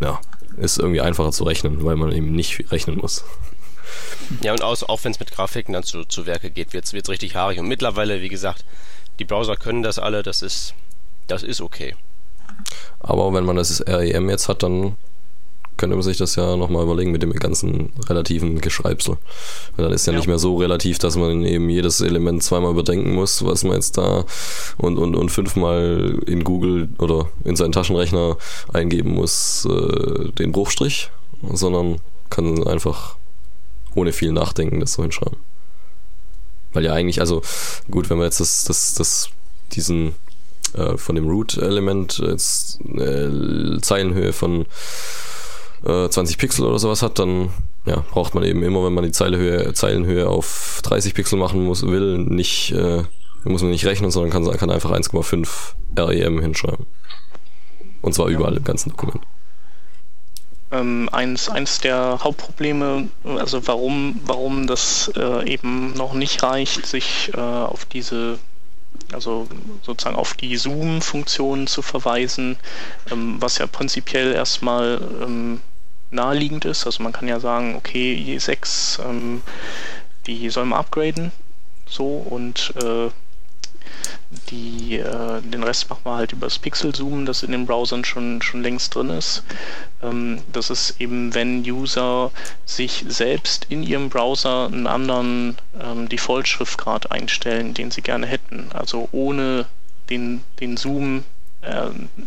ja, 0.00 0.20
ist 0.56 0.78
irgendwie 0.78 1.00
einfacher 1.00 1.30
zu 1.30 1.44
rechnen, 1.44 1.84
weil 1.84 1.94
man 1.94 2.10
eben 2.10 2.32
nicht 2.32 2.72
rechnen 2.72 2.96
muss. 2.96 3.24
Ja, 4.42 4.50
und 4.50 4.64
auch, 4.64 4.82
auch 4.88 5.04
wenn 5.04 5.12
es 5.12 5.20
mit 5.20 5.30
Grafiken 5.30 5.74
dann 5.74 5.84
zu, 5.84 6.04
zu 6.04 6.26
Werke 6.26 6.50
geht, 6.50 6.72
wird 6.72 6.92
es 6.92 7.08
richtig 7.08 7.36
haarig. 7.36 7.60
Und 7.60 7.68
mittlerweile, 7.68 8.20
wie 8.20 8.28
gesagt, 8.28 8.64
die 9.20 9.24
Browser 9.24 9.54
können 9.54 9.84
das 9.84 10.00
alle, 10.00 10.24
das 10.24 10.42
ist, 10.42 10.74
das 11.28 11.44
ist 11.44 11.60
okay. 11.60 11.94
Aber 12.98 13.32
wenn 13.32 13.44
man 13.44 13.54
das 13.54 13.80
REM 13.86 14.28
jetzt 14.30 14.48
hat, 14.48 14.64
dann 14.64 14.96
könnte 15.78 15.96
man 15.96 16.02
sich 16.02 16.18
das 16.18 16.36
ja 16.36 16.56
nochmal 16.56 16.82
überlegen 16.82 17.12
mit 17.12 17.22
dem 17.22 17.32
ganzen 17.32 17.90
relativen 18.08 18.60
Geschreibsel. 18.60 19.16
Und 19.76 19.84
dann 19.84 19.92
ist 19.92 20.06
ja, 20.06 20.12
ja, 20.12 20.18
nicht 20.18 20.28
mehr 20.28 20.38
so 20.38 20.56
relativ, 20.56 20.98
dass 20.98 21.16
man 21.16 21.44
eben 21.44 21.70
jedes 21.70 22.02
Element 22.02 22.42
zweimal 22.42 22.72
überdenken 22.72 23.14
muss, 23.14 23.44
was 23.44 23.64
man 23.64 23.74
jetzt 23.74 23.96
da 23.96 24.24
und, 24.76 24.98
und, 24.98 25.16
und 25.16 25.30
fünfmal 25.30 26.18
in 26.26 26.44
Google 26.44 26.90
oder 26.98 27.28
in 27.44 27.56
seinen 27.56 27.72
Taschenrechner 27.72 28.36
eingeben 28.72 29.14
muss, 29.14 29.66
äh, 29.70 30.30
den 30.32 30.52
Bruchstrich, 30.52 31.10
sondern 31.52 32.00
kann 32.28 32.66
einfach 32.66 33.16
ohne 33.94 34.12
viel 34.12 34.32
Nachdenken 34.32 34.80
das 34.80 34.94
so 34.94 35.02
hinschreiben. 35.02 35.38
Weil 36.72 36.84
ja 36.84 36.92
eigentlich, 36.92 37.20
also 37.20 37.40
gut, 37.90 38.10
wenn 38.10 38.18
man 38.18 38.26
jetzt 38.26 38.40
das, 38.40 38.64
das, 38.64 38.94
das, 38.94 39.30
diesen 39.72 40.14
äh, 40.74 40.96
von 40.96 41.14
dem 41.14 41.28
Root-Element 41.28 42.18
jetzt 42.18 42.80
eine 42.84 43.78
Zeilenhöhe 43.80 44.32
von 44.32 44.66
20 45.82 46.36
äh, 46.36 46.38
Pixel 46.38 46.66
oder 46.66 46.78
sowas 46.78 47.02
hat, 47.02 47.18
dann 47.18 47.50
ja, 47.86 48.04
braucht 48.10 48.34
man 48.34 48.44
eben 48.44 48.62
immer, 48.62 48.84
wenn 48.84 48.94
man 48.94 49.04
die 49.04 49.12
Zeilhöhe, 49.12 49.72
Zeilenhöhe 49.72 50.28
auf 50.28 50.80
30 50.84 51.14
Pixel 51.14 51.38
machen 51.38 51.64
muss, 51.64 51.86
will, 51.86 52.18
nicht, 52.18 52.72
äh, 52.72 53.04
muss 53.44 53.62
man 53.62 53.70
nicht 53.70 53.86
rechnen, 53.86 54.10
sondern 54.10 54.30
kann, 54.30 54.58
kann 54.58 54.70
einfach 54.70 54.92
1,5 54.92 55.74
REM 55.96 56.40
hinschreiben. 56.40 56.86
Und 58.02 58.14
zwar 58.14 58.28
überall 58.28 58.56
im 58.56 58.64
ganzen 58.64 58.90
Dokument. 58.90 59.24
Ähm, 60.70 61.08
eins, 61.12 61.48
eins 61.48 61.80
der 61.80 62.18
Hauptprobleme, 62.22 63.08
also 63.24 63.66
warum, 63.66 64.20
warum 64.26 64.66
das 64.66 65.10
äh, 65.16 65.50
eben 65.50 65.94
noch 65.94 66.12
nicht 66.12 66.42
reicht, 66.42 66.84
sich 66.84 67.30
äh, 67.34 67.40
auf 67.40 67.86
diese 67.86 68.38
also 69.12 69.48
sozusagen 69.82 70.16
auf 70.16 70.34
die 70.34 70.56
Zoom-Funktion 70.56 71.66
zu 71.66 71.82
verweisen, 71.82 72.56
ähm, 73.10 73.40
was 73.40 73.58
ja 73.58 73.66
prinzipiell 73.66 74.32
erstmal 74.32 75.00
ähm, 75.22 75.60
naheliegend 76.10 76.64
ist. 76.64 76.86
Also 76.86 77.02
man 77.02 77.12
kann 77.12 77.28
ja 77.28 77.40
sagen, 77.40 77.74
okay, 77.74 78.14
je 78.14 78.38
6, 78.38 79.00
ähm, 79.04 79.42
die 80.26 80.50
soll 80.50 80.66
man 80.66 80.78
upgraden, 80.78 81.32
so 81.86 82.06
und 82.06 82.74
äh, 82.82 83.10
die, 84.50 84.98
äh, 84.98 85.40
den 85.40 85.62
Rest 85.62 85.88
machen 85.88 86.04
wir 86.04 86.16
halt 86.16 86.32
über 86.32 86.46
das 86.46 86.58
Pixel-Zoom, 86.58 87.24
das 87.24 87.42
in 87.42 87.52
den 87.52 87.66
Browsern 87.66 88.04
schon, 88.04 88.42
schon 88.42 88.62
längst 88.62 88.94
drin 88.94 89.10
ist. 89.10 89.42
Ähm, 90.02 90.42
das 90.52 90.70
ist 90.70 91.00
eben, 91.00 91.34
wenn 91.34 91.62
User 91.62 92.30
sich 92.66 93.04
selbst 93.08 93.66
in 93.70 93.82
ihrem 93.82 94.10
Browser 94.10 94.66
einen 94.66 94.86
anderen 94.86 95.56
ähm, 95.80 96.08
Default-Schriftgrad 96.08 97.10
einstellen, 97.10 97.74
den 97.74 97.90
sie 97.90 98.02
gerne 98.02 98.26
hätten. 98.26 98.68
Also 98.72 99.08
ohne 99.12 99.66
den, 100.10 100.42
den 100.60 100.76
Zoom 100.76 101.24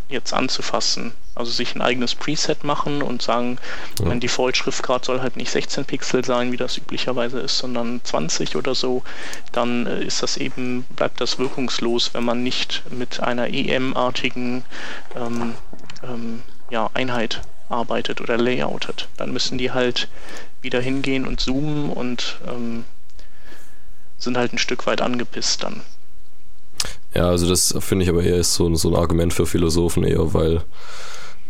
jetzt 0.09 0.33
anzufassen. 0.33 1.13
Also 1.35 1.51
sich 1.51 1.75
ein 1.75 1.81
eigenes 1.81 2.15
Preset 2.15 2.63
machen 2.65 3.01
und 3.01 3.21
sagen, 3.21 3.57
ja. 3.99 4.05
mein 4.05 4.19
Default-Schriftgrad 4.19 5.05
soll 5.05 5.21
halt 5.21 5.37
nicht 5.37 5.49
16 5.51 5.85
Pixel 5.85 6.25
sein, 6.25 6.51
wie 6.51 6.57
das 6.57 6.77
üblicherweise 6.77 7.39
ist, 7.39 7.57
sondern 7.57 8.01
20 8.03 8.57
oder 8.57 8.75
so, 8.75 9.03
dann 9.53 9.87
äh, 9.87 10.03
ist 10.03 10.21
das 10.21 10.35
eben, 10.35 10.83
bleibt 10.95 11.21
das 11.21 11.39
wirkungslos, 11.39 12.13
wenn 12.13 12.25
man 12.25 12.43
nicht 12.43 12.83
mit 12.91 13.21
einer 13.21 13.47
EM-artigen 13.47 14.65
ähm, 15.15 15.55
ähm, 16.03 16.41
ja, 16.69 16.89
Einheit 16.93 17.41
arbeitet 17.69 18.19
oder 18.19 18.37
layoutet. 18.37 19.07
Dann 19.15 19.31
müssen 19.31 19.57
die 19.57 19.71
halt 19.71 20.09
wieder 20.61 20.81
hingehen 20.81 21.25
und 21.25 21.39
zoomen 21.39 21.89
und 21.89 22.39
ähm, 22.47 22.83
sind 24.17 24.37
halt 24.37 24.51
ein 24.51 24.57
Stück 24.57 24.85
weit 24.87 25.01
angepisst 25.01 25.63
dann. 25.63 25.81
Ja, 27.13 27.27
also 27.27 27.47
das 27.47 27.75
finde 27.79 28.03
ich 28.03 28.09
aber 28.09 28.23
eher 28.23 28.37
ist 28.37 28.53
so, 28.53 28.73
so 28.75 28.89
ein 28.89 28.95
Argument 28.95 29.33
für 29.33 29.45
Philosophen 29.45 30.03
eher, 30.03 30.33
weil 30.33 30.63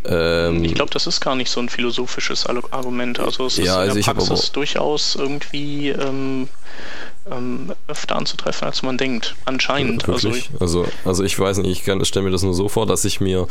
Ähm, 0.04 0.64
ich 0.64 0.74
glaube, 0.74 0.92
das 0.92 1.06
ist 1.06 1.22
gar 1.22 1.36
nicht 1.36 1.52
so 1.52 1.60
ein 1.60 1.70
philosophisches 1.70 2.48
Argument. 2.48 3.20
Also 3.20 3.46
es 3.46 3.58
ja, 3.58 3.64
ist 3.64 3.70
also 3.70 3.98
in 3.98 4.04
der 4.04 4.14
Praxis 4.14 4.52
durchaus 4.52 5.16
irgendwie 5.16 5.90
ähm, 5.90 6.48
ähm, 7.30 7.72
öfter 7.88 8.16
anzutreffen, 8.16 8.68
als 8.68 8.82
man 8.82 8.98
denkt. 8.98 9.36
Anscheinend. 9.46 10.10
Also 10.10 10.30
ich, 10.30 10.50
also, 10.60 10.88
also 11.06 11.24
ich 11.24 11.38
weiß 11.38 11.60
nicht, 11.60 11.88
ich 11.88 12.08
stelle 12.08 12.26
mir 12.26 12.32
das 12.32 12.42
nur 12.42 12.56
so 12.56 12.68
vor, 12.68 12.88
dass 12.88 13.06
ich 13.06 13.22
mir 13.22 13.48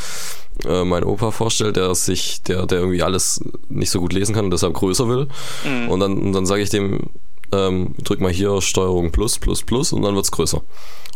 äh, 0.66 0.82
meinen 0.82 1.04
Opa 1.04 1.30
vorstelle, 1.30 1.72
der 1.72 1.94
sich, 1.94 2.42
der, 2.42 2.66
der 2.66 2.80
irgendwie 2.80 3.02
alles 3.04 3.40
nicht 3.68 3.90
so 3.90 4.00
gut 4.00 4.12
lesen 4.12 4.34
kann 4.34 4.46
und 4.46 4.50
deshalb 4.50 4.74
größer 4.74 5.08
will. 5.08 5.28
Mhm. 5.64 5.88
Und 5.88 6.00
dann, 6.00 6.18
und 6.18 6.32
dann 6.32 6.46
sage 6.46 6.62
ich 6.62 6.70
dem, 6.70 7.11
ähm, 7.53 7.94
drück 8.03 8.20
mal 8.20 8.32
hier 8.32 8.61
Steuerung 8.61 9.11
plus, 9.11 9.38
plus, 9.38 9.62
plus 9.62 9.92
und 9.92 10.03
dann 10.03 10.14
wird 10.14 10.24
es 10.24 10.30
größer. 10.30 10.62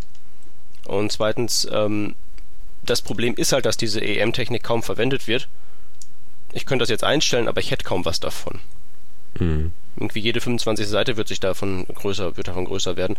Und 0.85 1.11
zweitens, 1.11 1.67
ähm, 1.71 2.15
das 2.81 3.01
Problem 3.01 3.35
ist 3.35 3.53
halt, 3.53 3.65
dass 3.65 3.77
diese 3.77 4.01
EM-Technik 4.01 4.63
kaum 4.63 4.83
verwendet 4.83 5.27
wird 5.27 5.47
ich 6.53 6.65
könnte 6.65 6.83
das 6.83 6.89
jetzt 6.89 7.03
einstellen, 7.03 7.47
aber 7.47 7.59
ich 7.59 7.71
hätte 7.71 7.83
kaum 7.83 8.05
was 8.05 8.19
davon. 8.19 8.59
Mhm. 9.39 9.71
Irgendwie 9.97 10.19
jede 10.19 10.41
25. 10.41 10.87
Seite 10.87 11.17
wird 11.17 11.27
sich 11.27 11.39
davon 11.39 11.85
größer, 11.85 12.37
wird 12.37 12.47
davon 12.47 12.65
größer 12.65 12.95
werden. 12.95 13.17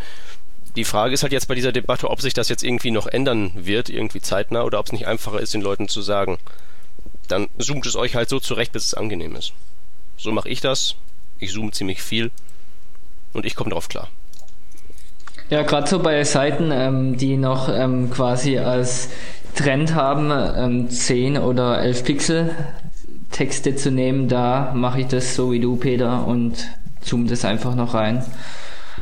Die 0.77 0.85
Frage 0.85 1.15
ist 1.15 1.23
halt 1.23 1.33
jetzt 1.33 1.47
bei 1.47 1.55
dieser 1.55 1.73
Debatte, 1.73 2.11
ob 2.11 2.21
sich 2.21 2.35
das 2.35 2.49
jetzt 2.49 2.65
irgendwie 2.65 2.91
noch 2.91 3.07
ändern 3.07 3.53
wird, 3.55 3.91
irgendwie 3.91 4.21
zeitnah, 4.21 4.63
oder 4.63 4.81
ob 4.81 4.87
es 4.87 4.93
nicht 4.93 5.07
einfacher 5.07 5.41
ist, 5.41 5.55
den 5.55 5.61
Leuten 5.61 5.89
zu 5.89 6.03
sagen, 6.03 6.39
dann 7.29 7.49
zoomt 7.59 7.87
es 7.87 7.97
euch 7.97 8.17
halt 8.17 8.29
so 8.29 8.41
zurecht, 8.41 8.73
bis 8.73 8.87
es 8.87 8.95
angenehm 8.95 9.37
ist. 9.37 9.53
So 10.17 10.33
mache 10.33 10.49
ich 10.49 10.61
das. 10.61 10.97
Ich 11.39 11.53
zoome 11.53 11.71
ziemlich 11.73 12.03
viel 12.03 12.31
und 13.33 13.47
ich 13.47 13.55
komme 13.55 13.71
drauf 13.71 13.89
klar. 13.89 14.09
Ja, 15.51 15.63
gerade 15.63 15.89
so 15.89 15.99
bei 15.99 16.25
Seiten, 16.25 16.71
ähm, 16.73 17.17
die 17.17 17.37
noch 17.37 17.69
ähm, 17.69 18.11
quasi 18.11 18.59
als 18.59 19.11
Trend 19.55 19.95
haben, 19.95 20.31
ähm, 20.31 20.91
10 20.91 21.39
oder 21.39 21.81
11 21.83 22.05
Pixel 22.05 22.57
Texte 23.35 23.75
zu 23.75 23.91
nehmen, 23.91 24.29
da 24.29 24.73
mache 24.75 25.01
ich 25.01 25.09
das 25.09 25.35
so 25.35 25.51
wie 25.51 25.59
du, 25.59 25.75
Peter, 25.77 26.25
und 26.27 26.69
zoome 27.01 27.27
das 27.29 27.45
einfach 27.45 27.75
noch 27.75 27.93
rein. 27.93 28.25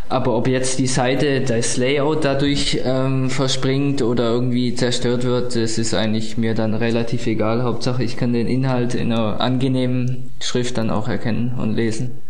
Aber 0.08 0.34
ob 0.34 0.48
jetzt 0.48 0.78
die 0.78 0.86
Seite, 0.86 1.42
das 1.42 1.76
Layout 1.76 2.24
dadurch 2.24 2.80
ähm, 2.82 3.28
verspringt 3.28 4.00
oder 4.00 4.30
irgendwie 4.30 4.74
zerstört 4.74 5.24
wird, 5.24 5.54
das 5.54 5.76
ist 5.76 5.92
eigentlich 5.92 6.38
mir 6.38 6.54
dann 6.54 6.72
relativ 6.74 7.26
egal. 7.26 7.62
Hauptsache, 7.62 8.02
ich 8.02 8.16
kann 8.16 8.32
den 8.32 8.46
Inhalt 8.46 8.94
in 8.94 9.12
einer 9.12 9.40
angenehmen 9.40 10.30
Schrift 10.40 10.78
dann 10.78 10.90
auch 10.90 11.08
erkennen 11.08 11.54
und 11.58 11.74
lesen. 11.74 12.22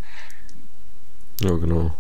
Ja, 1.41 1.53
genau. 1.53 1.93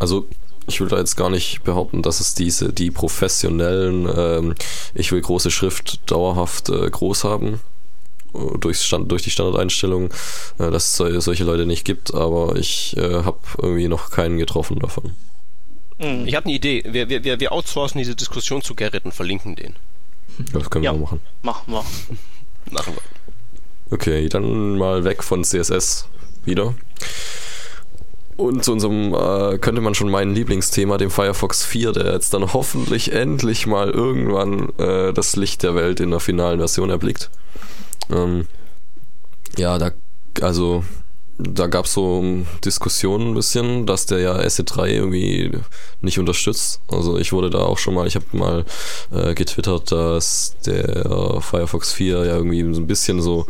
Also 0.00 0.26
ich 0.66 0.80
will 0.80 0.88
da 0.88 0.98
jetzt 0.98 1.16
gar 1.16 1.30
nicht 1.30 1.62
behaupten, 1.62 2.02
dass 2.02 2.18
es 2.20 2.34
diese, 2.34 2.72
die 2.72 2.90
professionellen, 2.90 4.08
ähm, 4.14 4.54
ich 4.94 5.12
will 5.12 5.20
große 5.20 5.52
Schrift 5.52 6.10
dauerhaft 6.10 6.68
äh, 6.68 6.90
groß 6.90 7.24
haben, 7.24 7.60
durchs 8.60 8.84
Stand, 8.84 9.10
durch 9.10 9.22
die 9.22 9.30
Standardeinstellungen, 9.30 10.10
äh, 10.58 10.70
dass 10.70 10.98
es 11.00 11.24
solche 11.24 11.44
Leute 11.44 11.66
nicht 11.66 11.84
gibt, 11.84 12.14
aber 12.14 12.56
ich 12.56 12.96
äh, 12.96 13.22
habe 13.22 13.38
irgendwie 13.60 13.88
noch 13.88 14.10
keinen 14.10 14.38
getroffen 14.38 14.78
davon. 14.78 15.12
Hm. 15.98 16.26
Ich 16.26 16.34
habe 16.34 16.46
eine 16.46 16.54
Idee. 16.54 16.84
Wir, 16.86 17.08
wir, 17.08 17.40
wir 17.40 17.52
outsourcen 17.52 17.98
diese 17.98 18.14
Diskussion 18.14 18.62
zu 18.62 18.74
Gerrit 18.74 19.04
und 19.04 19.12
verlinken 19.12 19.56
den. 19.56 19.74
Das 20.52 20.70
können 20.70 20.84
wir 20.84 20.92
auch 20.92 20.98
machen. 20.98 21.20
Machen 21.42 21.72
wir. 21.72 21.84
machen 22.70 22.94
wir. 22.94 23.02
Okay, 23.90 24.28
dann 24.28 24.76
mal 24.76 25.04
weg 25.04 25.24
von 25.24 25.42
CSS 25.44 26.08
wieder. 26.44 26.74
Und 28.36 28.62
zu 28.62 28.72
unserem, 28.72 29.14
äh, 29.14 29.58
könnte 29.58 29.80
man 29.80 29.96
schon 29.96 30.10
mein 30.10 30.32
Lieblingsthema, 30.32 30.96
dem 30.96 31.10
Firefox 31.10 31.64
4, 31.64 31.90
der 31.92 32.12
jetzt 32.12 32.32
dann 32.34 32.52
hoffentlich 32.52 33.12
endlich 33.12 33.66
mal 33.66 33.90
irgendwann 33.90 34.68
äh, 34.78 35.12
das 35.12 35.34
Licht 35.34 35.64
der 35.64 35.74
Welt 35.74 35.98
in 35.98 36.10
der 36.10 36.20
finalen 36.20 36.60
Version 36.60 36.90
erblickt. 36.90 37.30
Ähm, 38.10 38.46
ja, 39.56 39.78
da, 39.78 39.92
also, 40.40 40.84
da 41.38 41.68
gab 41.68 41.86
es 41.86 41.94
so 41.94 42.44
Diskussionen 42.64 43.28
ein 43.28 43.34
bisschen, 43.34 43.86
dass 43.86 44.06
der 44.06 44.18
ja 44.18 44.36
SE3 44.38 44.88
irgendwie 44.88 45.52
nicht 46.00 46.18
unterstützt. 46.18 46.80
Also 46.88 47.16
ich 47.16 47.32
wurde 47.32 47.50
da 47.50 47.60
auch 47.60 47.78
schon 47.78 47.94
mal, 47.94 48.08
ich 48.08 48.16
habe 48.16 48.26
mal 48.32 48.64
äh, 49.12 49.34
getwittert, 49.34 49.92
dass 49.92 50.56
der 50.66 51.40
Firefox 51.40 51.92
4 51.92 52.24
ja 52.24 52.34
irgendwie 52.36 52.74
so 52.74 52.80
ein 52.80 52.88
bisschen 52.88 53.22
so, 53.22 53.46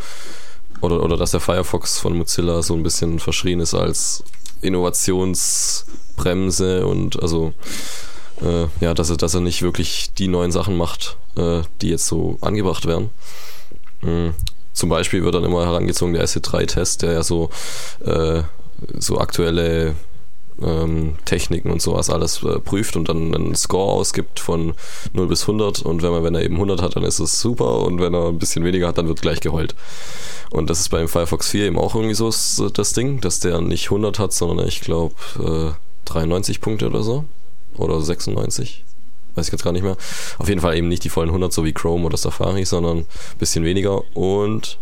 oder, 0.83 1.03
oder 1.03 1.17
dass 1.17 1.31
der 1.31 1.41
Firefox 1.41 1.99
von 1.99 2.15
Mozilla 2.17 2.61
so 2.63 2.75
ein 2.75 2.83
bisschen 2.83 3.21
verschrien 3.21 3.61
ist 3.61 3.73
als 3.75 4.23
Innovationsbremse 4.61 6.87
und 6.87 7.23
also 7.23 7.55
äh, 8.43 8.67
ja, 8.81 8.95
dass 8.95 9.11
er, 9.11 9.17
dass 9.17 9.35
er 9.35 9.41
nicht 9.41 9.63
wirklich 9.63 10.11
die 10.19 10.29
neuen 10.29 10.53
Sachen 10.53 10.77
macht, 10.77 11.17
äh, 11.37 11.63
die 11.81 11.89
jetzt 11.89 12.07
so 12.07 12.39
angebracht 12.41 12.87
werden. 12.87 13.11
Mhm. 14.03 14.35
Zum 14.73 14.89
Beispiel 14.91 15.25
wird 15.25 15.35
dann 15.35 15.45
immer 15.45 15.67
herangezogen 15.67 16.15
der 16.15 16.25
SC3-Test, 16.25 17.03
der 17.03 17.13
ja 17.13 17.23
so, 17.23 17.51
äh, 18.05 18.43
so 18.97 19.19
aktuelle 19.19 19.95
ähm, 20.63 21.15
Techniken 21.25 21.71
und 21.71 21.83
sowas 21.83 22.11
alles 22.11 22.43
äh, 22.43 22.59
prüft 22.59 22.97
und 22.97 23.09
dann 23.09 23.35
einen 23.35 23.55
Score 23.55 23.93
ausgibt 23.93 24.41
von 24.41 24.75
0 25.13 25.27
bis 25.27 25.43
100 25.43 25.83
und 25.83 26.03
wenn 26.03 26.11
man, 26.11 26.25
wenn 26.25 26.35
er 26.35 26.45
eben 26.45 26.55
100 26.55 26.83
hat, 26.83 26.97
dann 26.97 27.05
ist 27.05 27.19
es 27.19 27.41
super 27.41 27.81
und 27.81 28.01
wenn 28.01 28.15
er 28.15 28.29
ein 28.29 28.39
bisschen 28.39 28.65
weniger 28.65 28.89
hat, 28.89 28.99
dann 28.99 29.09
wird 29.09 29.23
gleich 29.23 29.41
geheult. 29.41 29.75
Und 30.51 30.71
das 30.71 30.81
ist 30.81 30.89
beim 30.89 31.09
Firefox 31.09 31.49
4 31.49 31.67
eben 31.67 31.79
auch 31.79 31.95
irgendwie 31.95 32.15
so 32.15 32.31
das 32.69 32.93
Ding, 32.93 33.21
dass 33.21 33.41
der 33.41 33.61
nicht 33.61 33.87
100 33.87 34.19
hat, 34.19 34.33
sondern 34.33 34.67
ich 34.67 34.81
glaube 34.81 35.15
äh, 35.39 35.73
93 36.07 36.61
Punkte 36.61 36.87
oder 36.87 37.03
so 37.03 37.25
oder 37.77 38.01
96 38.01 38.85
weiß 39.39 39.47
ich 39.47 39.53
jetzt 39.53 39.65
gar 39.65 39.73
nicht 39.73 39.83
mehr. 39.83 39.97
Auf 40.39 40.49
jeden 40.49 40.61
Fall 40.61 40.77
eben 40.77 40.89
nicht 40.89 41.05
die 41.05 41.09
vollen 41.09 41.29
100, 41.29 41.53
so 41.53 41.65
wie 41.65 41.73
Chrome 41.73 42.05
oder 42.05 42.17
Safari, 42.17 42.65
sondern 42.65 42.99
ein 42.99 43.07
bisschen 43.39 43.65
weniger. 43.65 44.03
Und 44.17 44.79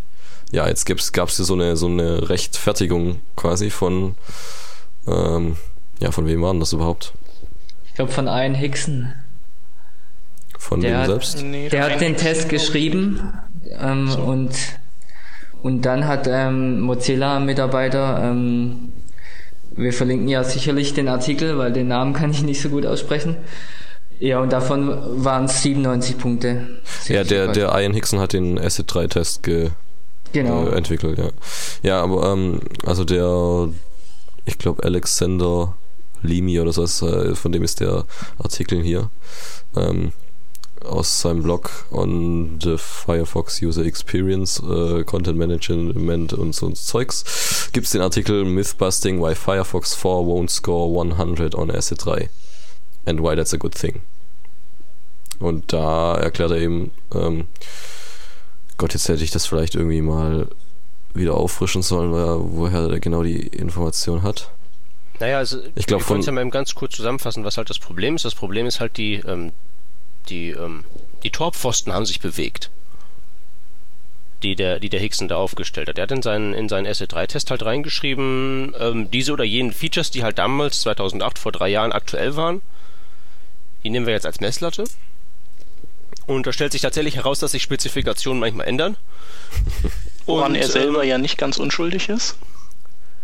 ja, 0.51 0.67
jetzt 0.67 0.87
gab 0.87 1.29
es 1.29 1.37
hier 1.37 1.45
so 1.45 1.55
eine, 1.55 1.77
so 1.77 1.87
eine 1.87 2.29
Rechtfertigung 2.29 3.21
quasi 3.37 3.71
von, 3.71 4.15
ähm, 5.07 5.57
ja, 6.01 6.11
von 6.11 6.27
wem 6.27 6.43
war 6.43 6.53
denn 6.53 6.61
das 6.61 6.73
überhaupt? 6.73 7.13
Ich 7.87 7.95
glaube 7.95 8.13
von 8.13 8.27
Ian 8.27 8.55
Hickson. 8.55 9.13
Von 10.59 10.81
der 10.81 10.99
hat, 10.99 11.07
selbst? 11.07 11.43
Nee, 11.43 11.69
der 11.69 11.85
hat 11.85 12.01
den 12.01 12.17
Test 12.17 12.49
geschrieben 12.49 13.33
ähm, 13.79 14.09
so. 14.09 14.21
und, 14.21 14.51
und 15.63 15.83
dann 15.83 16.07
hat 16.07 16.27
ähm, 16.27 16.81
Mozilla-Mitarbeiter 16.81 18.23
ähm, 18.25 18.93
wir 19.77 19.93
verlinken 19.93 20.29
ja 20.29 20.43
sicherlich 20.43 20.95
den 20.95 21.07
Artikel, 21.07 21.59
weil 21.59 21.73
den 21.73 21.89
Namen 21.89 22.15
kann 22.15 22.31
ich 22.31 22.43
nicht 22.43 22.63
so 22.63 22.71
gut 22.71 22.87
aussprechen 22.87 23.37
Ja, 24.19 24.41
und 24.41 24.53
davon 24.53 25.25
waren 25.25 25.45
es 25.45 25.63
97 25.63 26.19
Punkte. 26.19 26.81
Ja, 27.09 27.25
der, 27.25 27.49
der 27.49 27.79
Ian 27.79 27.93
Hickson 27.93 28.19
hat 28.19 28.33
den 28.33 28.59
Acid 28.59 28.93
3 28.93 29.07
Test 29.09 29.43
ge, 29.43 29.71
genau. 30.33 30.67
äh, 30.67 30.77
entwickelt, 30.77 31.19
ja. 31.19 31.31
Ja, 31.83 32.03
aber 32.03 32.33
ähm, 32.33 32.61
also 32.85 33.05
der, 33.05 33.69
ich 34.47 34.59
glaube 34.59 34.85
Alexander 34.85 35.75
Limi 36.23 36.59
oder 36.61 36.73
so, 36.73 36.83
ist, 36.83 37.03
äh, 37.03 37.35
von 37.35 37.53
dem 37.53 37.63
ist 37.63 37.81
der 37.81 38.05
Artikel 38.39 38.83
hier. 38.83 39.11
Ähm, 39.77 40.13
aus 40.85 41.21
seinem 41.21 41.43
Blog 41.43 41.87
on 41.91 42.59
the 42.63 42.77
Firefox 42.79 43.61
User 43.61 43.85
Experience, 43.85 44.63
äh, 44.63 45.05
Content 45.05 45.37
Management 45.37 46.33
und 46.33 46.55
so 46.55 46.71
Zeugs, 46.71 47.71
gibt 47.73 47.87
es 47.87 47.93
den 47.93 48.03
Artikel 48.03 48.45
Mythbusting 48.45 49.21
Why 49.21 49.35
Firefox 49.35 49.95
4 49.95 50.11
Won't 50.11 50.51
Score 50.51 51.01
100 51.01 51.55
on 51.55 51.71
Acid 51.71 52.05
3 52.05 52.31
and 53.07 53.21
Why 53.21 53.37
That's 53.37 53.55
a 53.55 53.57
Good 53.57 53.75
Thing. 53.75 54.03
Und 55.39 55.73
da 55.73 56.15
erklärt 56.15 56.51
er 56.51 56.59
eben, 56.59 56.91
ähm, 57.15 57.47
Gott, 58.79 58.93
jetzt 58.93 59.09
hätte 59.09 59.25
ich 59.25 59.31
das 59.31 59.47
vielleicht 59.47 59.75
irgendwie 59.75 60.03
mal 60.03 60.49
wieder 61.15 61.35
auffrischen 61.35 61.83
sollen, 61.83 62.13
woher 62.13 62.91
er 62.91 63.01
genau 63.01 63.23
die 63.23 63.47
Information 63.47 64.23
hat. 64.23 64.51
Naja, 65.19 65.39
also 65.39 65.61
ich 65.75 65.87
glaube 65.87 66.05
von 66.05 66.21
ja 66.21 66.33
mal 66.33 66.49
ganz 66.51 66.75
kurz 66.75 66.97
zusammenfassen, 66.97 67.45
was 67.45 67.57
halt 67.57 67.71
das 67.71 67.79
Problem 67.79 68.17
ist. 68.17 68.25
Das 68.25 68.35
Problem 68.35 68.67
ist 68.67 68.81
halt 68.81 68.99
die 68.99 69.15
ähm, 69.15 69.53
die 70.29 70.51
ähm, 70.51 70.85
die 71.23 71.31
Torpfosten 71.31 71.93
haben 71.93 72.05
sich 72.05 72.21
bewegt, 72.21 72.71
die 74.43 74.57
der 74.57 74.79
die 74.79 74.91
der 74.91 75.01
Hickson 75.01 75.29
da 75.29 75.37
aufgestellt 75.37 75.89
hat. 75.89 75.97
Er 75.97 76.03
hat 76.03 76.13
in 76.13 76.21
seinen 76.21 76.53
in 76.53 76.69
seinen 76.69 76.87
SE3-Test 76.87 77.51
halt 77.51 77.65
reingeschrieben, 77.65 78.75
ähm, 78.79 79.11
diese 79.11 79.33
oder 79.33 79.45
jenen 79.45 79.73
Features, 79.73 80.11
die 80.11 80.23
halt 80.23 80.39
damals 80.39 80.83
2008 80.83 81.39
vor 81.39 81.53
drei 81.53 81.69
Jahren 81.69 81.93
aktuell 81.93 82.37
waren, 82.37 82.61
die 83.83 83.91
nehmen 83.91 84.07
wir 84.07 84.15
jetzt 84.15 84.27
als 84.27 84.41
Messlatte. 84.41 84.85
Und 86.27 86.47
da 86.47 86.53
stellt 86.53 86.73
sich 86.73 86.83
tatsächlich 86.83 87.17
heraus, 87.17 87.39
dass 87.39 87.53
sich 87.53 87.63
Spezifikationen 87.63 88.41
manchmal 88.41 88.67
ändern. 88.67 88.97
Woran 90.27 90.53
Und, 90.53 90.59
er 90.59 90.69
selber 90.69 91.05
ähm, 91.05 91.11
ja 91.11 91.19
nicht 91.19 91.39
ganz 91.39 91.59
unschuldig 91.59 92.09
ist. 92.09 92.37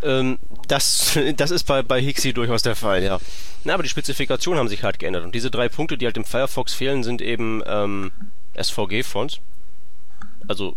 Ähm, 0.03 0.39
das, 0.69 1.19
das 1.37 1.51
ist 1.51 1.65
bei, 1.65 1.83
bei 1.83 2.01
Hixie 2.01 2.33
durchaus 2.33 2.63
der 2.63 2.77
Fall, 2.77 3.03
ja. 3.03 3.19
Na, 3.65 3.75
aber 3.75 3.83
die 3.83 3.89
Spezifikationen 3.89 4.59
haben 4.59 4.69
sich 4.69 4.85
halt 4.85 4.99
geändert. 4.99 5.25
Und 5.25 5.35
diese 5.35 5.51
drei 5.51 5.69
Punkte, 5.69 5.99
die 5.99 6.07
halt 6.07 6.17
im 6.17 6.25
Firefox 6.25 6.75
fehlen, 6.75 7.03
sind 7.03 7.23
eben 7.23 7.63
ähm, 7.67 8.13
SVG-Fonts. 8.61 9.41
Also 10.49 10.75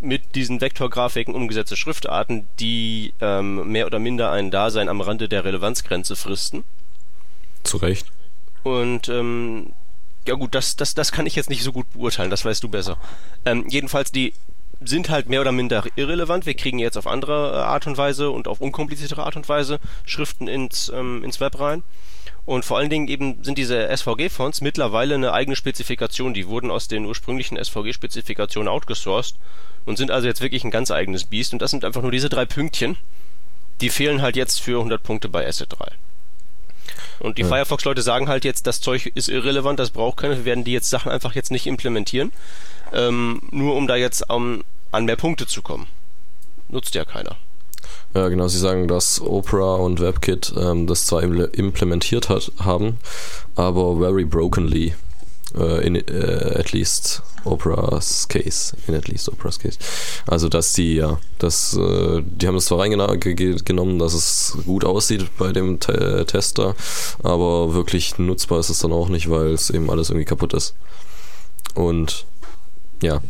mit 0.00 0.34
diesen 0.34 0.60
Vektorgrafiken 0.60 1.34
umgesetzte 1.34 1.76
Schriftarten, 1.76 2.48
die 2.58 3.14
ähm, 3.20 3.70
mehr 3.70 3.86
oder 3.86 4.00
minder 4.00 4.30
ein 4.32 4.50
Dasein 4.50 4.88
am 4.88 5.00
Rande 5.00 5.28
der 5.28 5.44
Relevanzgrenze 5.44 6.16
fristen. 6.16 6.64
Zu 7.62 7.76
Recht. 7.76 8.06
Und 8.64 9.08
ähm, 9.08 9.72
ja 10.26 10.34
gut, 10.34 10.54
das, 10.54 10.74
das, 10.74 10.94
das 10.94 11.12
kann 11.12 11.26
ich 11.26 11.36
jetzt 11.36 11.50
nicht 11.50 11.62
so 11.62 11.72
gut 11.72 11.92
beurteilen, 11.92 12.30
das 12.30 12.44
weißt 12.44 12.62
du 12.62 12.68
besser. 12.68 12.96
Ähm, 13.44 13.66
jedenfalls 13.68 14.10
die 14.10 14.32
sind 14.82 15.08
halt 15.08 15.28
mehr 15.28 15.40
oder 15.40 15.52
minder 15.52 15.84
irrelevant. 15.96 16.46
Wir 16.46 16.54
kriegen 16.54 16.78
jetzt 16.78 16.96
auf 16.96 17.06
andere 17.06 17.52
äh, 17.52 17.56
Art 17.58 17.86
und 17.86 17.96
Weise 17.96 18.30
und 18.30 18.48
auf 18.48 18.60
unkompliziertere 18.60 19.24
Art 19.24 19.36
und 19.36 19.48
Weise 19.48 19.78
Schriften 20.04 20.48
ins, 20.48 20.90
ähm, 20.94 21.22
ins 21.24 21.40
Web 21.40 21.60
rein. 21.60 21.82
Und 22.46 22.64
vor 22.64 22.76
allen 22.76 22.90
Dingen 22.90 23.08
eben 23.08 23.42
sind 23.42 23.56
diese 23.56 23.88
SVG-Fonts 23.88 24.60
mittlerweile 24.60 25.14
eine 25.14 25.32
eigene 25.32 25.56
Spezifikation. 25.56 26.34
Die 26.34 26.46
wurden 26.46 26.70
aus 26.70 26.88
den 26.88 27.06
ursprünglichen 27.06 27.56
SVG-Spezifikationen 27.56 28.68
outgesourced 28.68 29.36
und 29.86 29.96
sind 29.96 30.10
also 30.10 30.26
jetzt 30.26 30.42
wirklich 30.42 30.64
ein 30.64 30.70
ganz 30.70 30.90
eigenes 30.90 31.24
Biest. 31.24 31.54
Und 31.54 31.62
das 31.62 31.70
sind 31.70 31.84
einfach 31.84 32.02
nur 32.02 32.10
diese 32.10 32.28
drei 32.28 32.44
Pünktchen. 32.44 32.96
Die 33.80 33.88
fehlen 33.88 34.20
halt 34.20 34.36
jetzt 34.36 34.60
für 34.60 34.78
100 34.78 35.02
Punkte 35.02 35.28
bei 35.28 35.46
Asset 35.46 35.72
3. 35.78 35.86
Und 37.20 37.38
die 37.38 37.42
ja. 37.42 37.48
Firefox-Leute 37.48 38.02
sagen 38.02 38.28
halt 38.28 38.44
jetzt, 38.44 38.66
das 38.66 38.80
Zeug 38.80 39.06
ist 39.14 39.28
irrelevant, 39.28 39.78
das 39.78 39.90
braucht 39.90 40.18
keiner, 40.18 40.36
wir 40.36 40.44
werden 40.44 40.64
die 40.64 40.72
jetzt 40.72 40.90
Sachen 40.90 41.10
einfach 41.10 41.34
jetzt 41.34 41.50
nicht 41.50 41.66
implementieren 41.66 42.32
ähm, 42.94 43.40
nur 43.50 43.76
um 43.76 43.86
da 43.86 43.96
jetzt 43.96 44.30
um, 44.30 44.62
an 44.92 45.04
mehr 45.04 45.16
Punkte 45.16 45.46
zu 45.46 45.62
kommen. 45.62 45.86
Nutzt 46.68 46.94
ja 46.94 47.04
keiner. 47.04 47.36
Ja, 48.14 48.28
genau. 48.28 48.46
Sie 48.48 48.58
sagen, 48.58 48.88
dass 48.88 49.20
Opera 49.20 49.74
und 49.74 50.00
WebKit 50.00 50.54
ähm, 50.56 50.86
das 50.86 51.06
zwar 51.06 51.22
implementiert 51.22 52.28
hat, 52.28 52.52
haben, 52.60 52.98
aber 53.56 53.98
very 53.98 54.24
brokenly. 54.24 54.94
Uh, 55.56 55.78
in 55.82 55.96
uh, 55.96 56.58
at 56.58 56.72
least 56.72 57.22
Opera's 57.44 58.26
case. 58.26 58.76
In 58.88 58.94
at 58.96 59.06
least 59.06 59.28
Opera's 59.28 59.56
case. 59.56 59.78
Also, 60.26 60.48
dass 60.48 60.72
die, 60.72 60.96
ja, 60.96 61.20
das, 61.38 61.76
uh, 61.76 62.20
die 62.22 62.48
haben 62.48 62.56
es 62.56 62.64
zwar 62.64 62.80
reingenommen, 62.80 63.98
dass 64.00 64.14
es 64.14 64.56
gut 64.64 64.84
aussieht 64.84 65.30
bei 65.38 65.52
dem 65.52 65.78
Te 65.78 66.24
Tester, 66.26 66.74
aber 67.22 67.72
wirklich 67.72 68.18
nutzbar 68.18 68.58
ist 68.58 68.70
es 68.70 68.80
dann 68.80 68.92
auch 68.92 69.08
nicht, 69.08 69.30
weil 69.30 69.52
es 69.52 69.70
eben 69.70 69.90
alles 69.90 70.10
irgendwie 70.10 70.24
kaputt 70.24 70.54
ist. 70.54 70.74
Und 71.74 72.26
ja. 73.00 73.20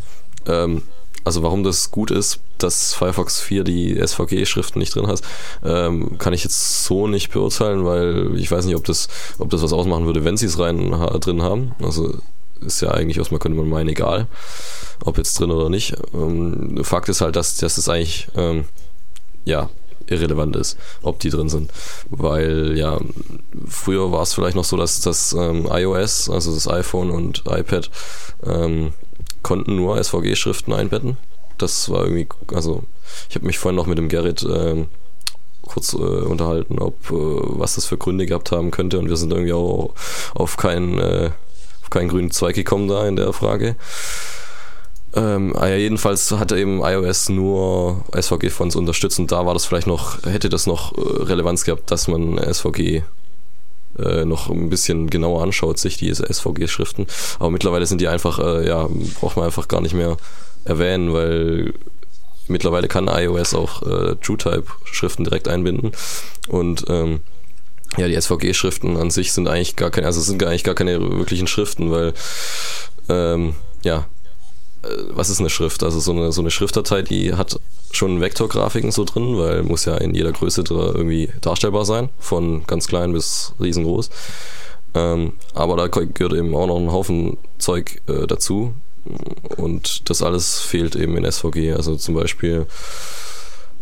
Ähm, 0.47 0.83
also 1.25 1.43
warum 1.43 1.65
das 1.65 1.91
gut 1.91 2.11
ist, 2.11 2.41
dass 2.59 2.95
Firefox 2.95 3.41
4 3.41 3.65
die 3.65 3.95
SVG-Schriften 3.97 4.79
nicht 4.79 4.95
drin 4.95 5.07
hat, 5.07 5.23
ähm, 5.65 6.19
kann 6.19 6.35
ich 6.35 6.45
jetzt 6.45 6.85
so 6.85 7.07
nicht 7.09 7.33
beurteilen, 7.33 7.85
weil 7.85 8.37
ich 8.37 8.51
weiß 8.51 8.67
nicht, 8.67 8.77
ob 8.77 8.85
das, 8.85 9.09
ob 9.39 9.51
das 9.51 9.63
was 9.63 9.73
ausmachen 9.73 10.07
würde, 10.07 10.25
wenn 10.25 10.37
sie 10.37 10.47
es 10.47 10.59
rein 10.59 10.99
ha 10.99 11.19
drin 11.19 11.43
haben. 11.43 11.75
Also 11.83 12.15
ist 12.61 12.81
ja 12.81 12.91
eigentlich 12.91 13.19
erstmal 13.19 13.41
könnte 13.41 13.59
man 13.59 13.69
meinen, 13.69 13.89
egal, 13.89 14.27
ob 15.05 15.19
jetzt 15.19 15.39
drin 15.39 15.51
oder 15.51 15.71
nicht. 15.71 15.95
Ähm, 16.13 16.83
Fakt 16.85 17.09
ist 17.09 17.21
halt, 17.21 17.37
dass, 17.37 17.57
dass 17.57 17.77
das 17.77 17.89
eigentlich 17.89 18.29
ähm, 18.37 18.65
ja 19.45 19.71
irrelevant 20.07 20.57
ist, 20.57 20.77
ob 21.03 21.19
die 21.21 21.31
drin 21.31 21.49
sind. 21.49 21.71
Weil 22.11 22.77
ja, 22.77 23.01
früher 23.67 24.13
war 24.13 24.23
es 24.23 24.35
vielleicht 24.35 24.57
noch 24.57 24.65
so, 24.65 24.77
dass 24.77 25.01
das 25.01 25.33
ähm, 25.33 25.69
iOS, 25.71 26.29
also 26.29 26.53
das 26.53 26.69
iPhone 26.69 27.11
und 27.11 27.45
iPad, 27.49 27.91
ähm, 28.45 28.93
konnten 29.45 29.77
nur 29.77 30.03
SVG-Schriften 30.03 30.73
einbetten. 30.73 31.17
Das 31.59 31.89
war 31.89 32.05
irgendwie, 32.05 32.27
also 32.53 32.83
ich 33.29 33.37
habe 33.37 33.47
mich 33.47 33.59
vorhin 33.59 33.77
noch 33.77 33.87
mit 33.87 33.99
dem 33.99 34.09
Gerrit 34.09 34.43
äh, 34.43 34.87
kurz 35.63 35.93
äh, 35.93 35.97
unterhalten, 35.97 36.81
ob 36.81 36.97
äh, 37.11 37.15
was 37.15 37.77
das 37.77 37.87
für 37.87 37.97
Gründe 37.97 38.27
gehabt 38.27 38.51
haben 38.51 38.73
könnte 38.73 38.99
und 38.99 39.09
wir 39.09 39.17
sind 39.17 39.33
irgendwie 39.33 39.53
auch 39.53 39.95
auf 40.35 40.57
keinen 40.57 40.99
äh, 40.99 41.31
auf 41.83 41.91
keinen 41.91 42.09
grünen 42.09 42.33
Zweig 42.33 42.57
gekommen 42.57 42.89
da 42.89 43.07
in 43.07 43.15
der 43.15 43.33
Frage. 43.33 43.77
Ähm, 45.15 45.55
ah 45.57 45.69
ja, 45.69 45.77
jedenfalls 45.77 46.33
hatte 46.33 46.59
eben 46.59 46.83
iOS 46.83 47.29
nur 47.29 48.05
SVG-Fonts 48.21 48.75
unterstützt 48.75 49.21
und 49.21 49.31
da 49.31 49.47
war 49.47 49.55
das 49.55 49.65
vielleicht 49.65 49.87
noch, 49.87 50.25
hätte 50.25 50.49
das 50.49 50.67
noch 50.67 50.97
äh, 50.99 51.23
Relevanz 51.23 51.65
gehabt, 51.65 51.91
dass 51.93 52.09
man 52.09 52.37
SVG 52.39 53.05
äh, 53.99 54.25
noch 54.25 54.51
ein 54.51 54.71
bisschen 54.71 55.11
genauer 55.11 55.43
anschaut, 55.43 55.79
sich 55.79 55.97
die 55.97 56.13
SVG-Schriften. 56.13 57.07
Aber 57.39 57.51
mittlerweile 57.51 57.87
sind 57.87 58.01
die 58.01 58.09
einfach, 58.09 58.39
äh, 58.39 58.67
ja, 58.67 58.89
braucht 59.21 59.37
man 59.37 59.47
einfach 59.47 59.69
gar 59.69 59.81
nicht 59.81 59.95
mehr 59.95 60.17
erwähnen, 60.65 61.13
weil 61.13 61.75
mittlerweile 62.49 62.89
kann 62.89 63.09
iOS 63.09 63.55
auch 63.55 63.83
äh, 63.83 64.17
TrueType-Schriften 64.17 65.25
direkt 65.25 65.49
einbinden. 65.49 65.93
Und 66.49 66.85
ähm, 66.89 67.21
ja, 67.97 68.09
die 68.09 68.21
SVG-Schriften 68.21 68.97
an 68.97 69.11
sich 69.11 69.33
sind 69.33 69.49
eigentlich 69.49 69.77
gar 69.77 69.91
keine, 69.91 70.07
also 70.07 70.21
sind 70.21 70.43
eigentlich 70.43 70.65
gar 70.65 70.75
keine 70.75 71.01
wirklichen 71.01 71.47
Schriften, 71.47 71.91
weil 71.91 72.13
ähm, 73.09 73.55
ja, 73.83 74.07
was 75.11 75.31
ist 75.31 75.41
eine 75.41 75.51
Schrift? 75.51 75.83
Also 75.83 76.01
so 76.01 76.13
eine, 76.13 76.33
so 76.33 76.41
eine 76.41 76.51
Schriftdatei, 76.51 77.03
die 77.03 77.35
hat 77.35 77.59
schon 77.93 78.21
Vektorgrafiken 78.21 78.91
so 78.91 79.05
drin, 79.05 79.39
weil 79.39 79.63
muss 79.63 79.85
ja 79.85 79.97
in 79.97 80.15
jeder 80.15 80.33
Größe 80.33 80.65
irgendwie 80.69 81.31
darstellbar 81.41 81.85
sein, 81.85 82.09
von 82.19 82.67
ganz 82.67 82.89
klein 82.89 83.13
bis 83.13 83.55
riesengroß. 83.61 84.11
Ähm, 84.95 85.35
aber 85.55 85.77
da 85.77 85.87
gehört 85.89 86.35
eben 86.35 86.55
auch 86.55 86.67
noch 86.67 86.79
ein 86.79 86.93
Haufen 86.93 87.37
Zeug 87.59 88.01
äh, 88.09 88.27
dazu 88.27 88.75
und 89.57 90.09
das 90.09 90.23
alles 90.23 90.61
fehlt 90.61 90.97
eben 90.97 91.17
in 91.17 91.31
SVG. 91.31 91.73
Also 91.75 91.97
zum 91.97 92.15
Beispiel, 92.15 92.67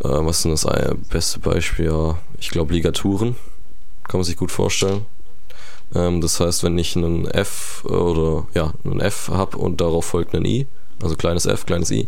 äh, 0.01 0.09
was 0.09 0.39
ist 0.39 0.45
denn 0.45 0.53
das 0.53 0.97
beste 1.11 1.39
Beispiel? 1.39 1.87
Ja, 1.87 2.19
ich 2.39 2.51
glaube 2.51 2.73
Ligaturen, 2.73 3.37
kann 4.09 4.19
man 4.19 4.25
sich 4.25 4.37
gut 4.37 4.51
vorstellen. 4.51 5.07
Ähm, 5.95 6.21
das 6.21 6.41
heißt, 6.41 6.65
wenn 6.65 6.79
ich 6.79 6.97
einen 6.97 7.27
F 7.27 7.85
oder 7.85 8.47
ja, 8.55 8.73
einen 8.85 9.01
F 9.01 9.29
habe 9.29 9.59
und 9.59 9.81
darauf 9.81 10.07
folgt 10.07 10.35
ein 10.35 10.45
I, 10.45 10.67
also 11.03 11.17
kleines 11.17 11.47
f, 11.47 11.67
kleines 11.67 11.91
i, 11.91 12.07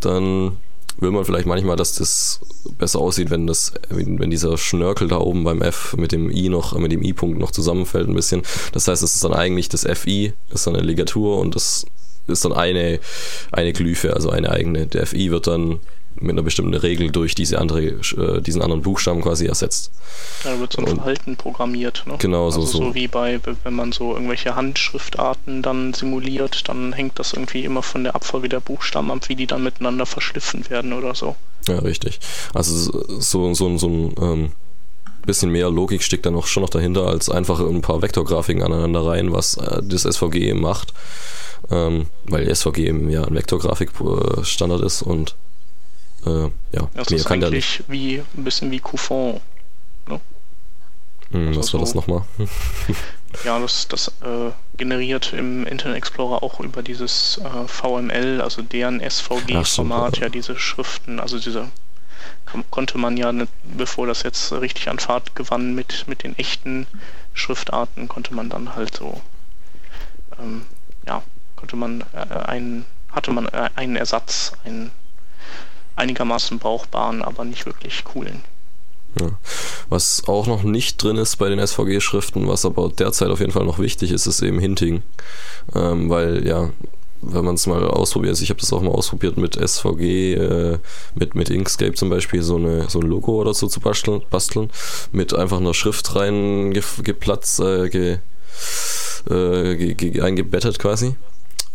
dann 0.00 0.56
will 0.98 1.10
man 1.10 1.24
vielleicht 1.24 1.46
manchmal, 1.46 1.76
dass 1.76 1.94
das 1.94 2.40
besser 2.78 3.00
aussieht, 3.00 3.30
wenn 3.30 3.46
das, 3.46 3.72
wenn 3.88 4.30
dieser 4.30 4.56
Schnörkel 4.56 5.08
da 5.08 5.18
oben 5.18 5.44
beim 5.44 5.62
F 5.62 5.96
mit 5.96 6.12
dem 6.12 6.30
I 6.30 6.48
noch, 6.48 6.76
mit 6.78 6.92
dem 6.92 7.02
I-Punkt 7.02 7.38
noch 7.38 7.50
zusammenfällt 7.50 8.08
ein 8.08 8.14
bisschen. 8.14 8.42
Das 8.72 8.86
heißt, 8.86 9.02
es 9.02 9.16
ist 9.16 9.24
dann 9.24 9.34
eigentlich 9.34 9.68
das 9.68 9.86
FI, 9.86 10.32
ist 10.50 10.66
dann 10.66 10.76
eine 10.76 10.86
Ligatur 10.86 11.38
und 11.40 11.54
das 11.54 11.86
ist 12.26 12.44
dann 12.44 12.52
eine, 12.52 13.00
eine 13.52 13.72
Glyphe, 13.72 14.14
also 14.14 14.30
eine 14.30 14.50
eigene. 14.50 14.86
Der 14.86 15.06
FI 15.06 15.30
wird 15.30 15.46
dann 15.46 15.80
mit 16.16 16.30
einer 16.30 16.42
bestimmten 16.42 16.74
Regel 16.74 17.10
durch 17.10 17.34
diese 17.34 17.58
andere, 17.58 17.82
äh, 17.82 18.40
diesen 18.40 18.62
anderen 18.62 18.82
Buchstaben 18.82 19.20
quasi 19.22 19.46
ersetzt. 19.46 19.90
Da 20.42 20.58
wird 20.58 20.72
so 20.72 20.82
ein 20.82 20.86
Verhalten 20.86 21.36
programmiert. 21.36 22.04
Ne? 22.06 22.14
Genau, 22.18 22.50
so, 22.50 22.60
also 22.60 22.72
so. 22.72 22.84
so 22.84 22.94
wie 22.94 23.08
bei, 23.08 23.40
wenn 23.62 23.74
man 23.74 23.92
so 23.92 24.14
irgendwelche 24.14 24.54
Handschriftarten 24.54 25.62
dann 25.62 25.92
simuliert, 25.92 26.68
dann 26.68 26.92
hängt 26.92 27.18
das 27.18 27.32
irgendwie 27.32 27.64
immer 27.64 27.82
von 27.82 28.04
der 28.04 28.14
Abfolge 28.14 28.48
der 28.48 28.60
Buchstaben 28.60 29.10
ab, 29.10 29.28
wie 29.28 29.36
die 29.36 29.46
dann 29.46 29.62
miteinander 29.62 30.06
verschliffen 30.06 30.68
werden 30.70 30.92
oder 30.92 31.14
so. 31.14 31.36
Ja, 31.68 31.78
richtig. 31.78 32.20
Also 32.52 33.02
so, 33.20 33.54
so, 33.54 33.76
so 33.78 33.88
ein 33.88 34.14
ähm, 34.20 34.52
bisschen 35.24 35.50
mehr 35.50 35.70
Logik 35.70 36.02
steckt 36.02 36.26
da 36.26 36.30
noch 36.30 36.46
schon 36.46 36.62
noch 36.62 36.70
dahinter, 36.70 37.06
als 37.06 37.28
einfach 37.28 37.60
ein 37.60 37.80
paar 37.80 38.02
Vektorgrafiken 38.02 38.62
aneinander 38.62 39.06
rein, 39.06 39.32
was 39.32 39.56
äh, 39.56 39.82
das 39.82 40.02
SVG 40.02 40.36
eben 40.36 40.60
macht. 40.60 40.92
Ähm, 41.70 42.06
weil 42.26 42.54
SVG 42.54 42.88
eben 42.88 43.08
ja 43.08 43.24
ein 43.24 43.34
Vektorgrafikstandard 43.34 44.82
ist 44.82 45.00
und 45.00 45.34
äh, 46.26 46.50
ja, 46.72 46.88
das 46.94 47.10
ist 47.10 47.26
kann 47.26 47.42
eigentlich 47.42 47.82
wie 47.88 48.22
ein 48.36 48.44
bisschen 48.44 48.70
wie 48.70 48.80
Coufon. 48.80 49.40
Ne? 50.08 50.20
Hm, 51.30 51.48
also 51.48 51.60
was 51.60 51.72
war 51.72 51.80
so, 51.80 51.84
das 51.86 51.94
nochmal? 51.94 52.22
ja, 53.44 53.58
das, 53.58 53.88
das 53.88 54.08
äh, 54.22 54.50
generiert 54.76 55.32
im 55.32 55.66
Internet 55.66 55.96
Explorer 55.98 56.42
auch 56.42 56.60
über 56.60 56.82
dieses 56.82 57.38
äh, 57.38 57.68
VML, 57.68 58.40
also 58.40 58.62
deren 58.62 59.00
SVG-Format, 59.00 60.18
ja 60.18 60.28
diese 60.28 60.58
Schriften, 60.58 61.20
also 61.20 61.38
diese 61.38 61.68
konnte 62.70 62.98
man 62.98 63.16
ja, 63.16 63.32
ne, 63.32 63.48
bevor 63.64 64.06
das 64.06 64.22
jetzt 64.22 64.52
richtig 64.52 64.88
an 64.88 64.98
Fahrt 64.98 65.34
gewann 65.34 65.74
mit, 65.74 66.06
mit 66.06 66.22
den 66.22 66.38
echten 66.38 66.86
Schriftarten, 67.32 68.08
konnte 68.08 68.34
man 68.34 68.48
dann 68.48 68.76
halt 68.76 68.96
so, 68.96 69.20
ähm, 70.38 70.66
ja, 71.06 71.22
konnte 71.56 71.76
man 71.76 72.02
äh, 72.12 72.16
einen, 72.46 72.84
hatte 73.10 73.32
man 73.32 73.46
äh, 73.46 73.70
einen 73.74 73.96
Ersatz, 73.96 74.52
einen 74.64 74.90
einigermaßen 75.96 76.58
brauchbaren, 76.58 77.22
aber 77.22 77.44
nicht 77.44 77.66
wirklich 77.66 78.04
coolen. 78.04 78.42
Ja. 79.20 79.30
Was 79.88 80.24
auch 80.26 80.46
noch 80.46 80.64
nicht 80.64 81.02
drin 81.02 81.16
ist 81.16 81.36
bei 81.36 81.48
den 81.48 81.64
SVG-Schriften, 81.64 82.48
was 82.48 82.64
aber 82.64 82.88
derzeit 82.88 83.28
auf 83.28 83.40
jeden 83.40 83.52
Fall 83.52 83.64
noch 83.64 83.78
wichtig 83.78 84.10
ist, 84.10 84.26
ist 84.26 84.42
eben 84.42 84.58
Hinting. 84.58 85.02
Ähm, 85.74 86.10
weil 86.10 86.46
ja, 86.46 86.70
wenn 87.22 87.44
man 87.44 87.54
es 87.54 87.66
mal 87.66 87.84
ausprobiert, 87.86 88.30
also 88.30 88.42
ich 88.42 88.50
habe 88.50 88.60
das 88.60 88.72
auch 88.72 88.82
mal 88.82 88.90
ausprobiert 88.90 89.36
mit 89.36 89.54
SVG, 89.56 90.34
äh, 90.34 90.78
mit, 91.14 91.34
mit 91.34 91.50
Inkscape 91.50 91.94
zum 91.94 92.10
Beispiel, 92.10 92.42
so, 92.42 92.56
eine, 92.56 92.88
so 92.90 93.00
ein 93.00 93.06
Logo 93.06 93.40
oder 93.40 93.54
so 93.54 93.68
zu 93.68 93.80
basteln, 93.80 94.22
basteln 94.30 94.70
mit 95.12 95.34
einfach 95.34 95.58
einer 95.58 95.74
Schrift 95.74 96.14
rein 96.16 96.72
geplatzt, 96.72 97.60
äh, 97.60 97.88
ge, 97.88 98.18
äh, 99.30 99.76
ge, 99.76 99.94
ge, 99.94 100.20
eingebettet 100.20 100.78
quasi. 100.78 101.14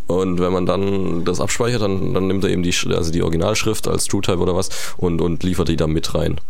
Und 0.10 0.40
wenn 0.40 0.52
man 0.52 0.66
dann 0.66 1.24
das 1.24 1.40
abspeichert, 1.40 1.84
dann, 1.84 2.16
dann 2.16 2.26
nimmt 2.26 2.44
er 2.44 2.50
eben 2.50 2.64
die, 2.64 2.74
also 2.88 3.12
die 3.12 3.22
Originalschrift 3.22 3.88
als 3.88 4.06
TrueType 4.06 4.40
oder 4.40 4.56
was 4.56 4.70
und, 4.98 5.22
und 5.22 5.44
liefert 5.44 5.68
die 5.68 5.76
dann 5.76 5.92
mit 5.92 6.16
rein. 6.16 6.42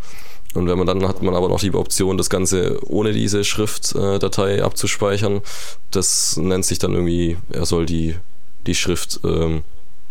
Und 0.53 0.69
wenn 0.69 0.77
man 0.77 0.87
dann 0.87 1.05
hat 1.05 1.21
man 1.21 1.35
aber 1.35 1.49
noch 1.49 1.59
die 1.59 1.73
Option, 1.73 2.17
das 2.17 2.29
Ganze 2.29 2.79
ohne 2.89 3.11
diese 3.11 3.43
Schriftdatei 3.43 4.63
abzuspeichern. 4.63 5.41
Das 5.91 6.37
nennt 6.37 6.63
sich 6.63 6.79
dann 6.79 6.93
irgendwie, 6.93 7.35
er 7.49 7.65
soll 7.65 7.85
die, 7.85 8.15
die 8.65 8.75
Schrift 8.75 9.19
ähm, 9.25 9.63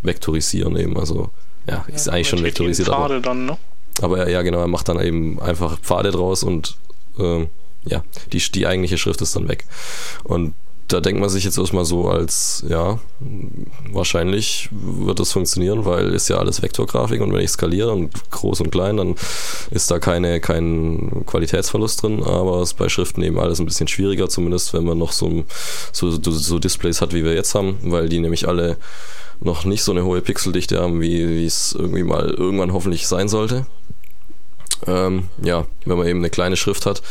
vektorisieren 0.03 0.77
eben. 0.77 0.99
Also 0.99 1.31
ja, 1.67 1.87
ist 1.89 2.07
ja, 2.07 2.13
eigentlich 2.13 2.29
schon 2.29 2.43
vektorisiert. 2.43 2.91
Aber, 2.91 3.19
dann, 3.19 3.47
ne? 3.47 3.57
aber 4.03 4.29
ja, 4.29 4.43
genau, 4.43 4.59
er 4.59 4.69
macht 4.69 4.91
dann 4.91 5.01
eben 5.01 5.41
einfach 5.41 5.79
Pfade 5.81 6.11
draus 6.11 6.43
und 6.43 6.77
ähm, 7.19 7.49
ja, 7.87 8.05
die, 8.31 8.39
die 8.39 8.67
eigentliche 8.67 8.99
Schrift 8.99 9.23
ist 9.23 9.35
dann 9.35 9.49
weg. 9.49 9.65
Und 10.25 10.53
da 10.89 11.01
denkt 11.01 11.21
man 11.21 11.29
sich 11.29 11.45
jetzt 11.45 11.59
erstmal 11.59 11.85
so 11.85 12.09
als, 12.09 12.65
ja, 12.67 12.99
wahrscheinlich 13.93 14.71
wird 14.71 15.21
das 15.21 15.33
funktionieren, 15.33 15.85
weil 15.85 16.15
ist 16.15 16.29
ja 16.29 16.39
alles 16.39 16.63
Vektorgrafik 16.63 17.21
und 17.21 17.33
wenn 17.33 17.41
ich 17.41 17.51
skaliere 17.51 17.93
und 17.93 18.31
groß 18.31 18.63
und 18.63 18.71
klein, 18.71 18.97
dann 18.97 19.15
ist 19.71 19.91
da 19.91 19.99
keine, 19.99 20.41
kein 20.41 21.25
Qualitätsverlust 21.27 22.03
drin, 22.03 22.23
aber 22.23 22.63
es 22.63 22.71
ist 22.71 22.79
bei 22.79 22.89
Schriften 22.89 23.23
eben 23.23 23.39
alles 23.39 23.61
ein 23.61 23.67
bisschen 23.67 23.87
schwieriger, 23.87 24.31
zumindest 24.31 24.73
wenn 24.73 24.85
man 24.85 24.97
noch 24.97 25.13
so, 25.13 25.45
so, 25.93 26.11
so 26.11 26.59
Displays 26.59 27.03
hat, 27.03 27.13
wie 27.13 27.23
wir 27.23 27.35
jetzt 27.35 27.55
haben, 27.55 27.77
weil 27.83 28.09
die 28.09 28.21
nämlich 28.21 28.49
alle 28.49 28.79
noch 29.41 29.65
nicht 29.67 29.83
so 29.83 29.93
eine 29.93 30.05
hohe 30.05 30.23
Pixeldichte 30.23 30.81
haben, 30.81 31.03
wie 31.03 31.45
es 31.45 31.77
irgendwie 31.79 32.03
mal 32.03 32.31
irgendwann 32.31 32.73
hoffentlich 32.73 33.07
sein 33.07 33.29
sollte. 33.29 33.67
Ähm, 34.87 35.29
ja, 35.43 35.67
wenn 35.85 35.99
man 35.99 36.07
eben 36.07 36.21
eine 36.21 36.31
kleine 36.31 36.57
Schrift 36.57 36.87
hat, 36.87 37.03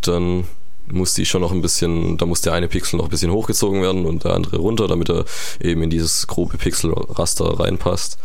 dann 0.00 0.44
muss 0.92 1.14
die 1.14 1.26
schon 1.26 1.40
noch 1.40 1.52
ein 1.52 1.62
bisschen, 1.62 2.18
da 2.18 2.26
muss 2.26 2.40
der 2.40 2.52
eine 2.52 2.68
Pixel 2.68 2.98
noch 2.98 3.06
ein 3.06 3.10
bisschen 3.10 3.32
hochgezogen 3.32 3.82
werden 3.82 4.06
und 4.06 4.24
der 4.24 4.34
andere 4.34 4.58
runter, 4.58 4.88
damit 4.88 5.08
er 5.10 5.24
eben 5.60 5.82
in 5.82 5.90
dieses 5.90 6.26
grobe 6.26 6.58
Pixelraster 6.58 7.60
reinpasst. 7.60 8.18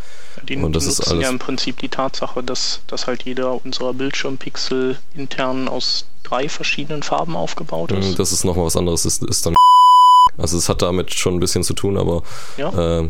Die 0.48 0.56
und 0.56 0.74
das 0.74 0.84
nutzen 0.84 1.02
ist 1.02 1.08
alles 1.08 1.22
ja 1.22 1.30
im 1.30 1.38
Prinzip 1.38 1.78
die 1.78 1.88
Tatsache, 1.88 2.42
dass, 2.42 2.80
dass 2.86 3.06
halt 3.06 3.24
jeder 3.24 3.64
unserer 3.64 3.92
Bildschirmpixel 3.92 4.98
intern 5.14 5.68
aus 5.68 6.06
drei 6.22 6.48
verschiedenen 6.48 7.02
Farben 7.02 7.36
aufgebaut 7.36 7.90
ist. 7.92 8.14
Mm, 8.14 8.16
das 8.16 8.32
ist 8.32 8.44
nochmal 8.44 8.66
was 8.66 8.76
anderes, 8.76 9.04
ist, 9.04 9.22
ist 9.24 9.46
dann 9.46 9.56
also 10.38 10.56
es 10.56 10.68
hat 10.68 10.82
damit 10.82 11.12
schon 11.14 11.34
ein 11.34 11.40
bisschen 11.40 11.64
zu 11.64 11.74
tun, 11.74 11.96
aber 11.96 12.22
ja. 12.56 13.00
äh, 13.00 13.08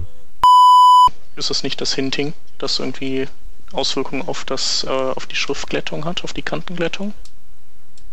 ist 1.36 1.50
es 1.50 1.62
nicht 1.62 1.80
das 1.80 1.94
Hinting, 1.94 2.32
das 2.59 2.78
irgendwie 2.78 3.28
Auswirkungen 3.72 4.26
auf 4.26 4.44
das, 4.44 4.84
äh, 4.84 4.88
auf 4.88 5.26
die 5.26 5.36
Schriftglättung 5.36 6.04
hat, 6.04 6.24
auf 6.24 6.32
die 6.32 6.42
Kantenglättung? 6.42 7.12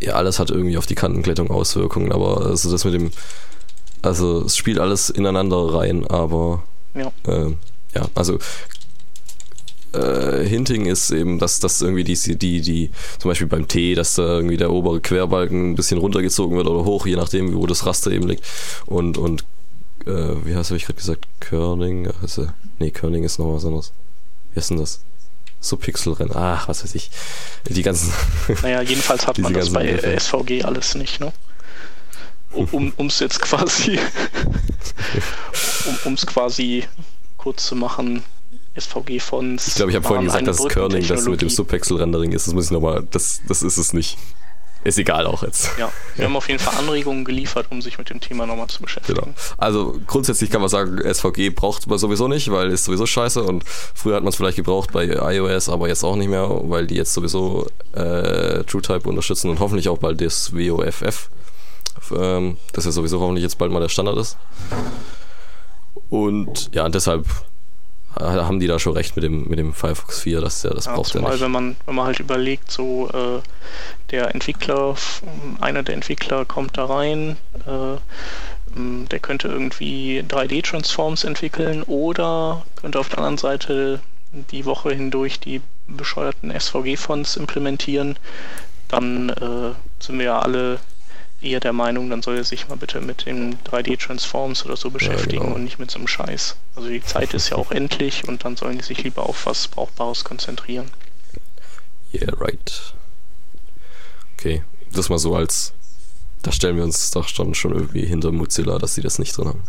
Ja, 0.02 0.14
alles 0.14 0.40
hat 0.40 0.52
irgendwie 0.52 0.78
auf 0.78 0.86
die 0.86 0.96
Kantenglättung 0.96 1.50
Auswirkungen, 1.50 2.12
aber 2.12 2.46
also 2.46 2.72
das 2.72 2.86
mit 2.86 2.94
dem, 2.94 3.12
also 4.02 4.44
es 4.44 4.58
spielt 4.58 4.80
alles 4.80 5.10
ineinander 5.10 5.74
rein, 5.74 6.06
aber 6.08 6.64
ja, 6.94 7.12
äh, 7.28 7.52
ja 7.94 8.06
also 8.14 8.40
äh, 9.96 10.46
Hinting 10.46 10.86
ist 10.86 11.12
eben, 11.12 11.40
dass 11.40 11.60
das 11.60 11.82
irgendwie 11.82 12.04
die, 12.04 12.38
die, 12.38 12.62
die, 12.62 12.92
zum 13.20 13.30
Beispiel 13.30 13.48
beim 13.48 13.68
T, 13.68 13.96
dass 13.96 14.16
da 14.16 14.24
irgendwie 14.24 14.58
der 14.58 14.72
obere 14.72 15.00
Querbalken 15.00 15.72
ein 15.72 15.76
bisschen 15.76 15.98
runtergezogen 15.98 16.58
wird 16.58 16.68
oder 16.68 16.86
hoch, 16.86 17.06
je 17.06 17.16
nachdem, 17.16 17.56
wo 17.56 17.66
das 17.66 17.86
Raster 17.86 18.12
eben 18.12 18.28
liegt. 18.28 18.44
Und, 18.86 19.18
und 19.18 19.46
äh, 20.06 20.36
wie 20.46 20.56
hast 20.56 20.72
du 20.72 20.76
ich 20.76 20.86
gerade 20.86 21.00
gesagt? 21.00 21.26
Kerning? 21.40 22.10
Also, 22.22 22.48
nee, 22.80 22.92
Kerning 22.92 23.24
ist 23.24 23.40
noch 23.40 23.54
was 23.54 23.66
anderes. 23.66 23.94
Wie 24.54 24.60
ist 24.60 24.70
denn 24.70 24.78
das? 24.80 25.02
So 25.66 25.78
Pixelrennen, 25.78 26.36
ach, 26.36 26.68
was 26.68 26.84
weiß 26.84 26.96
ich. 26.96 27.10
Die 27.68 27.82
ganzen. 27.82 28.14
Naja, 28.62 28.82
jedenfalls 28.82 29.28
hat 29.28 29.38
man 29.40 29.54
das 29.54 29.72
bei 29.72 29.86
Hilfe. 29.86 30.20
SVG 30.20 30.64
alles 30.64 30.96
nicht, 30.96 31.20
ne? 31.20 31.32
Um 32.72 32.94
es 33.08 33.20
jetzt 33.20 33.42
quasi, 33.42 34.00
um 36.06 36.14
es 36.14 36.26
quasi 36.26 36.86
kurz 37.36 37.66
zu 37.66 37.76
machen, 37.76 38.24
SVG-Fonts. 38.80 39.68
Ich 39.68 39.76
glaube, 39.76 39.92
ich 39.92 39.96
habe 39.98 40.08
vorhin 40.08 40.26
gesagt, 40.26 40.48
dass 40.48 40.66
Kerning 40.68 41.06
das 41.06 41.26
mit 41.26 41.42
dem 41.42 41.50
Subpixel-Rendering 41.50 42.32
ist. 42.32 42.48
Das 42.48 42.54
muss 42.54 42.66
ich 42.66 42.72
nochmal, 42.72 43.06
das, 43.12 43.42
das 43.48 43.62
ist 43.62 43.78
es 43.78 43.94
nicht. 43.94 44.18
Ist 44.86 45.00
egal 45.00 45.26
auch 45.26 45.42
jetzt. 45.42 45.72
Ja, 45.80 45.92
wir 46.16 46.26
haben 46.26 46.36
auf 46.36 46.48
jeden 46.48 46.60
Fall 46.60 46.78
Anregungen 46.78 47.26
geliefert, 47.26 47.66
um 47.72 47.82
sich 47.82 47.98
mit 47.98 48.12
dem 48.12 48.20
Thema 48.20 48.46
nochmal 48.46 48.68
zu 48.68 48.84
beschäftigen. 48.84 49.20
Genau. 49.20 49.34
Also 49.58 50.00
grundsätzlich 50.06 50.52
kann 50.52 50.62
man 50.62 50.70
sagen, 50.70 51.00
SVG 51.12 51.50
braucht 51.50 51.88
man 51.88 51.98
sowieso 51.98 52.28
nicht, 52.28 52.52
weil 52.52 52.70
ist 52.70 52.86
sowieso 52.86 53.08
scheiße 53.08 53.42
und 53.42 53.64
früher 53.66 54.16
hat 54.16 54.22
man 54.22 54.30
es 54.30 54.36
vielleicht 54.36 54.58
gebraucht 54.58 54.92
bei 54.92 55.06
iOS, 55.06 55.70
aber 55.70 55.88
jetzt 55.88 56.04
auch 56.04 56.16
nicht 56.16 56.30
mehr, 56.30 56.48
weil 56.70 56.86
die 56.86 56.94
jetzt 56.94 57.16
sowieso 57.16 57.66
äh, 57.94 58.64
TrueType 58.64 59.10
unterstützen 59.10 59.50
und 59.50 59.60
hoffentlich 59.60 59.90
auch 59.90 59.98
bald 59.98 60.22
das 60.22 60.54
WOFF, 60.54 61.32
ähm, 62.16 62.58
das 62.74 62.86
ja 62.86 62.92
sowieso 62.92 63.20
hoffentlich 63.20 63.42
jetzt 63.42 63.58
bald 63.58 63.72
mal 63.72 63.80
der 63.80 63.90
Standard 63.90 64.18
ist. 64.18 64.38
Und 66.12 66.70
ja, 66.76 66.88
deshalb 66.90 67.26
haben 68.16 68.60
die 68.60 68.68
da 68.68 68.80
schon 68.80 68.94
recht 68.94 69.16
mit 69.16 69.24
dem, 69.24 69.48
mit 69.48 69.60
dem 69.60 69.74
Firefox 69.74 70.22
4, 70.22 70.42
dass 70.42 70.62
der 70.62 70.74
das 70.74 70.86
ja, 70.86 70.96
braucht 70.96 71.12
zumal, 71.12 71.32
ja 71.32 71.36
nicht. 71.36 71.44
wenn 71.44 71.52
man, 71.52 71.76
wenn 71.86 71.96
man 71.96 72.06
halt 72.06 72.20
überlegt, 72.20 72.72
so 72.72 73.10
äh, 73.10 73.42
der 74.12 74.34
Entwickler, 74.34 74.96
einer 75.60 75.84
der 75.84 75.96
Entwickler 75.96 76.46
kommt 76.46 76.78
da 76.78 76.86
rein, 76.86 77.38
äh, 77.66 77.98
der 78.78 79.20
könnte 79.20 79.48
irgendwie 79.48 80.22
3D-Transforms 80.28 81.26
entwickeln 81.26 81.84
oder 81.84 82.66
könnte 82.76 83.00
auf 83.00 83.10
der 83.10 83.20
anderen 83.20 83.38
Seite 83.38 84.02
die 84.52 84.66
Woche 84.66 84.94
hindurch 84.94 85.40
die 85.40 85.62
bescheuerten 85.88 86.52
SVG-Fonts 86.52 87.38
implementieren, 87.38 88.18
dann 88.90 89.30
äh, 89.30 89.72
sind 90.00 90.20
wir 90.20 90.26
ja 90.26 90.40
alle 90.40 90.80
eher 91.46 91.60
der 91.60 91.74
Meinung, 91.74 92.10
dann 92.10 92.22
soll 92.22 92.38
er 92.38 92.44
sich 92.44 92.68
mal 92.68 92.76
bitte 92.76 93.02
mit 93.02 93.26
den 93.26 93.58
3D-Transforms 93.64 94.66
oder 94.66 94.76
so 94.76 94.90
beschäftigen 94.90 95.36
ja, 95.36 95.44
genau. 95.44 95.56
und 95.56 95.64
nicht 95.64 95.80
mit 95.80 95.92
so 95.92 96.00
einem 96.00 96.08
Scheiß. 96.08 96.56
Also 96.76 96.90
die 96.90 97.04
Zeit 97.04 97.34
ist 97.34 97.50
ja 97.50 97.58
auch 97.58 97.72
endlich 97.72 98.28
und 98.28 98.44
dann 98.44 98.58
sollen 98.58 98.78
die 98.78 98.84
sich 98.84 99.04
lieber 99.04 99.28
auf 99.28 99.46
was 99.46 99.68
Brauchbares 99.68 100.24
konzentrieren. 100.24 100.90
Yeah, 102.14 102.34
right. 102.40 102.94
Okay, 104.38 104.64
das 104.92 105.10
mal 105.10 105.20
so 105.20 105.36
als, 105.36 105.74
da 106.42 106.52
stellen 106.52 106.78
wir 106.78 106.84
uns 106.84 107.12
doch 107.12 107.28
schon, 107.28 107.54
schon 107.56 107.74
irgendwie 107.74 108.06
hinter 108.06 108.32
Mozilla, 108.32 108.80
dass 108.80 108.96
sie 108.96 109.02
das 109.02 109.20
nicht 109.20 109.38
drin 109.38 109.48
haben. 109.48 109.64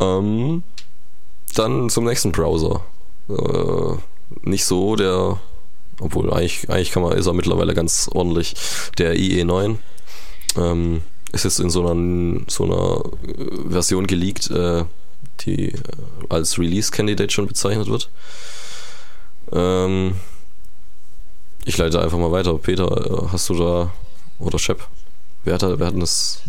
Ähm, 0.00 0.62
dann 1.54 1.90
zum 1.90 2.04
nächsten 2.04 2.32
Browser. 2.32 2.82
Äh, 3.28 3.96
nicht 4.42 4.64
so 4.64 4.96
der, 4.96 5.38
obwohl 6.00 6.32
eigentlich, 6.32 6.68
eigentlich 6.68 6.90
kann 6.90 7.02
man, 7.02 7.16
ist 7.16 7.26
er 7.26 7.32
mittlerweile 7.32 7.74
ganz 7.74 8.08
ordentlich, 8.12 8.54
der 8.98 9.14
IE9 9.14 9.78
ähm, 10.56 11.02
ist 11.32 11.44
jetzt 11.44 11.60
in 11.60 11.70
so 11.70 11.86
einer, 11.86 12.40
so 12.48 12.64
einer 12.64 13.02
äh, 13.28 13.70
Version 13.70 14.06
geleakt, 14.06 14.50
äh, 14.50 14.84
die 15.40 15.70
äh, 15.70 15.80
als 16.28 16.58
Release-Candidate 16.58 17.32
schon 17.32 17.46
bezeichnet 17.46 17.88
wird. 17.88 18.10
Ähm, 19.52 20.14
ich 21.64 21.76
leite 21.76 22.00
einfach 22.00 22.18
mal 22.18 22.32
weiter. 22.32 22.54
Peter, 22.58 22.86
äh, 22.86 23.28
hast 23.32 23.48
du 23.48 23.54
da, 23.54 23.92
oder 24.38 24.58
Shep, 24.58 24.86
wer 25.44 25.54
hat, 25.54 25.62
wer 25.62 25.86
hat 25.86 26.00
das 26.00 26.40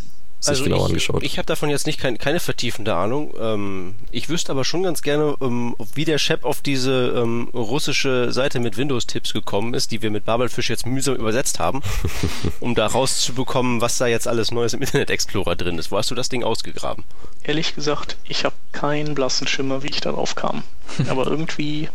sich 0.45 0.59
also 0.59 0.63
genau 0.63 0.77
ich, 0.77 0.85
angeschaut. 0.85 1.23
Ich 1.23 1.37
habe 1.37 1.45
davon 1.45 1.69
jetzt 1.69 1.85
nicht 1.85 1.99
kein, 1.99 2.17
keine 2.17 2.39
vertiefende 2.39 2.95
Ahnung. 2.95 3.33
Ähm, 3.39 3.95
ich 4.11 4.29
wüsste 4.29 4.51
aber 4.51 4.63
schon 4.63 4.83
ganz 4.83 5.01
gerne, 5.01 5.35
ähm, 5.41 5.75
wie 5.93 6.05
der 6.05 6.17
Chef 6.17 6.43
auf 6.43 6.61
diese 6.61 7.13
ähm, 7.17 7.49
russische 7.53 8.31
Seite 8.31 8.59
mit 8.59 8.77
Windows-Tipps 8.77 9.33
gekommen 9.33 9.73
ist, 9.73 9.91
die 9.91 10.01
wir 10.01 10.11
mit 10.11 10.25
Babelfisch 10.25 10.69
jetzt 10.69 10.85
mühsam 10.85 11.15
übersetzt 11.15 11.59
haben, 11.59 11.81
um 12.59 12.75
da 12.75 12.87
rauszubekommen, 12.87 13.81
was 13.81 13.97
da 13.97 14.07
jetzt 14.07 14.27
alles 14.27 14.51
Neues 14.51 14.73
im 14.73 14.81
Internet 14.81 15.09
Explorer 15.09 15.55
drin 15.55 15.77
ist. 15.77 15.91
Wo 15.91 15.97
hast 15.97 16.11
du 16.11 16.15
das 16.15 16.29
Ding 16.29 16.43
ausgegraben? 16.43 17.03
Ehrlich 17.43 17.75
gesagt, 17.75 18.17
ich 18.23 18.45
habe 18.45 18.55
keinen 18.71 19.15
blassen 19.15 19.47
Schimmer, 19.47 19.83
wie 19.83 19.89
ich 19.89 20.01
darauf 20.01 20.35
kam. 20.35 20.63
Aber 21.09 21.27
irgendwie 21.27 21.89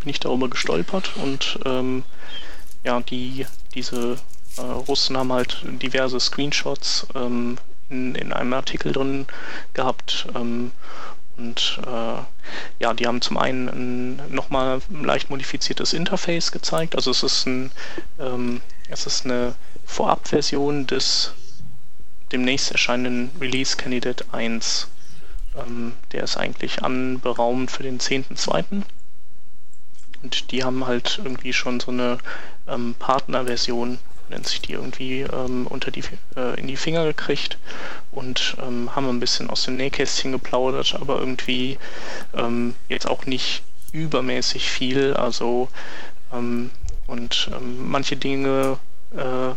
bin 0.00 0.08
ich 0.08 0.20
darüber 0.20 0.48
gestolpert 0.48 1.12
und 1.16 1.58
ähm, 1.64 2.04
ja, 2.84 3.00
die, 3.00 3.46
diese 3.74 4.16
äh, 4.56 4.62
Russen 4.62 5.16
haben 5.16 5.32
halt 5.32 5.62
diverse 5.64 6.20
Screenshots 6.20 7.06
ähm, 7.14 7.58
in, 7.88 8.14
in 8.14 8.32
einem 8.32 8.52
Artikel 8.52 8.92
drin 8.92 9.26
gehabt. 9.74 10.26
Ähm, 10.34 10.72
und 11.36 11.80
äh, 11.86 12.18
ja, 12.80 12.94
die 12.94 13.06
haben 13.06 13.22
zum 13.22 13.38
einen 13.38 13.68
ein 13.68 14.34
nochmal 14.34 14.82
leicht 14.90 15.30
modifiziertes 15.30 15.92
Interface 15.94 16.52
gezeigt. 16.52 16.94
Also 16.96 17.10
es 17.10 17.22
ist 17.22 17.46
ein, 17.46 17.70
ähm, 18.18 18.60
es 18.88 19.06
ist 19.06 19.24
eine 19.24 19.54
Vorabversion 19.86 20.86
des 20.86 21.32
demnächst 22.30 22.70
erscheinenden 22.70 23.30
Release 23.40 23.76
Candidate 23.76 24.24
1. 24.32 24.88
Ähm, 25.56 25.94
der 26.12 26.24
ist 26.24 26.36
eigentlich 26.36 26.82
anberaumt 26.82 27.70
für 27.70 27.82
den 27.82 27.98
10.2. 27.98 28.82
Und 30.22 30.52
die 30.52 30.62
haben 30.62 30.86
halt 30.86 31.20
irgendwie 31.24 31.52
schon 31.52 31.80
so 31.80 31.90
eine 31.90 32.18
ähm, 32.68 32.94
Partnerversion, 32.98 33.98
nennt 34.30 34.46
sich 34.46 34.60
die 34.62 34.72
irgendwie, 34.72 35.20
ähm, 35.20 35.66
unter 35.66 35.90
die, 35.90 36.02
äh, 36.36 36.58
in 36.58 36.66
die 36.66 36.76
Finger 36.76 37.04
gekriegt 37.04 37.58
und 38.12 38.56
ähm, 38.60 38.94
haben 38.94 39.08
ein 39.08 39.20
bisschen 39.20 39.50
aus 39.50 39.64
dem 39.64 39.76
Nähkästchen 39.76 40.32
geplaudert, 40.32 40.96
aber 41.00 41.18
irgendwie 41.18 41.78
ähm, 42.34 42.74
jetzt 42.88 43.08
auch 43.08 43.26
nicht 43.26 43.62
übermäßig 43.92 44.70
viel. 44.70 45.14
Also 45.14 45.68
ähm, 46.32 46.70
und 47.06 47.50
ähm, 47.52 47.90
manche 47.90 48.16
Dinge 48.16 48.78
äh, 49.16 49.54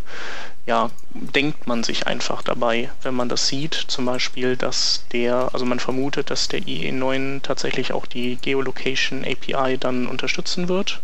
ja, 0.65 0.89
denkt 1.13 1.67
man 1.67 1.83
sich 1.83 2.07
einfach 2.07 2.41
dabei, 2.41 2.89
wenn 3.01 3.13
man 3.13 3.29
das 3.29 3.47
sieht. 3.47 3.73
Zum 3.73 4.05
Beispiel, 4.05 4.55
dass 4.55 5.05
der, 5.11 5.49
also 5.53 5.65
man 5.65 5.79
vermutet, 5.79 6.29
dass 6.29 6.47
der 6.47 6.61
IE9 6.61 7.41
tatsächlich 7.41 7.93
auch 7.93 8.05
die 8.05 8.37
Geolocation 8.37 9.25
API 9.25 9.77
dann 9.77 10.07
unterstützen 10.07 10.69
wird. 10.69 11.01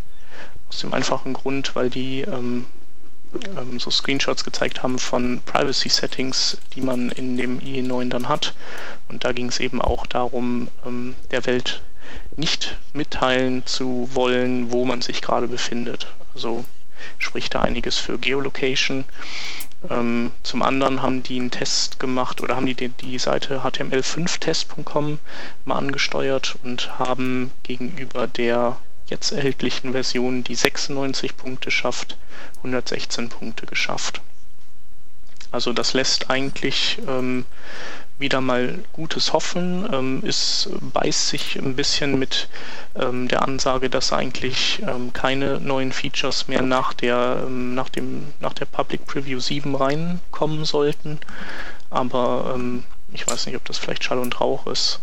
Aus 0.68 0.80
dem 0.80 0.94
einfachen 0.94 1.34
Grund, 1.34 1.76
weil 1.76 1.90
die 1.90 2.22
ähm, 2.22 2.66
ähm, 3.56 3.78
so 3.78 3.90
Screenshots 3.90 4.44
gezeigt 4.44 4.82
haben 4.82 4.98
von 4.98 5.40
Privacy 5.44 5.88
Settings, 5.88 6.58
die 6.74 6.80
man 6.80 7.10
in 7.10 7.36
dem 7.36 7.60
IE9 7.60 8.08
dann 8.08 8.28
hat. 8.28 8.54
Und 9.08 9.24
da 9.24 9.32
ging 9.32 9.48
es 9.48 9.60
eben 9.60 9.80
auch 9.80 10.06
darum, 10.06 10.68
ähm, 10.86 11.14
der 11.30 11.46
Welt 11.46 11.82
nicht 12.36 12.76
mitteilen 12.92 13.66
zu 13.66 14.08
wollen, 14.12 14.72
wo 14.72 14.84
man 14.84 15.02
sich 15.02 15.22
gerade 15.22 15.48
befindet. 15.48 16.06
Also 16.34 16.64
spricht 17.18 17.54
da 17.54 17.62
einiges 17.62 17.98
für 17.98 18.18
Geolocation. 18.18 19.04
Ähm, 19.88 20.32
zum 20.42 20.62
anderen 20.62 21.00
haben 21.00 21.22
die 21.22 21.38
einen 21.38 21.50
Test 21.50 21.98
gemacht 21.98 22.42
oder 22.42 22.56
haben 22.56 22.66
die 22.66 22.74
die, 22.74 22.88
die 22.88 23.18
Seite 23.18 23.62
html5test.com 23.64 25.18
mal 25.64 25.76
angesteuert 25.76 26.56
und 26.62 26.98
haben 26.98 27.50
gegenüber 27.62 28.26
der 28.26 28.76
jetzt 29.10 29.32
erhältlichen 29.32 29.92
Version, 29.92 30.44
die 30.44 30.54
96 30.54 31.36
Punkte 31.36 31.70
schafft, 31.70 32.16
116 32.58 33.28
Punkte 33.28 33.66
geschafft. 33.66 34.20
Also 35.52 35.72
das 35.72 35.94
lässt 35.94 36.30
eigentlich 36.30 36.98
ähm, 37.08 37.44
wieder 38.20 38.40
mal 38.40 38.78
gutes 38.92 39.32
Hoffen. 39.32 39.88
Ähm, 39.92 40.22
es 40.24 40.68
beißt 40.80 41.28
sich 41.28 41.56
ein 41.56 41.74
bisschen 41.74 42.18
mit 42.18 42.48
ähm, 42.94 43.26
der 43.26 43.42
Ansage, 43.42 43.90
dass 43.90 44.12
eigentlich 44.12 44.80
ähm, 44.86 45.12
keine 45.12 45.58
neuen 45.58 45.92
Features 45.92 46.46
mehr 46.46 46.62
nach 46.62 46.92
der, 46.94 47.44
ähm, 47.46 47.74
nach 47.74 47.88
dem, 47.88 48.28
nach 48.38 48.52
der 48.52 48.66
Public 48.66 49.06
Preview 49.06 49.40
7 49.40 49.74
reinkommen 49.74 50.64
sollten. 50.64 51.18
Aber 51.88 52.52
ähm, 52.54 52.84
ich 53.12 53.26
weiß 53.26 53.46
nicht, 53.46 53.56
ob 53.56 53.64
das 53.64 53.78
vielleicht 53.78 54.04
Schall 54.04 54.18
und 54.18 54.40
Rauch 54.40 54.68
ist. 54.68 55.00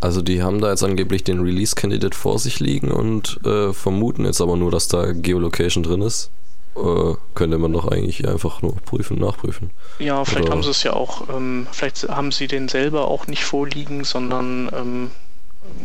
Also 0.00 0.22
die 0.22 0.42
haben 0.42 0.60
da 0.60 0.70
jetzt 0.70 0.82
angeblich 0.82 1.24
den 1.24 1.40
Release-Candidate 1.40 2.16
vor 2.16 2.38
sich 2.38 2.58
liegen 2.60 2.90
und 2.90 3.38
äh, 3.44 3.72
vermuten 3.72 4.24
jetzt 4.24 4.40
aber 4.40 4.56
nur, 4.56 4.70
dass 4.70 4.88
da 4.88 5.12
Geolocation 5.12 5.82
drin 5.82 6.00
ist. 6.02 6.30
Äh, 6.76 7.14
könnte 7.34 7.58
man 7.58 7.72
doch 7.72 7.88
eigentlich 7.88 8.26
einfach 8.26 8.62
nur 8.62 8.76
prüfen, 8.76 9.18
nachprüfen. 9.18 9.70
Ja, 9.98 10.24
vielleicht 10.24 10.46
Oder- 10.46 10.52
haben 10.54 10.62
sie 10.62 10.70
es 10.70 10.82
ja 10.84 10.92
auch, 10.94 11.28
ähm, 11.28 11.66
vielleicht 11.72 12.08
haben 12.08 12.32
sie 12.32 12.46
den 12.46 12.68
selber 12.68 13.08
auch 13.08 13.26
nicht 13.26 13.44
vorliegen, 13.44 14.04
sondern 14.04 14.70
ähm, 14.72 15.10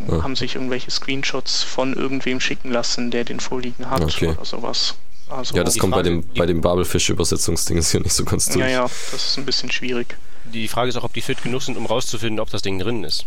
Ja. 0.08 0.22
haben 0.22 0.34
sich 0.36 0.54
irgendwelche 0.54 0.90
Screenshots 0.90 1.62
von 1.62 1.92
irgendwem 1.94 2.40
schicken 2.40 2.70
lassen, 2.72 3.10
der 3.10 3.24
den 3.24 3.40
vorliegen 3.40 3.90
hat 3.90 4.02
Okay. 4.02 4.28
oder 4.28 4.44
sowas. 4.44 4.94
Also, 5.28 5.56
Ja, 5.56 5.64
das 5.64 5.76
kommt 5.76 5.90
bei 5.92 5.98
Frage- 5.98 6.10
dem, 6.10 6.24
bei 6.36 6.46
dem 6.46 6.60
Babelfisch-Übersetzungsding 6.60 7.82
hier 7.82 8.00
nicht 8.00 8.12
so 8.14 8.24
ganz 8.24 8.46
durch. 8.46 8.60
ja, 8.60 8.68
ja, 8.68 8.82
das 8.82 9.12
ist 9.12 9.38
ein 9.38 9.44
bisschen 9.44 9.70
schwierig. 9.70 10.16
Die 10.54 10.68
Frage 10.68 10.88
ist 10.88 10.96
auch, 10.96 11.04
ob 11.04 11.12
die 11.12 11.20
fit 11.20 11.42
genug 11.42 11.62
sind, 11.62 11.76
um 11.76 11.86
rauszufinden, 11.86 12.38
ob 12.40 12.48
das 12.50 12.62
Ding 12.62 12.78
drin 12.78 13.02
ist. 13.04 13.26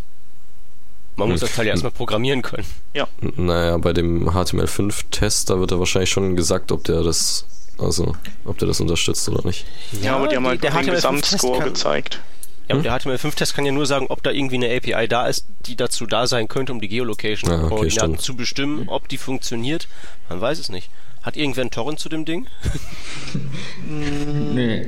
Man 1.19 1.29
muss 1.29 1.41
Hm. 1.41 1.47
das 1.47 1.55
Teil 1.55 1.65
ja 1.67 1.71
erstmal 1.73 1.91
programmieren 1.91 2.41
können. 2.41 2.65
N- 2.93 3.07
Naja, 3.37 3.77
bei 3.77 3.93
dem 3.93 4.29
HTML5-Test, 4.29 5.49
da 5.49 5.59
wird 5.59 5.71
ja 5.71 5.79
wahrscheinlich 5.79 6.09
schon 6.09 6.35
gesagt, 6.35 6.71
ob 6.71 6.83
der 6.85 7.03
das, 7.03 7.45
also, 7.77 8.15
ob 8.45 8.57
der 8.57 8.67
das 8.67 8.79
unterstützt 8.81 9.27
oder 9.29 9.45
nicht. 9.45 9.65
Ja, 10.01 10.15
aber 10.15 10.27
die 10.27 10.35
haben 10.35 10.47
halt 10.47 10.63
der 10.63 10.71
den 10.71 10.79
HTML5-Test 10.79 10.95
Gesamtscore 10.95 11.59
kann- 11.59 11.67
gezeigt. 11.69 12.19
Ja, 12.67 12.73
Hm? 12.73 12.77
und 12.77 12.83
der 12.83 12.93
HTML5-Test 12.99 13.55
kann 13.55 13.65
ja 13.65 13.71
nur 13.71 13.85
sagen, 13.85 14.05
ob 14.09 14.21
da 14.23 14.31
irgendwie 14.31 14.55
eine 14.55 14.75
API 14.75 15.07
da 15.07 15.27
ist, 15.27 15.45
die 15.65 15.75
dazu 15.75 16.05
da 16.05 16.27
sein 16.27 16.47
könnte, 16.47 16.71
um 16.71 16.79
die 16.79 16.85
Ah, 16.85 16.89
okay, 16.89 16.95
Geolocation-Koordinaten 16.97 18.17
zu 18.19 18.35
bestimmen. 18.35 18.87
Ob 18.89 19.07
die 19.09 19.17
funktioniert, 19.17 19.87
man 20.29 20.39
weiß 20.41 20.59
es 20.59 20.69
nicht. 20.69 20.89
Hat 21.21 21.35
irgendwer 21.35 21.61
einen 21.61 21.71
Torrent 21.71 21.99
zu 21.99 22.07
dem 22.09 22.23
Ding? 22.25 22.47
Nö. 23.87 24.85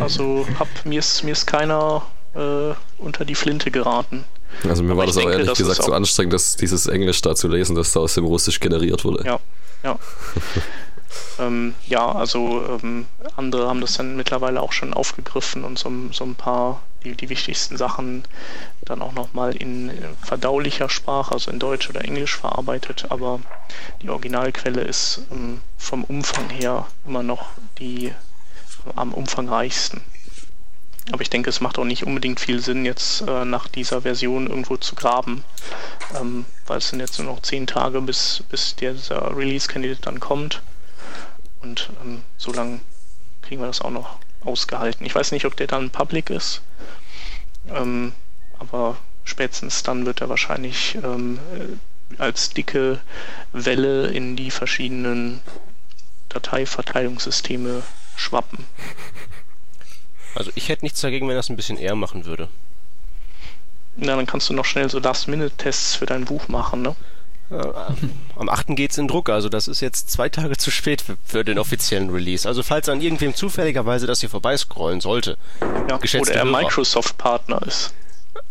Also 0.00 0.46
hab, 0.58 0.68
mir, 0.84 0.98
ist, 1.00 1.22
mir 1.24 1.32
ist 1.32 1.46
keiner 1.46 2.02
äh, 2.34 2.74
unter 2.98 3.24
die 3.24 3.34
Flinte 3.34 3.70
geraten. 3.70 4.24
Also 4.68 4.82
mir 4.82 4.90
Aber 4.92 5.00
war 5.00 5.06
das 5.06 5.16
aber 5.16 5.30
denke, 5.30 5.44
ehrlich 5.44 5.58
gesagt 5.58 5.82
so 5.82 5.92
auch- 5.92 5.96
anstrengend, 5.96 6.32
dass 6.32 6.56
dieses 6.56 6.86
Englisch 6.86 7.20
da 7.22 7.34
zu 7.34 7.48
lesen, 7.48 7.74
das 7.76 7.92
da 7.92 8.00
aus 8.00 8.14
dem 8.14 8.24
Russisch 8.24 8.60
generiert 8.60 9.04
wurde. 9.04 9.24
Ja, 9.24 9.40
ja. 9.82 9.98
ähm, 11.38 11.74
ja, 11.86 12.10
also 12.12 12.62
ähm, 12.82 13.06
andere 13.36 13.68
haben 13.68 13.80
das 13.80 13.94
dann 13.96 14.16
mittlerweile 14.16 14.60
auch 14.62 14.72
schon 14.72 14.94
aufgegriffen 14.94 15.64
und 15.64 15.78
so, 15.78 15.90
so 16.12 16.24
ein 16.24 16.34
paar, 16.34 16.82
die, 17.04 17.14
die 17.14 17.28
wichtigsten 17.28 17.76
Sachen 17.76 18.24
dann 18.84 19.02
auch 19.02 19.12
nochmal 19.12 19.56
in 19.56 19.90
äh, 19.90 19.92
verdaulicher 20.24 20.88
Sprache, 20.88 21.32
also 21.32 21.50
in 21.50 21.58
Deutsch 21.58 21.88
oder 21.90 22.02
Englisch 22.04 22.36
verarbeitet, 22.36 23.06
aber 23.10 23.40
die 24.02 24.10
Originalquelle 24.10 24.82
ist 24.82 25.22
ähm, 25.30 25.60
vom 25.78 26.04
Umfang 26.04 26.48
her 26.50 26.86
immer 27.06 27.22
noch 27.22 27.46
die 27.78 28.12
am 28.96 29.12
umfangreichsten. 29.14 30.00
Aber 31.10 31.22
ich 31.22 31.30
denke, 31.30 31.50
es 31.50 31.60
macht 31.60 31.78
auch 31.78 31.84
nicht 31.84 32.06
unbedingt 32.06 32.38
viel 32.38 32.60
Sinn, 32.60 32.84
jetzt 32.84 33.22
äh, 33.22 33.44
nach 33.44 33.66
dieser 33.66 34.02
Version 34.02 34.46
irgendwo 34.46 34.76
zu 34.76 34.94
graben, 34.94 35.42
ähm, 36.18 36.44
weil 36.66 36.78
es 36.78 36.88
sind 36.88 37.00
jetzt 37.00 37.18
nur 37.18 37.26
noch 37.26 37.42
zehn 37.42 37.66
Tage, 37.66 38.00
bis, 38.00 38.44
bis 38.48 38.76
dieser 38.76 39.36
Release-Candidate 39.36 40.02
dann 40.02 40.20
kommt. 40.20 40.62
Und 41.60 41.90
ähm, 42.04 42.22
so 42.36 42.52
lange 42.52 42.80
kriegen 43.42 43.60
wir 43.60 43.66
das 43.66 43.80
auch 43.80 43.90
noch 43.90 44.18
ausgehalten. 44.42 45.04
Ich 45.04 45.14
weiß 45.14 45.32
nicht, 45.32 45.44
ob 45.44 45.56
der 45.56 45.66
dann 45.66 45.90
public 45.90 46.30
ist, 46.30 46.62
ähm, 47.68 48.12
aber 48.58 48.96
spätestens 49.24 49.82
dann 49.82 50.06
wird 50.06 50.20
er 50.20 50.28
wahrscheinlich 50.28 50.96
ähm, 51.02 51.38
äh, 51.54 52.20
als 52.20 52.50
dicke 52.50 53.00
Welle 53.52 54.08
in 54.08 54.36
die 54.36 54.50
verschiedenen 54.50 55.40
Dateiverteilungssysteme 56.28 57.82
schwappen. 58.16 58.64
Also 60.34 60.50
ich 60.54 60.68
hätte 60.68 60.84
nichts 60.84 61.00
dagegen, 61.00 61.28
wenn 61.28 61.36
das 61.36 61.48
ein 61.50 61.56
bisschen 61.56 61.76
eher 61.78 61.94
machen 61.94 62.24
würde. 62.24 62.48
Na, 63.96 64.16
dann 64.16 64.26
kannst 64.26 64.48
du 64.48 64.54
noch 64.54 64.64
schnell 64.64 64.88
so 64.88 64.98
Last-Minute-Tests 64.98 65.96
für 65.96 66.06
dein 66.06 66.24
Buch 66.24 66.48
machen, 66.48 66.82
ne? 66.82 66.96
Äh, 67.50 67.56
Am 68.36 68.48
8. 68.48 68.68
geht's 68.68 68.96
in 68.96 69.08
Druck, 69.08 69.28
also 69.28 69.50
das 69.50 69.68
ist 69.68 69.80
jetzt 69.80 70.10
zwei 70.10 70.30
Tage 70.30 70.56
zu 70.56 70.70
spät 70.70 71.02
für, 71.02 71.16
für 71.24 71.44
den 71.44 71.58
offiziellen 71.58 72.08
Release. 72.08 72.48
Also 72.48 72.62
falls 72.62 72.88
an 72.88 73.02
irgendwem 73.02 73.34
zufälligerweise 73.34 74.06
das 74.06 74.20
hier 74.20 74.30
vorbeiscrollen 74.30 75.02
sollte, 75.02 75.36
Ja, 75.60 75.96
oder 75.98 76.34
er. 76.34 76.44
Microsoft-Partner 76.46 77.60
ist. 77.66 77.92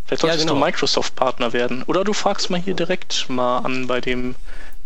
Vielleicht 0.05 0.21
Ja, 0.23 0.29
solltest 0.29 0.47
genau. 0.47 0.59
du 0.59 0.65
Microsoft-Partner 0.65 1.53
werden. 1.53 1.81
Oder 1.83 2.03
du 2.03 2.13
fragst 2.13 2.51
mal 2.51 2.61
hier 2.61 2.75
direkt 2.75 3.27
mal 3.29 3.59
an 3.59 3.87
bei 3.87 3.99
dem 4.01 4.35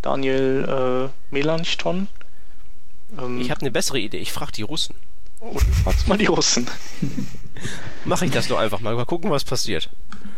Daniel 0.01 1.09
äh, 1.11 1.33
Melanchthon. 1.33 2.07
Ähm, 3.19 3.41
ich 3.41 3.51
habe 3.51 3.59
eine 3.61 3.71
bessere 3.71 3.99
Idee. 3.99 4.19
Ich 4.19 4.31
frage 4.31 4.53
die 4.53 4.61
Russen. 4.61 4.95
Oder 5.49 5.65
du 5.65 5.71
fragst 5.83 6.07
mal 6.07 6.17
die 6.17 6.25
Russen. 6.25 6.67
Mache 8.05 8.25
ich 8.25 8.31
das 8.31 8.47
doch 8.47 8.57
einfach 8.57 8.79
mal. 8.81 8.95
Mal 8.95 9.05
gucken, 9.05 9.31
was 9.31 9.43
passiert. 9.43 9.89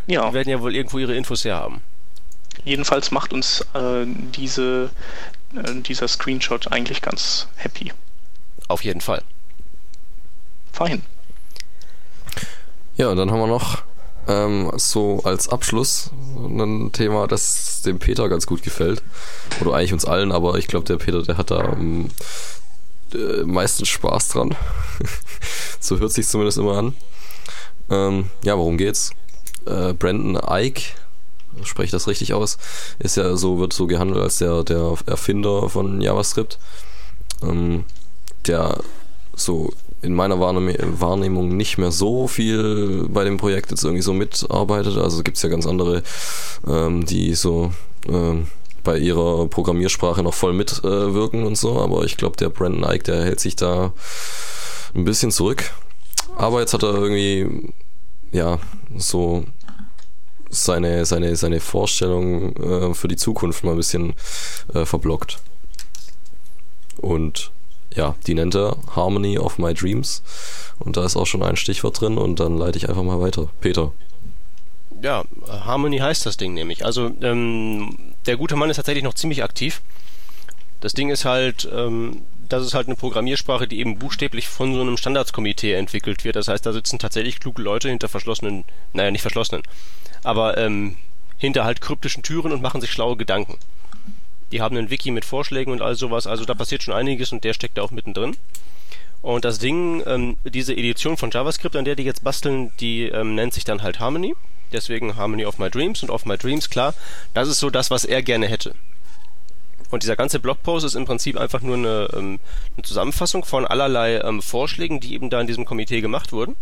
Ja, 0.06 0.28
Die 0.28 0.34
werden 0.34 0.48
ja 0.48 0.60
wohl 0.60 0.74
irgendwo 0.74 0.98
ihre 0.98 1.14
Infos 1.14 1.44
her 1.44 1.56
haben. 1.56 1.80
jedenfalls 2.64 3.10
macht 3.10 3.32
uns 3.32 3.60
äh, 3.74 4.04
diese, 4.06 4.90
äh, 5.54 5.74
dieser 5.80 6.08
Screenshot 6.08 6.72
eigentlich 6.72 7.02
ganz 7.02 7.46
happy. 7.56 7.92
Auf 8.68 8.84
jeden 8.84 9.00
Fall. 9.00 9.22
Fein. 10.72 11.02
Ja, 12.96 13.14
dann 13.14 13.30
haben 13.30 13.40
wir 13.40 13.46
noch 13.46 13.82
ähm, 14.26 14.70
so 14.76 15.22
als 15.24 15.48
Abschluss 15.48 16.10
ein 16.36 16.92
Thema, 16.92 17.26
das 17.26 17.82
dem 17.82 17.98
Peter 17.98 18.28
ganz 18.28 18.46
gut 18.46 18.62
gefällt. 18.62 19.02
Oder 19.60 19.74
eigentlich 19.74 19.92
uns 19.92 20.04
allen, 20.04 20.32
aber 20.32 20.56
ich 20.58 20.66
glaube, 20.68 20.84
der 20.86 20.96
Peter, 20.96 21.22
der 21.22 21.38
hat 21.38 21.50
da 21.50 21.72
ähm, 21.72 22.08
äh, 23.14 23.44
meistens 23.44 23.88
Spaß 23.88 24.28
dran. 24.28 24.56
so 25.80 25.98
hört 25.98 26.12
sich 26.12 26.26
zumindest 26.26 26.58
immer 26.58 26.76
an. 26.76 26.94
Ähm, 27.90 28.30
ja, 28.44 28.56
worum 28.56 28.76
geht's? 28.76 29.10
Äh, 29.66 29.94
Brandon 29.94 30.40
Ike, 30.48 30.82
spreche 31.62 31.86
ich 31.86 31.90
das 31.90 32.06
richtig 32.08 32.34
aus, 32.34 32.58
ist 32.98 33.16
ja 33.16 33.36
so, 33.36 33.58
wird 33.58 33.72
so 33.72 33.86
gehandelt 33.86 34.22
als 34.22 34.38
der, 34.38 34.64
der 34.64 34.94
Erfinder 35.06 35.68
von 35.68 36.00
JavaScript. 36.00 36.58
Ähm, 37.42 37.84
der 38.46 38.80
so 39.34 39.72
in 40.00 40.14
meiner 40.14 40.38
Wahrnehmung 40.38 41.56
nicht 41.56 41.78
mehr 41.78 41.90
so 41.90 42.28
viel 42.28 43.06
bei 43.08 43.24
dem 43.24 43.36
Projekt 43.36 43.70
jetzt 43.70 43.84
irgendwie 43.84 44.02
so 44.02 44.12
mitarbeitet. 44.12 44.96
Also 44.96 45.22
gibt 45.22 45.36
es 45.36 45.42
ja 45.42 45.48
ganz 45.48 45.66
andere, 45.66 46.02
ähm, 46.66 47.04
die 47.04 47.34
so 47.34 47.72
ähm, 48.08 48.46
bei 48.88 48.96
ihrer 48.96 49.46
Programmiersprache 49.48 50.22
noch 50.22 50.32
voll 50.32 50.54
mitwirken 50.54 51.42
äh, 51.42 51.46
und 51.46 51.58
so. 51.58 51.78
Aber 51.78 52.04
ich 52.04 52.16
glaube, 52.16 52.38
der 52.38 52.48
Brandon 52.48 52.90
Ike, 52.90 53.04
der 53.04 53.22
hält 53.22 53.38
sich 53.38 53.54
da 53.54 53.92
ein 54.94 55.04
bisschen 55.04 55.30
zurück. 55.30 55.72
Aber 56.36 56.60
jetzt 56.60 56.72
hat 56.72 56.84
er 56.84 56.94
irgendwie, 56.94 57.70
ja, 58.32 58.58
so 58.96 59.44
seine, 60.48 61.04
seine, 61.04 61.36
seine 61.36 61.60
Vorstellung 61.60 62.56
äh, 62.56 62.94
für 62.94 63.08
die 63.08 63.16
Zukunft 63.16 63.62
mal 63.62 63.72
ein 63.72 63.76
bisschen 63.76 64.14
äh, 64.72 64.86
verblockt. 64.86 65.38
Und 66.96 67.50
ja, 67.94 68.14
die 68.26 68.32
nennt 68.32 68.54
er 68.54 68.78
Harmony 68.96 69.38
of 69.38 69.58
My 69.58 69.74
Dreams. 69.74 70.22
Und 70.78 70.96
da 70.96 71.04
ist 71.04 71.14
auch 71.14 71.26
schon 71.26 71.42
ein 71.42 71.56
Stichwort 71.56 72.00
drin 72.00 72.16
und 72.16 72.40
dann 72.40 72.56
leite 72.56 72.78
ich 72.78 72.88
einfach 72.88 73.02
mal 73.02 73.20
weiter. 73.20 73.48
Peter. 73.60 73.92
Ja, 75.02 75.24
Harmony 75.46 75.98
heißt 75.98 76.24
das 76.24 76.38
Ding 76.38 76.54
nämlich. 76.54 76.86
Also 76.86 77.10
ähm, 77.20 78.07
der 78.28 78.36
gute 78.36 78.56
Mann 78.56 78.70
ist 78.70 78.76
tatsächlich 78.76 79.04
noch 79.04 79.14
ziemlich 79.14 79.42
aktiv. 79.42 79.80
Das 80.80 80.94
Ding 80.94 81.10
ist 81.10 81.24
halt, 81.24 81.68
ähm, 81.74 82.22
das 82.48 82.64
ist 82.64 82.74
halt 82.74 82.86
eine 82.86 82.94
Programmiersprache, 82.94 83.66
die 83.66 83.80
eben 83.80 83.98
buchstäblich 83.98 84.48
von 84.48 84.74
so 84.74 84.80
einem 84.80 84.96
Standardskomitee 84.96 85.72
entwickelt 85.72 86.24
wird. 86.24 86.36
Das 86.36 86.46
heißt, 86.46 86.64
da 86.64 86.72
sitzen 86.72 86.98
tatsächlich 86.98 87.40
kluge 87.40 87.62
Leute 87.62 87.88
hinter 87.88 88.08
verschlossenen, 88.08 88.64
naja, 88.92 89.10
nicht 89.10 89.22
verschlossenen, 89.22 89.62
aber 90.22 90.56
ähm, 90.58 90.96
hinter 91.38 91.64
halt 91.64 91.80
kryptischen 91.80 92.22
Türen 92.22 92.52
und 92.52 92.62
machen 92.62 92.80
sich 92.80 92.92
schlaue 92.92 93.16
Gedanken. 93.16 93.58
Die 94.52 94.60
haben 94.60 94.76
einen 94.76 94.90
Wiki 94.90 95.10
mit 95.10 95.24
Vorschlägen 95.24 95.72
und 95.72 95.82
all 95.82 95.94
sowas, 95.94 96.26
also 96.26 96.44
da 96.44 96.54
passiert 96.54 96.82
schon 96.82 96.94
einiges 96.94 97.32
und 97.32 97.44
der 97.44 97.54
steckt 97.54 97.78
da 97.78 97.82
auch 97.82 97.90
mittendrin. 97.90 98.36
Und 99.20 99.44
das 99.44 99.58
Ding, 99.58 100.02
ähm, 100.06 100.36
diese 100.44 100.74
Edition 100.74 101.16
von 101.16 101.30
JavaScript, 101.30 101.76
an 101.76 101.84
der 101.84 101.96
die 101.96 102.04
jetzt 102.04 102.22
basteln, 102.22 102.72
die 102.78 103.04
ähm, 103.04 103.34
nennt 103.34 103.52
sich 103.52 103.64
dann 103.64 103.82
halt 103.82 103.98
Harmony. 104.00 104.34
Deswegen 104.72 105.16
Harmony 105.16 105.44
of 105.46 105.58
My 105.58 105.70
Dreams 105.70 106.02
und 106.02 106.10
of 106.10 106.26
My 106.26 106.36
Dreams, 106.36 106.70
klar, 106.70 106.94
das 107.34 107.48
ist 107.48 107.58
so 107.58 107.70
das, 107.70 107.90
was 107.90 108.04
er 108.04 108.22
gerne 108.22 108.46
hätte. 108.46 108.74
Und 109.90 110.02
dieser 110.02 110.16
ganze 110.16 110.38
Blogpost 110.38 110.84
ist 110.84 110.94
im 110.94 111.06
Prinzip 111.06 111.38
einfach 111.38 111.62
nur 111.62 111.76
eine, 111.76 112.08
ähm, 112.12 112.38
eine 112.76 112.82
Zusammenfassung 112.84 113.44
von 113.44 113.66
allerlei 113.66 114.20
ähm, 114.20 114.42
Vorschlägen, 114.42 115.00
die 115.00 115.14
eben 115.14 115.30
da 115.30 115.40
in 115.40 115.46
diesem 115.46 115.64
Komitee 115.64 116.00
gemacht 116.00 116.32
wurden. 116.32 116.56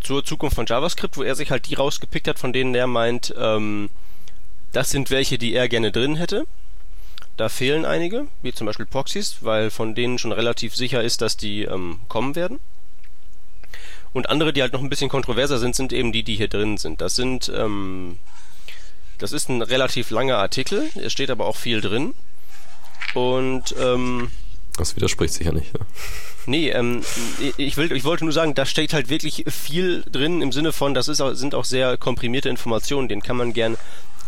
Zur 0.00 0.24
Zukunft 0.24 0.54
von 0.54 0.66
JavaScript, 0.66 1.16
wo 1.16 1.22
er 1.22 1.34
sich 1.34 1.50
halt 1.50 1.68
die 1.68 1.74
rausgepickt 1.74 2.28
hat, 2.28 2.38
von 2.38 2.52
denen 2.52 2.74
er 2.74 2.86
meint, 2.86 3.34
ähm, 3.36 3.90
das 4.72 4.90
sind 4.90 5.10
welche, 5.10 5.38
die 5.38 5.54
er 5.54 5.68
gerne 5.68 5.92
drin 5.92 6.16
hätte. 6.16 6.46
Da 7.36 7.48
fehlen 7.48 7.84
einige, 7.84 8.26
wie 8.42 8.52
zum 8.52 8.66
Beispiel 8.66 8.86
Proxys, 8.86 9.38
weil 9.42 9.70
von 9.70 9.94
denen 9.94 10.18
schon 10.18 10.32
relativ 10.32 10.74
sicher 10.74 11.02
ist, 11.02 11.20
dass 11.20 11.36
die 11.36 11.62
ähm, 11.62 12.00
kommen 12.08 12.34
werden. 12.34 12.58
Und 14.12 14.30
andere, 14.30 14.52
die 14.52 14.62
halt 14.62 14.72
noch 14.72 14.82
ein 14.82 14.88
bisschen 14.88 15.10
kontroverser 15.10 15.58
sind, 15.58 15.76
sind 15.76 15.92
eben 15.92 16.12
die, 16.12 16.22
die 16.22 16.36
hier 16.36 16.48
drin 16.48 16.78
sind. 16.78 17.00
Das 17.00 17.16
sind, 17.16 17.52
ähm, 17.54 18.18
das 19.18 19.32
ist 19.32 19.48
ein 19.48 19.62
relativ 19.62 20.10
langer 20.10 20.38
Artikel, 20.38 20.90
es 20.96 21.12
steht 21.12 21.30
aber 21.30 21.46
auch 21.46 21.56
viel 21.56 21.80
drin. 21.80 22.14
Und 23.14 23.74
ähm, 23.80 24.30
das 24.76 24.94
widerspricht 24.94 25.34
sich 25.34 25.46
ja 25.46 25.52
nicht. 25.52 25.72
Ja. 25.76 25.84
Nee, 26.46 26.70
ähm, 26.70 27.02
ich, 27.58 27.76
will, 27.76 27.92
ich 27.92 28.04
wollte 28.04 28.24
nur 28.24 28.32
sagen, 28.32 28.54
da 28.54 28.64
steht 28.64 28.94
halt 28.94 29.10
wirklich 29.10 29.44
viel 29.48 30.02
drin 30.10 30.40
im 30.40 30.52
Sinne 30.52 30.72
von, 30.72 30.94
das 30.94 31.08
ist 31.08 31.20
auch, 31.20 31.34
sind 31.34 31.54
auch 31.54 31.64
sehr 31.64 31.96
komprimierte 31.96 32.48
Informationen, 32.48 33.08
den 33.08 33.20
kann 33.20 33.36
man 33.36 33.52
gern 33.52 33.76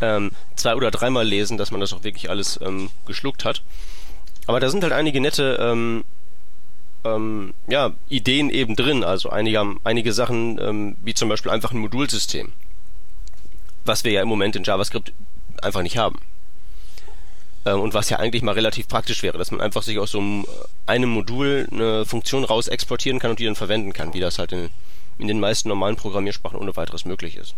ähm, 0.02 0.32
zwei 0.56 0.74
oder 0.74 0.90
dreimal 0.90 1.26
lesen, 1.26 1.56
dass 1.56 1.70
man 1.70 1.80
das 1.80 1.92
auch 1.92 2.04
wirklich 2.04 2.28
alles 2.28 2.58
ähm, 2.62 2.90
geschluckt 3.06 3.44
hat. 3.44 3.62
Aber 4.46 4.60
da 4.60 4.68
sind 4.68 4.82
halt 4.82 4.92
einige 4.92 5.20
nette 5.20 5.58
ähm, 5.60 6.04
ähm, 7.04 7.54
ja, 7.68 7.92
Ideen 8.08 8.50
eben 8.50 8.76
drin, 8.76 9.04
also 9.04 9.30
einige, 9.30 9.76
einige 9.84 10.12
Sachen, 10.12 10.58
ähm, 10.60 10.96
wie 11.02 11.14
zum 11.14 11.28
Beispiel 11.28 11.50
einfach 11.50 11.72
ein 11.72 11.78
Modulsystem, 11.78 12.52
was 13.84 14.04
wir 14.04 14.12
ja 14.12 14.22
im 14.22 14.28
Moment 14.28 14.56
in 14.56 14.64
JavaScript 14.64 15.12
einfach 15.62 15.82
nicht 15.82 15.98
haben. 15.98 16.18
Ähm, 17.66 17.80
und 17.80 17.94
was 17.94 18.08
ja 18.10 18.18
eigentlich 18.18 18.42
mal 18.42 18.54
relativ 18.54 18.88
praktisch 18.88 19.22
wäre, 19.22 19.38
dass 19.38 19.50
man 19.50 19.60
einfach 19.60 19.82
sich 19.82 19.98
aus 19.98 20.12
so 20.12 20.18
einem, 20.18 20.44
äh, 20.44 20.46
einem 20.86 21.10
Modul 21.10 21.68
eine 21.70 22.04
Funktion 22.04 22.44
raus 22.44 22.68
exportieren 22.68 23.18
kann 23.18 23.30
und 23.30 23.38
die 23.38 23.44
dann 23.44 23.56
verwenden 23.56 23.92
kann, 23.92 24.14
wie 24.14 24.20
das 24.20 24.38
halt 24.38 24.52
in, 24.52 24.70
in 25.18 25.28
den 25.28 25.40
meisten 25.40 25.68
normalen 25.68 25.96
Programmiersprachen 25.96 26.58
ohne 26.58 26.76
weiteres 26.76 27.04
möglich 27.04 27.36
ist. 27.36 27.54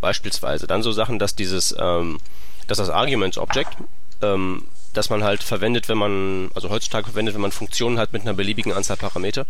Beispielsweise 0.00 0.66
dann 0.66 0.82
so 0.82 0.92
Sachen, 0.92 1.18
dass 1.18 1.34
dieses, 1.36 1.74
ähm, 1.78 2.18
dass 2.66 2.78
das 2.78 2.88
Arguments 2.88 3.36
Object, 3.36 3.76
ähm, 4.22 4.64
das 4.92 5.10
man 5.10 5.24
halt 5.24 5.42
verwendet, 5.42 5.88
wenn 5.88 5.98
man, 5.98 6.50
also 6.54 6.68
heutzutage 6.70 7.06
verwendet, 7.06 7.34
wenn 7.34 7.40
man 7.40 7.52
Funktionen 7.52 7.98
hat 7.98 8.12
mit 8.12 8.22
einer 8.22 8.34
beliebigen 8.34 8.72
Anzahl 8.72 8.96
Parameter, 8.96 9.46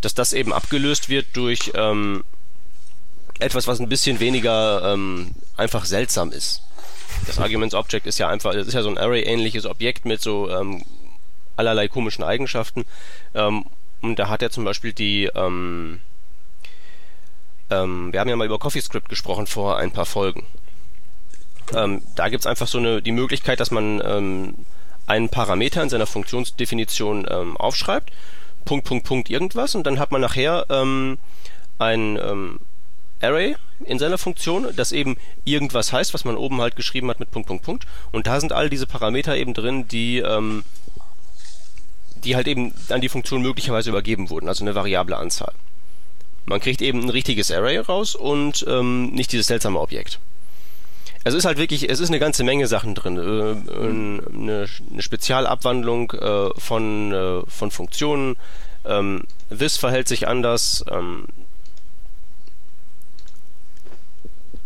dass 0.00 0.14
das 0.14 0.32
eben 0.32 0.52
abgelöst 0.52 1.08
wird 1.08 1.26
durch 1.34 1.72
ähm, 1.74 2.22
etwas, 3.38 3.66
was 3.66 3.80
ein 3.80 3.88
bisschen 3.88 4.20
weniger 4.20 4.92
ähm, 4.92 5.32
einfach 5.56 5.84
seltsam 5.84 6.32
ist. 6.32 6.62
Das 7.26 7.38
Arguments 7.38 7.74
Object 7.74 8.06
ist 8.06 8.18
ja 8.18 8.28
einfach, 8.28 8.52
das 8.52 8.66
ist 8.66 8.74
ja 8.74 8.82
so 8.82 8.90
ein 8.90 8.98
Array-ähnliches 8.98 9.66
Objekt 9.66 10.04
mit 10.04 10.20
so 10.20 10.50
ähm, 10.50 10.84
allerlei 11.56 11.88
komischen 11.88 12.24
Eigenschaften. 12.24 12.84
Ähm, 13.34 13.64
und 14.02 14.18
da 14.18 14.28
hat 14.28 14.42
er 14.42 14.50
zum 14.50 14.64
Beispiel 14.64 14.92
die, 14.92 15.30
ähm, 15.34 16.00
ähm, 17.70 18.12
wir 18.12 18.20
haben 18.20 18.28
ja 18.28 18.36
mal 18.36 18.46
über 18.46 18.58
CoffeeScript 18.58 19.08
gesprochen 19.08 19.46
vor 19.46 19.78
ein 19.78 19.92
paar 19.92 20.06
Folgen. 20.06 20.44
Ähm, 21.72 22.02
da 22.14 22.28
gibt's 22.28 22.46
einfach 22.46 22.68
so 22.68 22.78
eine 22.78 23.00
die 23.00 23.12
Möglichkeit, 23.12 23.60
dass 23.60 23.70
man 23.70 24.02
ähm, 24.04 24.54
einen 25.06 25.28
Parameter 25.28 25.82
in 25.82 25.88
seiner 25.88 26.06
Funktionsdefinition 26.06 27.26
ähm, 27.30 27.56
aufschreibt, 27.56 28.12
Punkt, 28.64 28.86
Punkt, 28.86 29.06
Punkt, 29.06 29.30
irgendwas, 29.30 29.74
und 29.74 29.86
dann 29.86 29.98
hat 29.98 30.10
man 30.10 30.20
nachher 30.20 30.66
ähm, 30.70 31.18
ein 31.78 32.18
ähm, 32.18 32.58
Array 33.20 33.56
in 33.84 33.98
seiner 33.98 34.18
Funktion, 34.18 34.68
das 34.76 34.92
eben 34.92 35.16
irgendwas 35.44 35.92
heißt, 35.92 36.14
was 36.14 36.24
man 36.24 36.36
oben 36.36 36.60
halt 36.60 36.76
geschrieben 36.76 37.10
hat 37.10 37.20
mit 37.20 37.30
Punkt, 37.30 37.48
Punkt, 37.48 37.64
Punkt. 37.64 37.86
Und 38.12 38.26
da 38.26 38.40
sind 38.40 38.52
all 38.52 38.70
diese 38.70 38.86
Parameter 38.86 39.36
eben 39.36 39.54
drin, 39.54 39.88
die, 39.88 40.18
ähm, 40.18 40.64
die 42.16 42.36
halt 42.36 42.46
eben 42.46 42.72
an 42.88 43.00
die 43.00 43.08
Funktion 43.08 43.42
möglicherweise 43.42 43.90
übergeben 43.90 44.30
wurden, 44.30 44.48
also 44.48 44.64
eine 44.64 44.74
variable 44.74 45.16
Anzahl. 45.16 45.52
Man 46.46 46.60
kriegt 46.60 46.82
eben 46.82 47.02
ein 47.02 47.10
richtiges 47.10 47.50
Array 47.50 47.78
raus 47.78 48.14
und 48.14 48.64
ähm, 48.68 49.10
nicht 49.12 49.32
dieses 49.32 49.46
seltsame 49.46 49.80
Objekt. 49.80 50.20
Es 51.26 51.32
ist 51.32 51.46
halt 51.46 51.56
wirklich, 51.56 51.88
es 51.88 52.00
ist 52.00 52.10
eine 52.10 52.18
ganze 52.18 52.44
Menge 52.44 52.66
Sachen 52.66 52.94
drin. 52.94 53.16
Äh, 53.16 53.72
eine, 53.72 54.66
eine 54.92 55.02
Spezialabwandlung 55.02 56.12
äh, 56.12 56.50
von, 56.58 57.12
äh, 57.12 57.42
von 57.48 57.70
Funktionen. 57.70 58.36
Ähm, 58.84 59.24
this 59.50 59.78
verhält 59.78 60.06
sich 60.06 60.28
anders. 60.28 60.84
Ähm, 60.90 61.24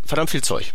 verdammt 0.04 0.30
viel 0.30 0.42
Zeug. 0.42 0.74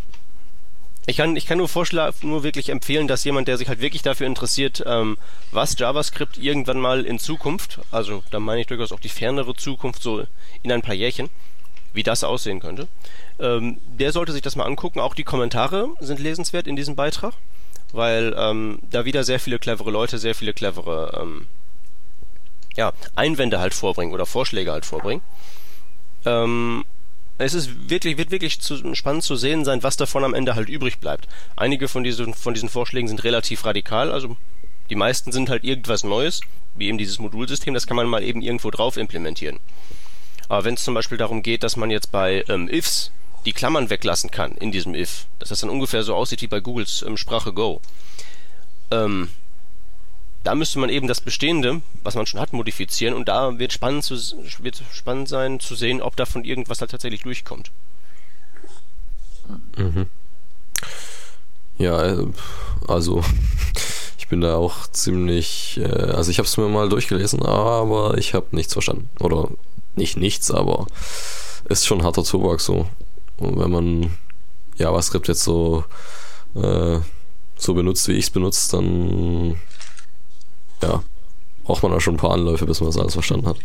Ich 1.05 1.17
kann, 1.17 1.35
ich 1.35 1.45
kann 1.45 1.57
nur 1.57 1.67
vorschlagen, 1.67 2.15
nur 2.21 2.43
wirklich 2.43 2.69
empfehlen, 2.69 3.09
dass 3.09 3.25
jemand, 3.25 3.49
der 3.49 3.57
sich 3.57 3.67
halt 3.67 3.81
wirklich 3.81 4.03
dafür 4.03 4.25
interessiert, 4.25 4.83
ähm, 4.85 5.17
was 5.51 5.77
JavaScript 5.77 6.37
irgendwann 6.37 6.79
mal 6.79 7.05
in 7.05 7.19
Zukunft, 7.19 7.79
also 7.91 8.23
da 8.31 8.39
meine 8.39 8.61
ich 8.61 8.67
durchaus 8.67 8.93
auch 8.93 9.01
die 9.01 9.09
fernere 9.09 9.53
Zukunft, 9.53 10.01
so 10.01 10.25
in 10.61 10.71
ein 10.71 10.81
paar 10.81 10.95
Jährchen, 10.95 11.29
wie 11.93 12.03
das 12.03 12.23
aussehen 12.23 12.59
könnte, 12.59 12.87
ähm, 13.39 13.77
der 13.99 14.11
sollte 14.11 14.31
sich 14.31 14.41
das 14.41 14.55
mal 14.55 14.65
angucken. 14.65 14.99
Auch 14.99 15.15
die 15.15 15.23
Kommentare 15.23 15.89
sind 15.99 16.19
lesenswert 16.19 16.67
in 16.67 16.75
diesem 16.75 16.95
Beitrag, 16.95 17.33
weil 17.91 18.35
ähm, 18.37 18.79
da 18.89 19.05
wieder 19.05 19.23
sehr 19.23 19.39
viele 19.39 19.59
clevere 19.59 19.91
Leute, 19.91 20.17
sehr 20.17 20.35
viele 20.35 20.53
clevere 20.53 21.19
ähm, 21.21 21.47
ja, 22.75 22.93
Einwände 23.15 23.59
halt 23.59 23.73
vorbringen 23.73 24.13
oder 24.13 24.25
Vorschläge 24.25 24.71
halt 24.71 24.85
vorbringen. 24.85 25.21
Ähm, 26.25 26.83
es 27.37 27.53
ist 27.53 27.89
wirklich, 27.89 28.17
wird 28.17 28.31
wirklich 28.31 28.59
zu, 28.59 28.95
spannend 28.95 29.23
zu 29.23 29.35
sehen 29.35 29.65
sein, 29.65 29.83
was 29.83 29.97
davon 29.97 30.23
am 30.23 30.33
Ende 30.33 30.55
halt 30.55 30.69
übrig 30.69 30.99
bleibt. 30.99 31.27
Einige 31.55 31.87
von 31.87 32.03
diesen, 32.03 32.33
von 32.33 32.53
diesen 32.53 32.69
Vorschlägen 32.69 33.07
sind 33.07 33.23
relativ 33.23 33.65
radikal, 33.65 34.11
also 34.11 34.37
die 34.89 34.95
meisten 34.95 35.31
sind 35.31 35.49
halt 35.49 35.63
irgendwas 35.63 36.03
Neues, 36.03 36.41
wie 36.75 36.87
eben 36.87 36.97
dieses 36.97 37.19
Modulsystem, 37.19 37.73
das 37.73 37.87
kann 37.87 37.97
man 37.97 38.07
mal 38.07 38.23
eben 38.23 38.41
irgendwo 38.41 38.69
drauf 38.69 38.97
implementieren. 38.97 39.59
Aber 40.53 40.65
wenn 40.65 40.75
es 40.75 40.83
zum 40.83 40.93
Beispiel 40.93 41.17
darum 41.17 41.41
geht, 41.41 41.63
dass 41.63 41.77
man 41.77 41.89
jetzt 41.89 42.11
bei 42.11 42.45
ähm, 42.47 42.69
ifs 42.69 43.09
die 43.43 43.53
Klammern 43.53 43.89
weglassen 43.89 44.29
kann 44.29 44.51
in 44.51 44.71
diesem 44.71 44.93
if, 44.93 45.25
dass 45.39 45.49
das 45.49 45.61
dann 45.61 45.71
ungefähr 45.71 46.03
so 46.03 46.13
aussieht 46.13 46.43
wie 46.43 46.47
bei 46.47 46.59
Googles 46.59 47.03
ähm, 47.07 47.17
Sprache 47.17 47.53
Go, 47.53 47.81
ähm, 48.91 49.29
da 50.43 50.53
müsste 50.53 50.77
man 50.77 50.89
eben 50.89 51.07
das 51.07 51.21
Bestehende, 51.21 51.81
was 52.03 52.13
man 52.13 52.27
schon 52.27 52.39
hat, 52.39 52.53
modifizieren 52.53 53.15
und 53.15 53.29
da 53.29 53.57
wird 53.57 53.73
spannend, 53.73 54.03
zu, 54.03 54.15
wird 54.59 54.83
spannend 54.91 55.27
sein 55.27 55.59
zu 55.59 55.73
sehen, 55.73 56.03
ob 56.03 56.15
davon 56.17 56.43
irgendwas 56.43 56.81
halt 56.81 56.91
tatsächlich 56.91 57.23
durchkommt. 57.23 57.71
Mhm. 59.75 60.05
Ja, 61.79 62.05
äh, 62.05 62.27
also 62.87 63.23
ich 64.19 64.27
bin 64.27 64.41
da 64.41 64.57
auch 64.57 64.85
ziemlich, 64.91 65.79
äh, 65.81 65.85
also 65.85 66.29
ich 66.29 66.37
habe 66.37 66.45
es 66.45 66.57
mir 66.57 66.69
mal 66.69 66.89
durchgelesen, 66.89 67.43
aber 67.43 68.19
ich 68.19 68.35
habe 68.35 68.45
nichts 68.51 68.73
verstanden. 68.73 69.09
Oder 69.19 69.49
nicht 69.95 70.17
nichts, 70.17 70.51
aber 70.51 70.87
ist 71.69 71.85
schon 71.85 72.03
harter 72.03 72.23
Tobak 72.23 72.59
so. 72.59 72.87
Und 73.37 73.59
wenn 73.59 73.71
man 73.71 74.11
JavaScript 74.77 75.27
jetzt 75.27 75.43
so, 75.43 75.83
äh, 76.55 76.99
so 77.55 77.73
benutzt, 77.73 78.07
wie 78.07 78.13
ich 78.13 78.25
es 78.25 78.29
benutze, 78.29 78.71
dann 78.71 79.55
ja, 80.81 81.03
braucht 81.63 81.83
man 81.83 81.91
da 81.91 81.99
schon 81.99 82.15
ein 82.15 82.17
paar 82.17 82.33
Anläufe, 82.33 82.65
bis 82.65 82.81
man 82.81 82.89
das 82.89 82.97
alles 82.97 83.13
verstanden 83.13 83.47
hat. 83.47 83.57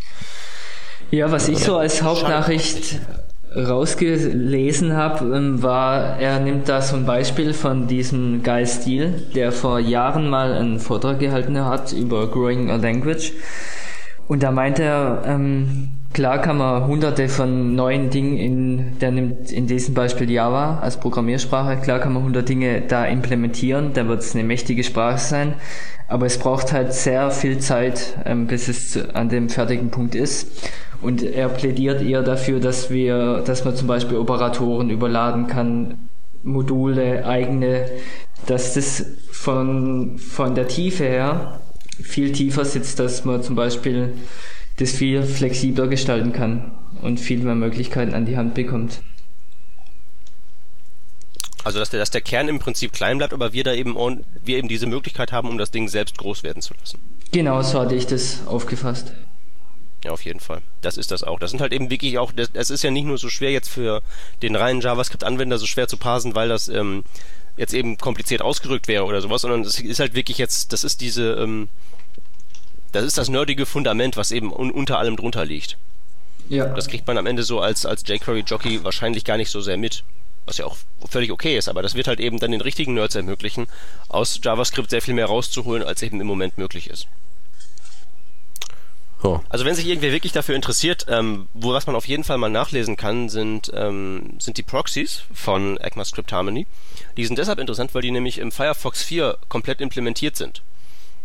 Ja, 1.10 1.30
was 1.32 1.48
ich 1.48 1.58
so 1.58 1.76
als 1.76 2.02
Hauptnachricht 2.02 3.00
rausgelesen 3.56 4.94
habe, 4.94 5.34
ähm, 5.34 5.62
war, 5.62 6.18
er 6.18 6.38
nimmt 6.38 6.68
da 6.68 6.82
so 6.82 6.96
ein 6.96 7.06
Beispiel 7.06 7.54
von 7.54 7.86
diesem 7.86 8.42
Guy 8.42 8.66
Steele, 8.66 9.10
der 9.34 9.52
vor 9.52 9.80
Jahren 9.80 10.28
mal 10.28 10.52
einen 10.52 10.78
Vortrag 10.78 11.18
gehalten 11.18 11.64
hat 11.64 11.92
über 11.92 12.30
Growing 12.30 12.70
a 12.70 12.76
Language. 12.76 13.32
Und 14.28 14.42
da 14.42 14.50
meinte 14.50 14.82
er, 14.82 15.22
ähm, 15.24 15.97
klar 16.12 16.40
kann 16.40 16.58
man 16.58 16.86
hunderte 16.86 17.28
von 17.28 17.74
neuen 17.74 18.10
Dingen 18.10 18.36
in, 18.36 18.98
der 18.98 19.10
nimmt 19.10 19.52
in 19.52 19.66
diesem 19.66 19.94
Beispiel 19.94 20.30
Java 20.30 20.78
als 20.80 20.98
Programmiersprache, 20.98 21.76
klar 21.76 22.00
kann 22.00 22.12
man 22.12 22.24
hundert 22.24 22.48
Dinge 22.48 22.82
da 22.82 23.04
implementieren, 23.04 23.92
da 23.94 24.08
wird 24.08 24.20
es 24.20 24.34
eine 24.34 24.44
mächtige 24.44 24.84
Sprache 24.84 25.18
sein, 25.18 25.54
aber 26.08 26.26
es 26.26 26.38
braucht 26.38 26.72
halt 26.72 26.92
sehr 26.94 27.30
viel 27.30 27.58
Zeit, 27.58 28.16
ähm, 28.24 28.46
bis 28.46 28.68
es 28.68 28.98
an 29.14 29.28
dem 29.28 29.48
fertigen 29.48 29.90
Punkt 29.90 30.14
ist. 30.14 30.70
Und 31.00 31.22
er 31.22 31.48
plädiert 31.48 32.02
eher 32.02 32.22
dafür, 32.22 32.58
dass 32.58 32.90
wir, 32.90 33.42
dass 33.46 33.64
man 33.64 33.76
zum 33.76 33.86
Beispiel 33.86 34.16
Operatoren 34.16 34.90
überladen 34.90 35.46
kann, 35.46 36.08
Module, 36.42 37.24
eigene, 37.24 37.86
dass 38.46 38.74
das 38.74 39.06
von, 39.30 40.18
von 40.18 40.54
der 40.54 40.66
Tiefe 40.66 41.04
her 41.04 41.60
viel 42.02 42.32
tiefer 42.32 42.64
sitzt, 42.64 42.98
dass 42.98 43.24
man 43.24 43.42
zum 43.42 43.54
Beispiel 43.54 44.14
das 44.78 44.92
viel 44.92 45.22
flexibler 45.22 45.88
gestalten 45.88 46.32
kann 46.32 46.72
und 47.02 47.20
viel 47.20 47.38
mehr 47.40 47.54
Möglichkeiten 47.54 48.14
an 48.14 48.26
die 48.26 48.36
Hand 48.36 48.54
bekommt. 48.54 49.00
Also 51.64 51.80
dass 51.80 51.90
der, 51.90 52.00
dass 52.00 52.10
der 52.10 52.20
Kern 52.20 52.48
im 52.48 52.60
Prinzip 52.60 52.92
klein 52.92 53.18
bleibt, 53.18 53.34
aber 53.34 53.52
wir 53.52 53.64
da 53.64 53.74
eben 53.74 53.96
wir 54.44 54.56
eben 54.56 54.68
diese 54.68 54.86
Möglichkeit 54.86 55.32
haben, 55.32 55.48
um 55.48 55.58
das 55.58 55.70
Ding 55.70 55.88
selbst 55.88 56.16
groß 56.16 56.42
werden 56.42 56.62
zu 56.62 56.72
lassen. 56.80 56.98
Genau, 57.32 57.60
so 57.62 57.80
hatte 57.80 57.94
ich 57.94 58.06
das 58.06 58.46
aufgefasst. 58.46 59.12
Ja, 60.04 60.12
auf 60.12 60.24
jeden 60.24 60.40
Fall. 60.40 60.62
Das 60.80 60.96
ist 60.96 61.10
das 61.10 61.24
auch. 61.24 61.40
Das 61.40 61.50
sind 61.50 61.60
halt 61.60 61.72
eben 61.72 61.90
wirklich 61.90 62.18
auch, 62.18 62.32
das 62.32 62.70
ist 62.70 62.84
ja 62.84 62.90
nicht 62.90 63.04
nur 63.04 63.18
so 63.18 63.28
schwer 63.28 63.50
jetzt 63.50 63.68
für 63.68 64.00
den 64.42 64.54
reinen 64.54 64.80
JavaScript-Anwender 64.80 65.58
so 65.58 65.66
schwer 65.66 65.88
zu 65.88 65.96
parsen, 65.96 66.36
weil 66.36 66.48
das 66.48 66.68
ähm, 66.68 67.02
jetzt 67.56 67.74
eben 67.74 67.98
kompliziert 67.98 68.40
ausgerückt 68.40 68.86
wäre 68.86 69.04
oder 69.04 69.20
sowas, 69.20 69.42
sondern 69.42 69.64
das 69.64 69.80
ist 69.80 69.98
halt 69.98 70.14
wirklich 70.14 70.38
jetzt, 70.38 70.72
das 70.72 70.84
ist 70.84 71.00
diese, 71.00 71.32
ähm, 71.32 71.68
das 72.92 73.04
ist 73.04 73.18
das 73.18 73.28
nerdige 73.28 73.66
Fundament, 73.66 74.16
was 74.16 74.30
eben 74.32 74.52
un 74.52 74.70
unter 74.70 74.98
allem 74.98 75.16
drunter 75.16 75.44
liegt. 75.44 75.76
Ja. 76.48 76.66
Das 76.66 76.88
kriegt 76.88 77.06
man 77.06 77.18
am 77.18 77.26
Ende 77.26 77.42
so 77.42 77.60
als, 77.60 77.84
als 77.84 78.06
jQuery-Jockey 78.06 78.84
wahrscheinlich 78.84 79.24
gar 79.24 79.36
nicht 79.36 79.50
so 79.50 79.60
sehr 79.60 79.76
mit. 79.76 80.04
Was 80.46 80.56
ja 80.56 80.64
auch 80.64 80.76
völlig 81.10 81.30
okay 81.30 81.58
ist, 81.58 81.68
aber 81.68 81.82
das 81.82 81.94
wird 81.94 82.08
halt 82.08 82.20
eben 82.20 82.38
dann 82.38 82.52
den 82.52 82.62
richtigen 82.62 82.94
Nerds 82.94 83.14
ermöglichen, 83.14 83.66
aus 84.08 84.40
JavaScript 84.42 84.88
sehr 84.88 85.02
viel 85.02 85.12
mehr 85.12 85.26
rauszuholen, 85.26 85.82
als 85.82 86.02
eben 86.02 86.20
im 86.22 86.26
Moment 86.26 86.56
möglich 86.56 86.88
ist. 86.88 87.06
Oh. 89.22 89.40
Also 89.48 89.64
wenn 89.64 89.74
sich 89.74 89.86
irgendwer 89.86 90.12
wirklich 90.12 90.32
dafür 90.32 90.54
interessiert, 90.54 91.06
ähm, 91.08 91.48
wo 91.52 91.72
was 91.72 91.86
man 91.86 91.96
auf 91.96 92.06
jeden 92.06 92.24
Fall 92.24 92.38
mal 92.38 92.48
nachlesen 92.48 92.96
kann, 92.96 93.28
sind, 93.28 93.70
ähm, 93.74 94.36
sind 94.38 94.56
die 94.56 94.62
Proxies 94.62 95.22
von 95.34 95.76
ECMAScript 95.76 96.32
Harmony. 96.32 96.66
Die 97.16 97.26
sind 97.26 97.38
deshalb 97.38 97.58
interessant, 97.58 97.94
weil 97.94 98.02
die 98.02 98.12
nämlich 98.12 98.38
im 98.38 98.52
Firefox 98.52 99.02
4 99.02 99.36
komplett 99.48 99.80
implementiert 99.80 100.36
sind. 100.36 100.62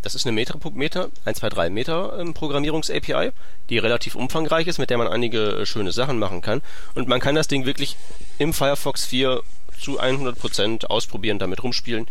Das 0.04 0.16
ist 0.16 0.26
eine 0.26 0.34
Meter, 0.34 0.60
Meter 0.74 1.10
123 1.26 1.74
Meter 1.74 2.20
ähm, 2.20 2.34
Programmierungs-API, 2.34 3.32
die 3.70 3.78
relativ 3.80 4.16
umfangreich 4.16 4.68
ist, 4.68 4.78
mit 4.78 4.89
der 4.89 4.97
man 4.99 5.08
einige 5.08 5.62
äh, 5.62 5.66
schöne 5.66 5.91
Sachen 5.91 6.20
machen 6.20 6.41
kann. 6.41 6.62
Und 6.93 7.08
man 7.08 7.20
kann 7.20 7.36
das 7.36 7.47
Ding 7.47 7.66
wirklich 7.66 7.97
im 8.38 8.54
Firefox 8.54 9.06
4 9.06 9.41
zu 9.80 9.99
100% 9.99 10.86
ausprobieren, 10.86 11.39
damit 11.39 11.64
rumspielen. 11.64 12.08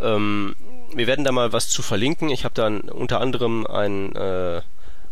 Ähm, 0.00 0.56
wir 0.92 1.06
werden 1.06 1.24
da 1.24 1.30
mal 1.30 1.52
was 1.52 1.68
zu 1.68 1.82
verlinken. 1.82 2.30
Ich 2.30 2.44
habe 2.44 2.54
dann 2.54 2.80
unter 2.80 3.20
anderem 3.20 3.66
ein 3.66 4.16
äh, 4.16 4.62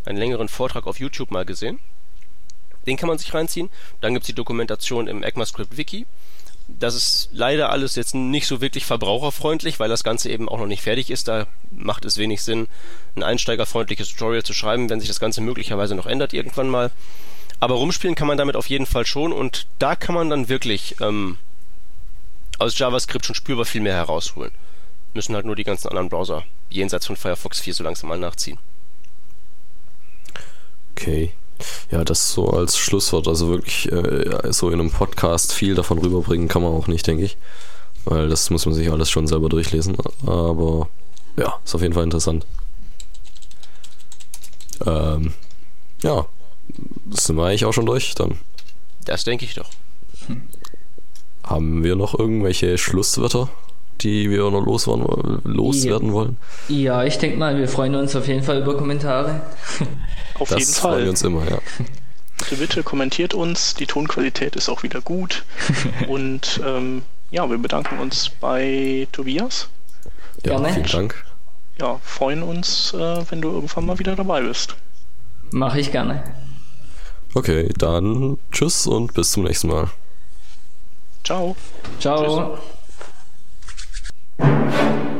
einen 0.07 0.17
längeren 0.17 0.47
Vortrag 0.47 0.87
auf 0.87 0.99
YouTube 0.99 1.31
mal 1.31 1.45
gesehen. 1.45 1.79
Den 2.85 2.97
kann 2.97 3.09
man 3.09 3.17
sich 3.17 3.33
reinziehen. 3.33 3.69
Dann 3.99 4.13
gibt 4.13 4.23
es 4.23 4.27
die 4.27 4.33
Dokumentation 4.33 5.07
im 5.07 5.21
ECMAScript 5.21 5.77
Wiki. 5.77 6.05
Das 6.67 6.95
ist 6.95 7.29
leider 7.31 7.69
alles 7.71 7.95
jetzt 7.95 8.13
nicht 8.13 8.45
so 8.45 8.59
wirklich 8.59 8.85
verbraucherfreundlich, 8.85 9.79
weil 9.79 9.89
das 9.89 10.03
Ganze 10.03 10.29
eben 10.29 10.49
auch 10.49 10.59
noch 10.59 10.67
nicht 10.67 10.81
fertig 10.81 11.09
ist. 11.09 11.27
Da 11.27 11.47
macht 11.71 12.03
es 12.03 12.17
wenig 12.17 12.43
Sinn, 12.43 12.67
ein 13.15 13.23
einsteigerfreundliches 13.23 14.09
Tutorial 14.09 14.43
zu 14.43 14.53
schreiben, 14.53 14.89
wenn 14.89 14.99
sich 14.99 15.07
das 15.07 15.19
Ganze 15.19 15.41
möglicherweise 15.41 15.95
noch 15.95 16.05
ändert 16.05 16.33
irgendwann 16.33 16.67
mal. 16.67 16.91
Aber 17.59 17.75
rumspielen 17.75 18.15
kann 18.15 18.27
man 18.27 18.37
damit 18.37 18.55
auf 18.55 18.67
jeden 18.67 18.85
Fall 18.85 19.05
schon 19.05 19.31
und 19.31 19.67
da 19.79 19.95
kann 19.95 20.13
man 20.13 20.29
dann 20.29 20.49
wirklich 20.49 20.95
ähm, 21.01 21.37
aus 22.59 22.77
JavaScript 22.77 23.25
schon 23.25 23.35
spürbar 23.35 23.65
viel 23.65 23.81
mehr 23.81 23.95
herausholen. 23.95 24.51
Müssen 25.13 25.35
halt 25.35 25.45
nur 25.45 25.55
die 25.55 25.63
ganzen 25.63 25.87
anderen 25.87 26.09
Browser 26.09 26.43
jenseits 26.69 27.07
von 27.07 27.15
Firefox 27.15 27.59
4 27.61 27.73
so 27.73 27.83
langsam 27.83 28.09
mal 28.09 28.19
nachziehen. 28.19 28.59
Okay. 30.91 31.31
Ja, 31.91 32.03
das 32.03 32.31
so 32.31 32.49
als 32.49 32.77
Schlusswort, 32.77 33.27
also 33.27 33.47
wirklich 33.47 33.91
äh, 33.91 34.51
so 34.51 34.69
in 34.69 34.79
einem 34.79 34.91
Podcast 34.91 35.53
viel 35.53 35.75
davon 35.75 35.99
rüberbringen 35.99 36.47
kann 36.47 36.61
man 36.61 36.73
auch 36.73 36.87
nicht, 36.87 37.05
denke 37.07 37.23
ich. 37.23 37.37
Weil 38.05 38.29
das 38.29 38.49
muss 38.49 38.65
man 38.65 38.75
sich 38.75 38.91
alles 38.91 39.09
schon 39.09 39.27
selber 39.27 39.49
durchlesen. 39.49 39.97
Aber 40.25 40.87
ja, 41.37 41.59
ist 41.63 41.75
auf 41.75 41.81
jeden 41.81 41.93
Fall 41.93 42.03
interessant. 42.03 42.45
Ähm, 44.85 45.33
ja, 46.03 46.25
sind 47.09 47.35
wir 47.35 47.45
eigentlich 47.45 47.65
auch 47.65 47.73
schon 47.73 47.85
durch 47.85 48.15
dann. 48.15 48.39
Das 49.05 49.23
denke 49.23 49.45
ich 49.45 49.55
doch. 49.55 49.69
Haben 51.43 51.83
wir 51.83 51.95
noch 51.95 52.17
irgendwelche 52.17 52.77
Schlusswörter, 52.77 53.49
die 54.01 54.29
wir 54.29 54.49
noch 54.49 54.65
loswerden, 54.65 55.41
loswerden 55.43 56.09
ja. 56.09 56.13
wollen? 56.13 56.37
Ja, 56.67 57.03
ich 57.03 57.17
denke 57.17 57.37
mal, 57.37 57.57
wir 57.57 57.67
freuen 57.67 57.95
uns 57.95 58.15
auf 58.15 58.27
jeden 58.27 58.43
Fall 58.43 58.61
über 58.61 58.77
Kommentare. 58.77 59.41
Auf 60.39 60.49
das 60.49 60.59
jeden 60.59 60.73
Fall. 60.73 60.91
freuen 60.91 61.03
wir 61.03 61.09
uns 61.09 61.21
immer, 61.23 61.49
ja. 61.49 61.59
Bitte, 62.37 62.55
bitte 62.57 62.83
kommentiert 62.83 63.33
uns. 63.33 63.73
Die 63.73 63.87
Tonqualität 63.87 64.55
ist 64.55 64.69
auch 64.69 64.83
wieder 64.83 65.01
gut. 65.01 65.43
Und 66.07 66.61
ähm, 66.65 67.01
ja, 67.31 67.49
wir 67.49 67.57
bedanken 67.57 67.99
uns 67.99 68.29
bei 68.29 69.07
Tobias. 69.11 69.69
Ja, 70.45 70.57
Gerne. 70.57 70.73
vielen 70.73 70.87
Dank. 70.87 71.25
Ja, 71.79 71.99
freuen 72.03 72.43
uns, 72.43 72.93
äh, 72.93 73.23
wenn 73.29 73.41
du 73.41 73.49
irgendwann 73.49 73.85
mal 73.85 73.99
wieder 73.99 74.15
dabei 74.15 74.41
bist. 74.41 74.75
Mache 75.51 75.79
ich 75.79 75.91
gerne. 75.91 76.23
Okay, 77.33 77.69
dann 77.77 78.37
tschüss 78.51 78.87
und 78.87 79.13
bis 79.13 79.31
zum 79.31 79.43
nächsten 79.43 79.67
Mal. 79.67 79.89
Ciao. 81.23 81.55
Ciao. 81.99 82.55
Tschüss. 82.55 82.76
Thank 84.39 85.11
you. 85.11 85.16